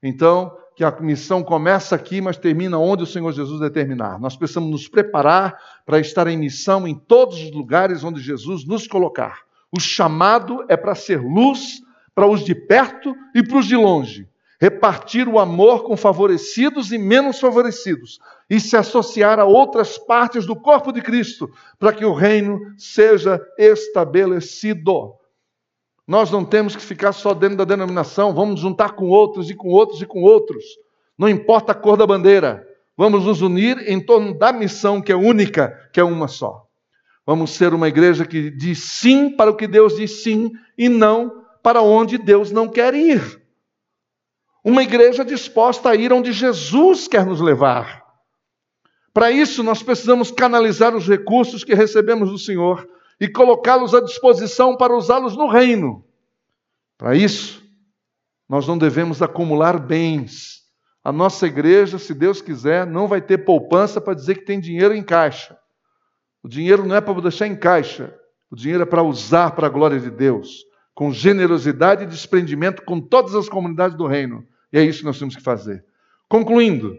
Então, 0.02 0.52
que 0.74 0.82
a 0.82 0.90
missão 1.00 1.44
começa 1.44 1.94
aqui, 1.94 2.20
mas 2.20 2.36
termina 2.36 2.76
onde 2.76 3.04
o 3.04 3.06
Senhor 3.06 3.30
Jesus 3.30 3.60
determinar. 3.60 4.18
Nós 4.18 4.36
precisamos 4.36 4.68
nos 4.68 4.88
preparar 4.88 5.56
para 5.86 6.00
estar 6.00 6.26
em 6.26 6.36
missão 6.36 6.88
em 6.88 6.94
todos 6.96 7.40
os 7.40 7.52
lugares 7.52 8.02
onde 8.02 8.20
Jesus 8.20 8.66
nos 8.66 8.88
colocar. 8.88 9.42
O 9.70 9.78
chamado 9.78 10.64
é 10.68 10.76
para 10.76 10.96
ser 10.96 11.22
luz 11.22 11.80
para 12.16 12.26
os 12.26 12.44
de 12.44 12.54
perto 12.56 13.14
e 13.32 13.46
para 13.46 13.58
os 13.58 13.66
de 13.66 13.76
longe 13.76 14.28
repartir 14.60 15.28
o 15.28 15.38
amor 15.38 15.84
com 15.84 15.96
favorecidos 15.96 16.90
e 16.92 16.98
menos 16.98 17.38
favorecidos 17.38 18.18
e 18.48 18.58
se 18.58 18.76
associar 18.76 19.38
a 19.38 19.44
outras 19.44 19.98
partes 19.98 20.46
do 20.46 20.56
corpo 20.56 20.92
de 20.92 21.02
Cristo 21.02 21.50
para 21.78 21.92
que 21.92 22.04
o 22.04 22.14
reino 22.14 22.58
seja 22.78 23.40
estabelecido. 23.58 25.14
Nós 26.06 26.30
não 26.30 26.44
temos 26.44 26.76
que 26.76 26.82
ficar 26.82 27.12
só 27.12 27.34
dentro 27.34 27.58
da 27.58 27.64
denominação, 27.64 28.32
vamos 28.32 28.60
juntar 28.60 28.90
com 28.90 29.08
outros 29.08 29.50
e 29.50 29.54
com 29.54 29.68
outros 29.68 30.00
e 30.00 30.06
com 30.06 30.22
outros. 30.22 30.64
Não 31.18 31.28
importa 31.28 31.72
a 31.72 31.74
cor 31.74 31.96
da 31.96 32.06
bandeira, 32.06 32.66
vamos 32.96 33.24
nos 33.24 33.42
unir 33.42 33.90
em 33.90 34.00
torno 34.00 34.38
da 34.38 34.52
missão 34.52 35.02
que 35.02 35.12
é 35.12 35.16
única, 35.16 35.90
que 35.92 36.00
é 36.00 36.04
uma 36.04 36.28
só. 36.28 36.64
Vamos 37.26 37.50
ser 37.50 37.74
uma 37.74 37.88
igreja 37.88 38.24
que 38.24 38.50
diz 38.50 38.78
sim 38.78 39.30
para 39.30 39.50
o 39.50 39.56
que 39.56 39.66
Deus 39.66 39.96
diz 39.96 40.22
sim 40.22 40.52
e 40.78 40.88
não 40.88 41.44
para 41.60 41.82
onde 41.82 42.16
Deus 42.16 42.52
não 42.52 42.68
quer 42.68 42.94
ir. 42.94 43.45
Uma 44.66 44.82
igreja 44.82 45.24
disposta 45.24 45.90
a 45.90 45.94
ir 45.94 46.12
onde 46.12 46.32
Jesus 46.32 47.06
quer 47.06 47.24
nos 47.24 47.40
levar. 47.40 48.04
Para 49.14 49.30
isso, 49.30 49.62
nós 49.62 49.80
precisamos 49.80 50.32
canalizar 50.32 50.92
os 50.96 51.06
recursos 51.06 51.62
que 51.62 51.72
recebemos 51.72 52.32
do 52.32 52.36
Senhor 52.36 52.84
e 53.20 53.28
colocá-los 53.28 53.94
à 53.94 54.00
disposição 54.00 54.76
para 54.76 54.92
usá-los 54.92 55.36
no 55.36 55.46
reino. 55.46 56.04
Para 56.98 57.14
isso, 57.14 57.62
nós 58.48 58.66
não 58.66 58.76
devemos 58.76 59.22
acumular 59.22 59.78
bens. 59.78 60.64
A 61.04 61.12
nossa 61.12 61.46
igreja, 61.46 61.96
se 61.96 62.12
Deus 62.12 62.42
quiser, 62.42 62.84
não 62.84 63.06
vai 63.06 63.20
ter 63.20 63.44
poupança 63.44 64.00
para 64.00 64.14
dizer 64.14 64.34
que 64.34 64.44
tem 64.44 64.58
dinheiro 64.58 64.92
em 64.92 65.04
caixa. 65.04 65.56
O 66.42 66.48
dinheiro 66.48 66.84
não 66.84 66.96
é 66.96 67.00
para 67.00 67.20
deixar 67.20 67.46
em 67.46 67.54
caixa, 67.54 68.12
o 68.50 68.56
dinheiro 68.56 68.82
é 68.82 68.86
para 68.86 69.04
usar 69.04 69.52
para 69.52 69.68
a 69.68 69.70
glória 69.70 70.00
de 70.00 70.10
Deus, 70.10 70.64
com 70.92 71.12
generosidade 71.12 72.02
e 72.02 72.06
desprendimento 72.08 72.82
com 72.82 73.00
todas 73.00 73.36
as 73.36 73.48
comunidades 73.48 73.96
do 73.96 74.08
reino. 74.08 74.44
E 74.72 74.78
é 74.78 74.82
isso 74.82 75.00
que 75.00 75.04
nós 75.04 75.18
temos 75.18 75.36
que 75.36 75.42
fazer. 75.42 75.84
Concluindo, 76.28 76.96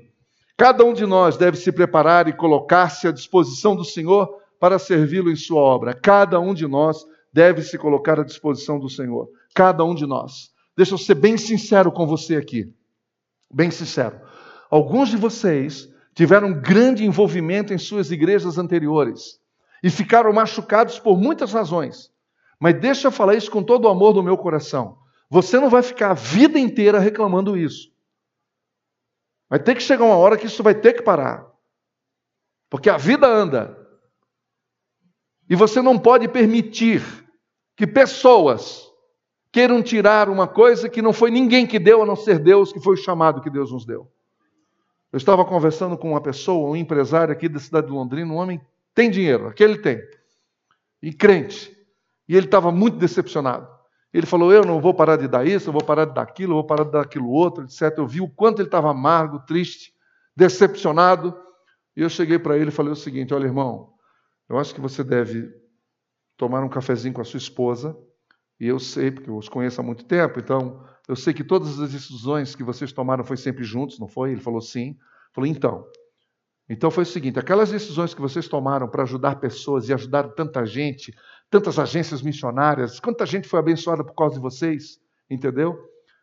cada 0.55 0.83
um 0.83 0.93
de 0.93 1.05
nós 1.05 1.37
deve 1.37 1.57
se 1.57 1.71
preparar 1.71 2.27
e 2.27 2.33
colocar-se 2.33 3.07
à 3.07 3.11
disposição 3.11 3.75
do 3.75 3.83
Senhor 3.83 4.41
para 4.59 4.79
servi-lo 4.79 5.29
em 5.29 5.35
sua 5.35 5.61
obra. 5.61 5.93
Cada 5.93 6.39
um 6.39 6.53
de 6.53 6.67
nós 6.67 7.05
deve 7.31 7.61
se 7.61 7.77
colocar 7.77 8.19
à 8.19 8.23
disposição 8.23 8.79
do 8.79 8.89
Senhor. 8.89 9.29
Cada 9.53 9.83
um 9.83 9.93
de 9.93 10.05
nós. 10.05 10.51
Deixa 10.75 10.93
eu 10.93 10.97
ser 10.97 11.15
bem 11.15 11.37
sincero 11.37 11.91
com 11.91 12.07
você 12.07 12.35
aqui. 12.35 12.73
Bem 13.53 13.71
sincero. 13.71 14.19
Alguns 14.69 15.09
de 15.09 15.17
vocês 15.17 15.89
tiveram 16.13 16.53
grande 16.53 17.05
envolvimento 17.05 17.73
em 17.73 17.77
suas 17.77 18.11
igrejas 18.11 18.57
anteriores 18.57 19.39
e 19.83 19.89
ficaram 19.89 20.33
machucados 20.33 20.99
por 20.99 21.17
muitas 21.17 21.53
razões. 21.53 22.09
Mas 22.59 22.79
deixa 22.79 23.07
eu 23.07 23.11
falar 23.11 23.35
isso 23.35 23.51
com 23.51 23.61
todo 23.63 23.85
o 23.85 23.89
amor 23.89 24.13
do 24.13 24.23
meu 24.23 24.37
coração. 24.37 24.97
Você 25.29 25.59
não 25.59 25.69
vai 25.69 25.83
ficar 25.83 26.11
a 26.11 26.13
vida 26.13 26.57
inteira 26.57 26.99
reclamando 26.99 27.57
isso. 27.57 27.91
Vai 29.49 29.59
ter 29.59 29.75
que 29.75 29.81
chegar 29.81 30.05
uma 30.05 30.15
hora 30.15 30.37
que 30.37 30.45
isso 30.45 30.63
vai 30.63 30.75
ter 30.75 30.93
que 30.93 31.01
parar. 31.01 31.45
Porque 32.69 32.89
a 32.89 32.97
vida 32.97 33.27
anda. 33.27 33.77
E 35.49 35.55
você 35.55 35.81
não 35.81 35.97
pode 35.97 36.27
permitir 36.27 37.01
que 37.75 37.87
pessoas 37.87 38.91
queiram 39.51 39.81
tirar 39.81 40.29
uma 40.29 40.47
coisa 40.47 40.89
que 40.89 41.01
não 41.01 41.13
foi 41.13 41.31
ninguém 41.31 41.65
que 41.65 41.79
deu, 41.79 42.01
a 42.01 42.05
não 42.05 42.15
ser 42.15 42.39
Deus, 42.39 42.73
que 42.73 42.79
foi 42.79 42.95
o 42.95 42.97
chamado 42.97 43.41
que 43.41 43.49
Deus 43.49 43.71
nos 43.71 43.85
deu. 43.85 44.11
Eu 45.11 45.17
estava 45.17 45.45
conversando 45.45 45.97
com 45.97 46.11
uma 46.11 46.21
pessoa, 46.21 46.69
um 46.69 46.75
empresário 46.75 47.31
aqui 47.31 47.47
da 47.47 47.59
cidade 47.59 47.87
de 47.87 47.93
Londrina, 47.93 48.31
um 48.31 48.35
homem 48.35 48.61
tem 48.93 49.09
dinheiro, 49.09 49.47
aquele 49.47 49.77
tem, 49.77 50.01
e 51.01 51.13
crente. 51.13 51.75
E 52.27 52.35
ele 52.35 52.47
estava 52.47 52.71
muito 52.71 52.97
decepcionado. 52.97 53.76
Ele 54.13 54.25
falou: 54.25 54.51
Eu 54.51 54.63
não 54.63 54.79
vou 54.79 54.93
parar 54.93 55.17
de 55.17 55.27
dar 55.27 55.45
isso, 55.45 55.69
eu 55.69 55.73
vou 55.73 55.83
parar 55.83 56.05
de 56.05 56.13
dar 56.13 56.21
aquilo, 56.21 56.53
eu 56.53 56.57
vou 56.57 56.65
parar 56.65 56.83
de 56.83 56.91
dar 56.91 57.01
aquilo 57.01 57.29
outro, 57.29 57.63
etc. 57.63 57.93
Eu 57.97 58.07
vi 58.07 58.21
o 58.21 58.29
quanto 58.29 58.59
ele 58.59 58.67
estava 58.67 58.89
amargo, 58.89 59.39
triste, 59.45 59.93
decepcionado. 60.35 61.37
E 61.95 62.01
eu 62.01 62.09
cheguei 62.09 62.39
para 62.39 62.57
ele 62.57 62.69
e 62.69 62.73
falei 62.73 62.91
o 62.91 62.95
seguinte: 62.95 63.33
Olha, 63.33 63.45
irmão, 63.45 63.93
eu 64.49 64.57
acho 64.57 64.73
que 64.73 64.81
você 64.81 65.03
deve 65.03 65.49
tomar 66.37 66.63
um 66.63 66.69
cafezinho 66.69 67.13
com 67.13 67.21
a 67.21 67.25
sua 67.25 67.37
esposa. 67.37 67.97
E 68.59 68.67
eu 68.67 68.79
sei, 68.79 69.11
porque 69.11 69.29
eu 69.29 69.37
os 69.37 69.49
conheço 69.49 69.79
há 69.79 69.83
muito 69.83 70.05
tempo, 70.05 70.39
então 70.39 70.83
eu 71.07 71.15
sei 71.15 71.33
que 71.33 71.43
todas 71.43 71.79
as 71.79 71.91
decisões 71.91 72.55
que 72.55 72.63
vocês 72.63 72.91
tomaram 72.91 73.23
foi 73.23 73.37
sempre 73.37 73.63
juntos, 73.63 73.99
não 73.99 74.07
foi? 74.07 74.31
Ele 74.31 74.41
falou 74.41 74.61
sim. 74.61 74.97
Falou, 75.33 75.47
então. 75.47 75.85
Então 76.69 76.91
foi 76.91 77.03
o 77.03 77.05
seguinte: 77.05 77.39
aquelas 77.39 77.71
decisões 77.71 78.13
que 78.13 78.21
vocês 78.21 78.47
tomaram 78.47 78.87
para 78.89 79.03
ajudar 79.03 79.35
pessoas 79.37 79.87
e 79.87 79.93
ajudar 79.93 80.29
tanta 80.29 80.65
gente, 80.65 81.13
tantas 81.49 81.79
agências 81.79 82.21
missionárias, 82.21 82.99
quanta 82.99 83.25
gente 83.25 83.47
foi 83.47 83.59
abençoada 83.59 84.03
por 84.03 84.13
causa 84.13 84.35
de 84.35 84.41
vocês, 84.41 84.99
entendeu? 85.29 85.77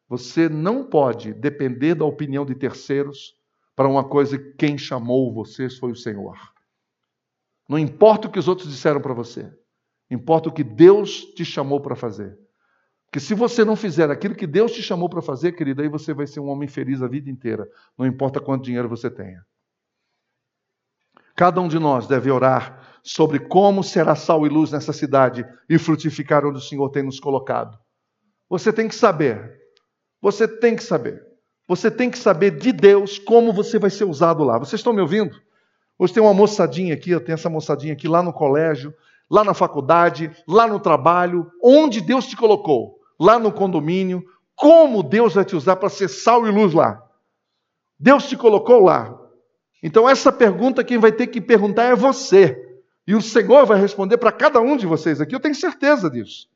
Você 0.09 0.49
não 0.49 0.85
pode 0.85 1.33
depender 1.33 1.95
da 1.95 2.05
opinião 2.05 2.45
de 2.45 2.55
terceiros 2.55 3.37
para 3.75 3.89
uma 3.89 4.05
coisa 4.05 4.39
que 4.39 4.53
quem 4.53 4.79
chamou 4.79 5.33
vocês 5.33 5.79
foi 5.79 5.91
o 5.93 5.97
Senhor. 5.97 6.37
Não 7.69 7.79
importa 7.79 8.29
o 8.29 8.31
que 8.31 8.39
os 8.39 8.47
outros 8.47 8.71
disseram 8.71 9.01
para 9.01 9.15
você, 9.15 9.51
importa 10.11 10.49
o 10.49 10.53
que 10.53 10.63
Deus 10.63 11.25
te 11.35 11.45
chamou 11.45 11.81
para 11.81 11.97
fazer. 11.97 12.39
Porque 13.07 13.21
se 13.21 13.33
você 13.33 13.65
não 13.65 13.77
fizer 13.77 14.11
aquilo 14.11 14.35
que 14.35 14.47
Deus 14.47 14.73
te 14.73 14.83
chamou 14.83 15.09
para 15.09 15.23
fazer, 15.23 15.53
querido, 15.53 15.81
aí 15.81 15.89
você 15.89 16.13
vai 16.13 16.27
ser 16.27 16.41
um 16.41 16.49
homem 16.49 16.69
feliz 16.69 17.01
a 17.01 17.09
vida 17.09 17.31
inteira, 17.31 17.67
não 17.97 18.05
importa 18.05 18.41
quanto 18.41 18.65
dinheiro 18.65 18.89
você 18.89 19.09
tenha. 19.09 19.45
Cada 21.35 21.61
um 21.61 21.69
de 21.69 21.79
nós 21.79 22.07
deve 22.07 22.31
orar 22.31 22.84
sobre 23.05 23.39
como 23.39 23.85
será 23.85 24.17
sal 24.17 24.47
e 24.47 24.49
luz 24.49 24.73
nessa 24.73 24.93
cidade 24.93 25.45
e 25.69 25.79
frutificar 25.79 26.47
onde 26.47 26.57
o 26.57 26.63
Senhor 26.63 26.89
tem 26.89 27.03
nos 27.03 27.21
colocado. 27.21 27.79
Você 28.49 28.73
tem 28.73 28.89
que 28.89 28.95
saber. 28.95 29.61
Você 30.23 30.49
tem 30.49 30.75
que 30.75 30.83
saber. 30.83 31.23
Você 31.69 31.91
tem 31.91 32.11
que 32.11 32.19
saber 32.19 32.53
de 32.53 32.73
Deus 32.73 33.19
como 33.19 33.53
você 33.53 33.79
vai 33.79 33.91
ser 33.91 34.05
usado 34.05 34.43
lá. 34.43 34.59
Vocês 34.59 34.81
estão 34.81 34.95
me 34.95 35.03
ouvindo? 35.03 35.39
Hoje 35.99 36.15
tem 36.15 36.23
uma 36.23 36.33
moçadinha 36.33 36.95
aqui, 36.95 37.11
eu 37.11 37.21
tenho 37.21 37.35
essa 37.35 37.51
moçadinha 37.51 37.93
aqui 37.93 38.09
lá 38.09 38.23
no 38.23 38.33
colégio, 38.33 38.93
lá 39.31 39.45
na 39.45 39.55
faculdade, 39.55 40.31
lá 40.49 40.67
no 40.67 40.81
trabalho, 40.81 41.51
onde 41.63 42.01
Deus 42.01 42.27
te 42.27 42.37
colocou, 42.37 42.99
lá 43.21 43.39
no 43.39 43.53
condomínio, 43.53 44.25
como 44.57 45.03
Deus 45.03 45.35
vai 45.35 45.45
te 45.45 45.55
usar 45.55 45.77
para 45.77 45.89
ser 45.89 46.09
sal 46.09 46.47
e 46.47 46.51
luz 46.51 46.73
lá. 46.73 47.03
Deus 47.99 48.29
te 48.29 48.37
colocou 48.37 48.83
lá. 48.83 49.15
Então, 49.83 50.09
essa 50.09 50.33
pergunta 50.33 50.83
quem 50.83 50.99
vai 50.99 51.13
ter 51.13 51.27
que 51.27 51.41
perguntar 51.41 51.85
é 51.85 51.95
você. 51.95 52.64
E 53.07 53.15
o 53.15 53.21
Senhor 53.21 53.67
vai 53.67 53.79
responder 53.79 54.17
para 54.19 54.33
cada 54.33 54.61
um 54.61 54.77
de 54.77 54.87
vocês 54.87 55.21
aqui, 55.21 55.35
eu 55.35 55.41
tenho 55.41 55.55
certeza 55.55 56.11
disso. 56.11 56.49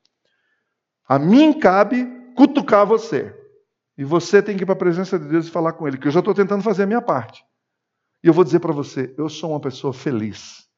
A 1.06 1.18
mim 1.18 1.58
cabe 1.58 2.06
cutucar 2.34 2.86
você. 2.86 3.34
E 3.96 4.04
você 4.04 4.42
tem 4.42 4.56
que 4.56 4.62
ir 4.62 4.66
para 4.66 4.74
a 4.74 4.78
presença 4.78 5.18
de 5.18 5.26
Deus 5.26 5.46
e 5.46 5.50
falar 5.50 5.72
com 5.72 5.86
Ele, 5.86 5.98
que 5.98 6.06
eu 6.06 6.12
já 6.12 6.20
estou 6.20 6.34
tentando 6.34 6.62
fazer 6.62 6.84
a 6.84 6.86
minha 6.86 7.02
parte. 7.02 7.44
E 8.22 8.28
eu 8.28 8.32
vou 8.32 8.44
dizer 8.44 8.60
para 8.60 8.72
você: 8.72 9.12
eu 9.18 9.28
sou 9.28 9.50
uma 9.50 9.60
pessoa 9.60 9.92
feliz, 9.92 10.68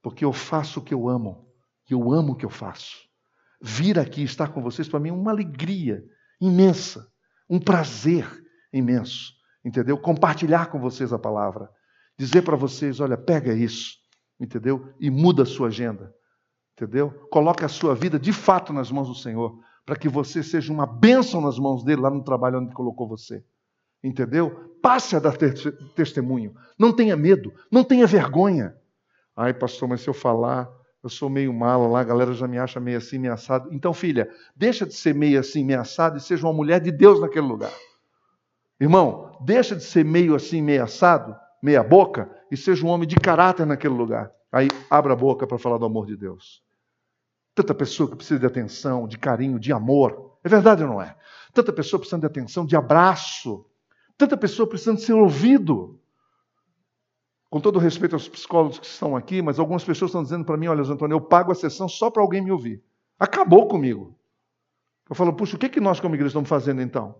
porque 0.00 0.24
eu 0.24 0.32
faço 0.32 0.80
o 0.80 0.82
que 0.82 0.94
eu 0.94 1.08
amo, 1.08 1.50
e 1.90 1.92
eu 1.92 2.12
amo 2.12 2.32
o 2.32 2.36
que 2.36 2.46
eu 2.46 2.50
faço. 2.50 3.06
Vir 3.60 3.98
aqui 3.98 4.22
estar 4.22 4.48
com 4.48 4.62
vocês, 4.62 4.88
para 4.88 5.00
mim, 5.00 5.08
é 5.08 5.12
uma 5.12 5.32
alegria 5.32 6.04
imensa, 6.40 7.10
um 7.50 7.58
prazer 7.58 8.26
imenso 8.72 9.36
entendeu? 9.66 9.98
Compartilhar 9.98 10.66
com 10.66 10.78
vocês 10.78 11.12
a 11.12 11.18
palavra. 11.18 11.68
Dizer 12.16 12.42
para 12.42 12.56
vocês: 12.56 13.00
olha, 13.00 13.18
pega 13.18 13.52
isso, 13.52 13.96
entendeu? 14.38 14.92
E 15.00 15.10
muda 15.10 15.42
a 15.42 15.46
sua 15.46 15.68
agenda, 15.68 16.14
entendeu? 16.76 17.10
Coloca 17.30 17.66
a 17.66 17.68
sua 17.68 17.94
vida 17.94 18.18
de 18.18 18.32
fato 18.32 18.72
nas 18.72 18.90
mãos 18.90 19.08
do 19.08 19.14
Senhor, 19.14 19.58
para 19.84 19.96
que 19.96 20.08
você 20.08 20.42
seja 20.42 20.72
uma 20.72 20.86
bênção 20.86 21.40
nas 21.40 21.58
mãos 21.58 21.84
dele 21.84 22.02
lá 22.02 22.10
no 22.10 22.24
trabalho 22.24 22.58
onde 22.58 22.74
colocou 22.74 23.08
você. 23.08 23.44
Entendeu? 24.02 24.76
Passe 24.82 25.16
a 25.16 25.18
dar 25.18 25.36
testemunho. 25.94 26.54
Não 26.78 26.92
tenha 26.92 27.16
medo, 27.16 27.52
não 27.70 27.82
tenha 27.82 28.06
vergonha. 28.06 28.76
Ai, 29.34 29.54
pastor, 29.54 29.88
mas 29.88 30.00
se 30.00 30.08
eu 30.08 30.14
falar, 30.14 30.68
eu 31.02 31.08
sou 31.08 31.30
meio 31.30 31.52
mala 31.52 31.86
lá, 31.86 32.00
a 32.00 32.04
galera 32.04 32.32
já 32.32 32.48
me 32.48 32.58
acha 32.58 32.80
meio 32.80 32.98
assim, 32.98 33.18
meio 33.18 33.32
assado. 33.32 33.72
Então, 33.72 33.94
filha, 33.94 34.28
deixa 34.56 34.84
de 34.84 34.94
ser 34.94 35.14
meio 35.14 35.38
assim, 35.38 35.64
meio 35.64 35.80
assado 35.80 36.16
e 36.16 36.20
seja 36.20 36.46
uma 36.46 36.52
mulher 36.52 36.80
de 36.80 36.90
Deus 36.90 37.20
naquele 37.20 37.46
lugar. 37.46 37.72
Irmão, 38.80 39.38
deixa 39.40 39.76
de 39.76 39.84
ser 39.84 40.04
meio 40.04 40.34
assim, 40.34 40.60
meio 40.60 40.82
assado, 40.82 41.34
meia 41.62 41.82
boca, 41.82 42.30
e 42.50 42.56
seja 42.56 42.84
um 42.86 42.88
homem 42.88 43.08
de 43.08 43.16
caráter 43.16 43.66
naquele 43.66 43.94
lugar. 43.94 44.30
Aí 44.52 44.68
abra 44.90 45.12
a 45.12 45.16
boca 45.16 45.46
para 45.46 45.58
falar 45.58 45.78
do 45.78 45.84
amor 45.84 46.06
de 46.06 46.16
Deus. 46.16 46.62
Tanta 47.54 47.74
pessoa 47.74 48.08
que 48.08 48.16
precisa 48.16 48.38
de 48.38 48.46
atenção, 48.46 49.08
de 49.08 49.18
carinho, 49.18 49.58
de 49.58 49.72
amor. 49.72 50.38
É 50.44 50.48
verdade 50.48 50.82
ou 50.82 50.88
não 50.88 51.02
é? 51.02 51.16
Tanta 51.52 51.72
pessoa 51.72 51.98
precisando 51.98 52.20
de 52.20 52.26
atenção, 52.26 52.66
de 52.66 52.76
abraço. 52.76 53.64
Tanta 54.16 54.36
pessoa 54.36 54.68
precisando 54.68 54.98
ser 54.98 55.14
ouvido. 55.14 55.98
Com 57.48 57.60
todo 57.60 57.78
respeito 57.78 58.14
aos 58.14 58.28
psicólogos 58.28 58.78
que 58.78 58.86
estão 58.86 59.16
aqui, 59.16 59.40
mas 59.40 59.58
algumas 59.58 59.84
pessoas 59.84 60.10
estão 60.10 60.22
dizendo 60.22 60.44
para 60.44 60.56
mim: 60.56 60.66
olha, 60.66 60.82
Antônio, 60.82 61.14
eu 61.14 61.20
pago 61.20 61.52
a 61.52 61.54
sessão 61.54 61.88
só 61.88 62.10
para 62.10 62.22
alguém 62.22 62.42
me 62.42 62.52
ouvir. 62.52 62.82
Acabou 63.18 63.66
comigo. 63.66 64.14
Eu 65.08 65.14
falo, 65.14 65.32
puxa, 65.32 65.56
o 65.56 65.58
que, 65.58 65.68
que 65.68 65.80
nós 65.80 66.00
como 66.00 66.14
igreja 66.14 66.28
estamos 66.28 66.48
fazendo 66.48 66.82
então? 66.82 67.16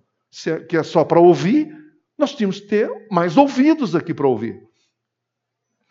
É, 0.47 0.59
que 0.59 0.77
é 0.77 0.83
só 0.83 1.05
para 1.05 1.21
ouvir, 1.21 1.73
nós 2.19 2.35
tínhamos 2.35 2.61
que 2.61 2.67
ter 2.67 3.07
mais 3.11 3.37
ouvidos 3.37 3.95
aqui 3.95 4.13
para 4.13 4.27
ouvir. 4.27 4.66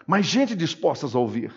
Mais 0.08 0.26
gente 0.26 0.56
disposta 0.56 1.06
a 1.06 1.20
ouvir. 1.20 1.54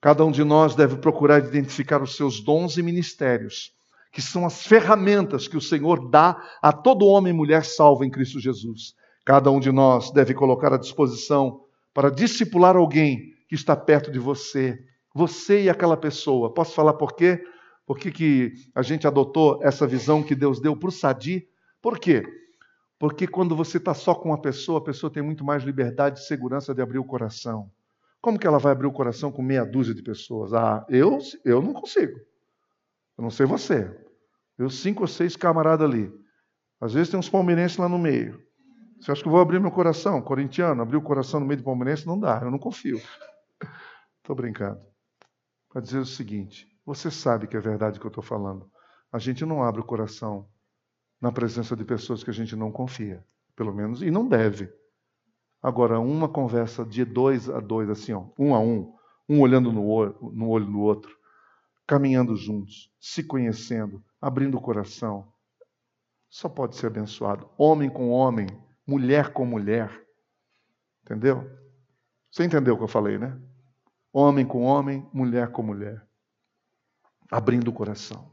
Cada 0.00 0.24
um 0.24 0.30
de 0.30 0.44
nós 0.44 0.74
deve 0.74 0.96
procurar 0.96 1.44
identificar 1.44 2.02
os 2.02 2.16
seus 2.16 2.40
dons 2.40 2.76
e 2.76 2.82
ministérios, 2.82 3.72
que 4.12 4.22
são 4.22 4.46
as 4.46 4.64
ferramentas 4.64 5.48
que 5.48 5.56
o 5.56 5.60
Senhor 5.60 6.08
dá 6.08 6.40
a 6.62 6.72
todo 6.72 7.06
homem 7.06 7.32
e 7.32 7.36
mulher 7.36 7.64
salvo 7.64 8.04
em 8.04 8.10
Cristo 8.10 8.38
Jesus. 8.38 8.94
Cada 9.24 9.50
um 9.50 9.60
de 9.60 9.72
nós 9.72 10.10
deve 10.10 10.34
colocar 10.34 10.72
à 10.72 10.78
disposição 10.78 11.60
para 11.92 12.10
discipular 12.10 12.76
alguém 12.76 13.34
que 13.48 13.54
está 13.54 13.76
perto 13.76 14.10
de 14.10 14.18
você, 14.18 14.78
você 15.14 15.64
e 15.64 15.70
aquela 15.70 15.96
pessoa. 15.96 16.52
Posso 16.52 16.74
falar 16.74 16.94
por 16.94 17.14
quê? 17.14 17.42
Por 17.86 17.98
que, 17.98 18.12
que 18.12 18.52
a 18.74 18.82
gente 18.82 19.06
adotou 19.06 19.58
essa 19.62 19.86
visão 19.86 20.22
que 20.22 20.34
Deus 20.34 20.60
deu 20.60 20.76
para 20.76 20.90
o 20.90 20.92
Sadi? 20.92 21.48
Por 21.82 21.98
quê? 21.98 22.22
Porque 22.98 23.26
quando 23.26 23.54
você 23.54 23.76
está 23.76 23.94
só 23.94 24.14
com 24.14 24.30
uma 24.30 24.40
pessoa, 24.40 24.80
a 24.80 24.84
pessoa 24.84 25.12
tem 25.12 25.22
muito 25.22 25.44
mais 25.44 25.62
liberdade 25.62 26.18
e 26.18 26.24
segurança 26.24 26.74
de 26.74 26.82
abrir 26.82 26.98
o 26.98 27.04
coração. 27.04 27.70
Como 28.20 28.38
que 28.38 28.46
ela 28.46 28.58
vai 28.58 28.72
abrir 28.72 28.88
o 28.88 28.92
coração 28.92 29.30
com 29.30 29.40
meia 29.40 29.64
dúzia 29.64 29.94
de 29.94 30.02
pessoas? 30.02 30.52
Ah, 30.52 30.84
eu, 30.88 31.18
eu 31.44 31.62
não 31.62 31.72
consigo. 31.72 32.18
Eu 33.16 33.22
não 33.22 33.30
sei 33.30 33.46
você. 33.46 33.96
Eu 34.58 34.68
cinco 34.68 35.02
ou 35.02 35.06
seis 35.06 35.36
camaradas 35.36 35.88
ali. 35.88 36.12
Às 36.80 36.94
vezes 36.94 37.10
tem 37.10 37.18
uns 37.18 37.28
palmeirenses 37.28 37.76
lá 37.76 37.88
no 37.88 37.98
meio. 37.98 38.42
Você 39.00 39.12
acha 39.12 39.22
que 39.22 39.28
eu 39.28 39.32
vou 39.32 39.40
abrir 39.40 39.60
meu 39.60 39.70
coração? 39.70 40.20
Corintiano, 40.20 40.82
abrir 40.82 40.96
o 40.96 41.02
coração 41.02 41.38
no 41.38 41.46
meio 41.46 41.58
de 41.58 41.64
palmeirense? 41.64 42.04
Não 42.04 42.18
dá, 42.18 42.40
eu 42.42 42.50
não 42.50 42.58
confio. 42.58 43.00
Estou 44.18 44.34
brincando. 44.34 44.80
Para 45.68 45.80
dizer 45.80 45.98
o 45.98 46.06
seguinte: 46.06 46.66
você 46.84 47.10
sabe 47.10 47.46
que 47.46 47.56
é 47.56 47.60
verdade 47.60 48.00
que 48.00 48.06
eu 48.06 48.08
estou 48.08 48.24
falando. 48.24 48.68
A 49.12 49.18
gente 49.18 49.44
não 49.44 49.62
abre 49.62 49.80
o 49.80 49.84
coração 49.84 50.48
na 51.20 51.32
presença 51.32 51.76
de 51.76 51.84
pessoas 51.84 52.22
que 52.22 52.30
a 52.30 52.34
gente 52.34 52.54
não 52.54 52.70
confia, 52.70 53.24
pelo 53.56 53.74
menos, 53.74 54.02
e 54.02 54.10
não 54.10 54.26
deve. 54.26 54.72
Agora, 55.62 55.98
uma 55.98 56.28
conversa 56.28 56.84
de 56.84 57.04
dois 57.04 57.50
a 57.50 57.60
dois, 57.60 57.90
assim, 57.90 58.12
ó, 58.12 58.26
um 58.38 58.54
a 58.54 58.60
um, 58.60 58.94
um 59.28 59.40
olhando 59.40 59.72
no 59.72 59.86
olho, 59.86 60.16
no 60.32 60.48
olho 60.48 60.66
do 60.66 60.80
outro, 60.80 61.16
caminhando 61.86 62.36
juntos, 62.36 62.92
se 63.00 63.24
conhecendo, 63.24 64.02
abrindo 64.20 64.56
o 64.56 64.60
coração, 64.60 65.32
só 66.28 66.48
pode 66.48 66.76
ser 66.76 66.86
abençoado. 66.86 67.48
Homem 67.56 67.90
com 67.90 68.10
homem, 68.10 68.46
mulher 68.86 69.32
com 69.32 69.44
mulher. 69.44 69.90
Entendeu? 71.02 71.50
Você 72.30 72.44
entendeu 72.44 72.74
o 72.74 72.76
que 72.76 72.84
eu 72.84 72.88
falei, 72.88 73.18
né? 73.18 73.36
Homem 74.12 74.46
com 74.46 74.62
homem, 74.62 75.08
mulher 75.12 75.50
com 75.50 75.62
mulher 75.62 76.08
abrindo 77.30 77.68
o 77.68 77.72
coração. 77.72 78.32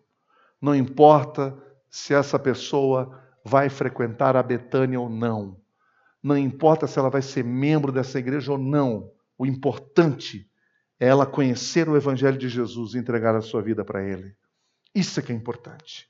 Não 0.61 0.73
importa 0.73 1.55
se 1.95 2.13
essa 2.13 2.37
pessoa 2.37 3.23
vai 3.41 3.69
frequentar 3.69 4.35
a 4.35 4.43
Betânia 4.43 4.99
ou 4.99 5.09
não. 5.09 5.61
Não 6.21 6.37
importa 6.37 6.87
se 6.87 6.99
ela 6.99 7.09
vai 7.09 7.21
ser 7.21 7.41
membro 7.41 7.89
dessa 7.89 8.19
igreja 8.19 8.51
ou 8.51 8.57
não. 8.57 9.09
O 9.37 9.45
importante 9.45 10.45
é 10.99 11.07
ela 11.07 11.25
conhecer 11.25 11.87
o 11.87 11.95
Evangelho 11.95 12.37
de 12.37 12.49
Jesus 12.49 12.93
e 12.93 12.97
entregar 12.97 13.33
a 13.33 13.41
sua 13.41 13.61
vida 13.61 13.85
para 13.85 14.03
Ele. 14.03 14.35
Isso 14.93 15.21
é 15.21 15.23
que 15.23 15.31
é 15.31 15.35
importante. 15.35 16.09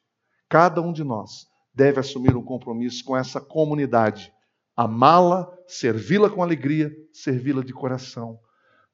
Cada 0.49 0.81
um 0.81 0.91
de 0.91 1.03
nós 1.03 1.45
deve 1.71 1.99
assumir 1.99 2.35
um 2.35 2.43
compromisso 2.43 3.05
com 3.05 3.15
essa 3.15 3.39
comunidade, 3.39 4.33
amá-la, 4.75 5.47
servi-la 5.67 6.31
com 6.31 6.41
alegria, 6.41 6.91
servi-la 7.13 7.63
de 7.63 7.73
coração, 7.73 8.39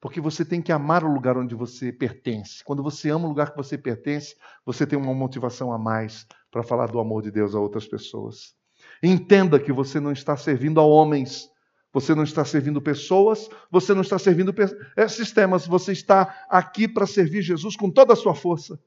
porque 0.01 0.19
você 0.19 0.43
tem 0.43 0.61
que 0.61 0.73
amar 0.73 1.05
o 1.05 1.13
lugar 1.13 1.37
onde 1.37 1.55
você 1.55 1.89
pertence. 1.89 2.61
Quando 2.65 2.83
você 2.83 3.09
ama 3.09 3.27
o 3.27 3.29
lugar 3.29 3.51
que 3.51 3.57
você 3.57 3.77
pertence, 3.77 4.35
você 4.65 4.85
tem 4.85 4.99
uma 4.99 5.13
motivação 5.13 5.71
a 5.71 5.77
mais 5.77 6.27
para 6.51 6.63
falar 6.63 6.87
do 6.87 6.99
amor 6.99 7.23
de 7.23 7.31
Deus 7.31 7.55
a 7.55 7.59
outras 7.59 7.87
pessoas. 7.87 8.53
Entenda 9.01 9.59
que 9.59 9.71
você 9.71 9.99
não 9.99 10.11
está 10.11 10.35
servindo 10.35 10.79
a 10.79 10.83
homens, 10.83 11.49
você 11.93 12.13
não 12.13 12.23
está 12.23 12.45
servindo 12.45 12.81
pessoas, 12.81 13.49
você 13.69 13.93
não 13.93 14.01
está 14.01 14.19
servindo 14.19 14.53
é, 14.95 15.07
sistemas, 15.07 15.65
você 15.65 15.91
está 15.91 16.45
aqui 16.49 16.87
para 16.87 17.07
servir 17.07 17.41
Jesus 17.41 17.75
com 17.75 17.89
toda 17.89 18.13
a 18.13 18.15
sua 18.15 18.35
força, 18.35 18.79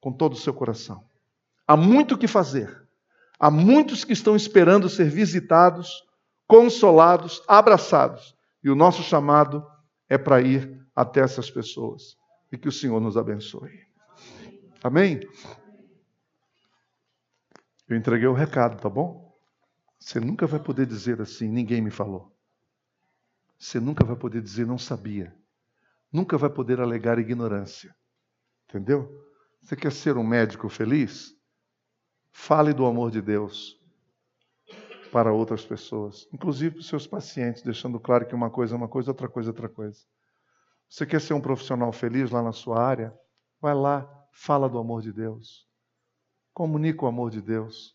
com 0.00 0.12
todo 0.12 0.34
o 0.34 0.38
seu 0.38 0.52
coração. 0.52 1.04
Há 1.66 1.76
muito 1.76 2.14
o 2.14 2.18
que 2.18 2.28
fazer. 2.28 2.84
Há 3.38 3.50
muitos 3.50 4.04
que 4.04 4.12
estão 4.12 4.36
esperando 4.36 4.88
ser 4.88 5.10
visitados, 5.10 6.04
consolados, 6.46 7.42
abraçados. 7.46 8.34
E 8.62 8.70
o 8.70 8.74
nosso 8.74 9.02
chamado 9.02 9.66
é 10.08 10.16
para 10.16 10.40
ir 10.40 10.86
até 10.94 11.20
essas 11.20 11.50
pessoas. 11.50 12.16
E 12.50 12.56
que 12.56 12.68
o 12.68 12.72
Senhor 12.72 13.00
nos 13.00 13.16
abençoe. 13.16 13.80
Amém? 14.82 15.20
Eu 17.88 17.96
entreguei 17.96 18.26
o 18.26 18.32
recado, 18.32 18.80
tá 18.80 18.88
bom? 18.88 19.32
Você 19.98 20.20
nunca 20.20 20.46
vai 20.46 20.60
poder 20.60 20.86
dizer 20.86 21.20
assim, 21.20 21.48
ninguém 21.48 21.80
me 21.80 21.90
falou. 21.90 22.36
Você 23.58 23.80
nunca 23.80 24.04
vai 24.04 24.16
poder 24.16 24.42
dizer 24.42 24.66
não 24.66 24.78
sabia. 24.78 25.34
Nunca 26.12 26.36
vai 26.36 26.50
poder 26.50 26.80
alegar 26.80 27.18
ignorância. 27.18 27.94
Entendeu? 28.68 29.24
Você 29.62 29.76
quer 29.76 29.92
ser 29.92 30.16
um 30.16 30.24
médico 30.24 30.68
feliz? 30.68 31.34
Fale 32.30 32.72
do 32.72 32.84
amor 32.84 33.10
de 33.10 33.22
Deus 33.22 33.80
para 35.10 35.32
outras 35.32 35.64
pessoas, 35.64 36.28
inclusive 36.32 36.72
para 36.72 36.80
os 36.80 36.88
seus 36.88 37.06
pacientes, 37.06 37.62
deixando 37.62 37.98
claro 37.98 38.26
que 38.26 38.34
uma 38.34 38.50
coisa 38.50 38.74
é 38.74 38.76
uma 38.76 38.88
coisa, 38.88 39.10
outra 39.10 39.28
coisa 39.28 39.48
é 39.48 39.52
outra 39.52 39.68
coisa. 39.68 40.00
Você 40.88 41.06
quer 41.06 41.20
ser 41.20 41.34
um 41.34 41.40
profissional 41.40 41.90
feliz 41.92 42.30
lá 42.30 42.42
na 42.42 42.52
sua 42.52 42.82
área? 42.82 43.16
Vai 43.60 43.74
lá, 43.74 44.06
fala 44.30 44.68
do 44.68 44.78
amor 44.78 45.02
de 45.02 45.12
Deus. 45.12 45.66
Comunica 46.56 47.04
o 47.04 47.06
amor 47.06 47.30
de 47.30 47.42
Deus. 47.42 47.94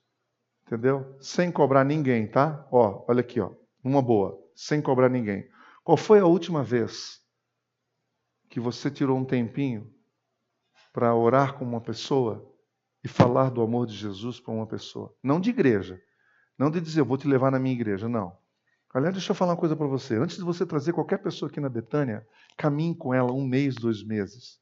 Entendeu? 0.68 1.18
Sem 1.20 1.52
cobrar 1.52 1.84
ninguém, 1.84 2.28
tá? 2.28 2.64
Ó, 2.72 3.04
olha 3.08 3.22
aqui, 3.22 3.40
ó. 3.40 3.52
Uma 3.84 4.04
boa, 4.04 4.40
sem 4.54 4.80
cobrar 4.80 5.10
ninguém. 5.10 5.50
Qual 5.84 5.98
foi 5.98 6.20
a 6.20 6.28
última 6.28 6.64
vez 6.64 7.20
que 8.52 8.60
você 8.60 8.92
tirou 8.92 9.18
um 9.18 9.26
tempinho 9.26 9.92
para 10.94 11.16
orar 11.16 11.58
com 11.58 11.66
uma 11.66 11.82
pessoa 11.82 12.56
e 13.04 13.08
falar 13.08 13.50
do 13.50 13.64
amor 13.64 13.88
de 13.88 13.96
Jesus 13.96 14.40
para 14.40 14.54
uma 14.54 14.68
pessoa? 14.68 15.12
Não 15.24 15.42
de 15.42 15.50
igreja. 15.50 16.00
Não 16.56 16.70
de 16.70 16.80
dizer, 16.80 17.00
eu 17.00 17.06
vou 17.06 17.18
te 17.18 17.28
levar 17.28 17.50
na 17.50 17.58
minha 17.58 17.74
igreja. 17.74 18.08
Não. 18.08 18.38
Aliás, 18.94 19.16
deixa 19.16 19.32
eu 19.32 19.36
falar 19.36 19.54
uma 19.54 19.60
coisa 19.60 19.76
para 19.76 19.88
você. 19.88 20.18
Antes 20.18 20.38
de 20.38 20.44
você 20.44 20.68
trazer 20.68 20.94
qualquer 20.94 21.18
pessoa 21.18 21.50
aqui 21.50 21.60
na 21.60 21.68
Betânia, 21.68 22.28
caminhe 22.56 22.96
com 22.96 23.12
ela 23.12 23.34
um 23.34 23.44
mês, 23.44 23.74
dois 23.74 24.04
meses. 24.04 24.60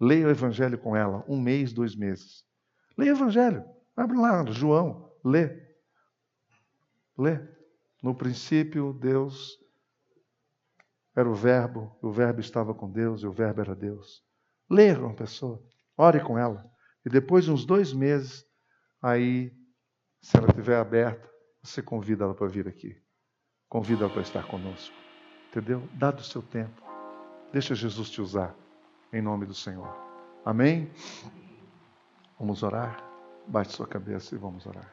Leia 0.00 0.26
o 0.26 0.30
Evangelho 0.30 0.76
com 0.78 0.96
ela 0.96 1.24
um 1.28 1.40
mês, 1.40 1.72
dois 1.72 1.94
meses. 1.94 2.44
Leia 2.96 3.12
o 3.12 3.16
Evangelho. 3.16 3.64
Abre 3.96 4.16
lá, 4.16 4.44
João, 4.50 5.12
lê. 5.24 5.62
Lê. 7.18 7.40
No 8.02 8.14
princípio, 8.14 8.92
Deus 8.92 9.58
era 11.16 11.28
o 11.28 11.34
Verbo, 11.34 11.96
o 12.02 12.10
Verbo 12.10 12.40
estava 12.40 12.74
com 12.74 12.90
Deus 12.90 13.22
e 13.22 13.26
o 13.26 13.32
Verbo 13.32 13.62
era 13.62 13.74
Deus. 13.74 14.22
Leia 14.68 14.98
uma 14.98 15.14
pessoa, 15.14 15.62
ore 15.96 16.20
com 16.20 16.38
ela. 16.38 16.70
E 17.06 17.08
depois 17.08 17.44
de 17.44 17.50
uns 17.50 17.64
dois 17.64 17.92
meses, 17.92 18.44
aí, 19.00 19.50
se 20.20 20.36
ela 20.36 20.48
estiver 20.48 20.76
aberta, 20.76 21.26
você 21.62 21.80
convida 21.80 22.24
ela 22.24 22.34
para 22.34 22.46
vir 22.48 22.68
aqui. 22.68 22.94
Convida 23.68 24.04
ela 24.04 24.12
para 24.12 24.22
estar 24.22 24.46
conosco. 24.46 24.94
Entendeu? 25.48 25.88
Dá 25.94 26.10
do 26.10 26.22
seu 26.22 26.42
tempo. 26.42 26.82
Deixa 27.50 27.74
Jesus 27.74 28.10
te 28.10 28.20
usar. 28.20 28.54
Em 29.10 29.22
nome 29.22 29.46
do 29.46 29.54
Senhor. 29.54 29.96
Amém? 30.44 30.90
Vamos 32.38 32.62
orar? 32.62 33.02
Bate 33.46 33.72
sua 33.72 33.86
cabeça 33.86 34.34
e 34.34 34.38
vamos 34.38 34.66
orar. 34.66 34.92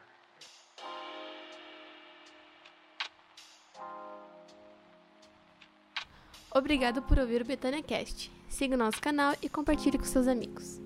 Obrigado 6.54 7.02
por 7.02 7.18
ouvir 7.18 7.42
o 7.42 7.44
Betânia 7.44 7.82
Cast. 7.82 8.30
Siga 8.48 8.76
o 8.76 8.78
nosso 8.78 9.00
canal 9.00 9.34
e 9.42 9.48
compartilhe 9.48 9.98
com 9.98 10.04
seus 10.04 10.28
amigos. 10.28 10.83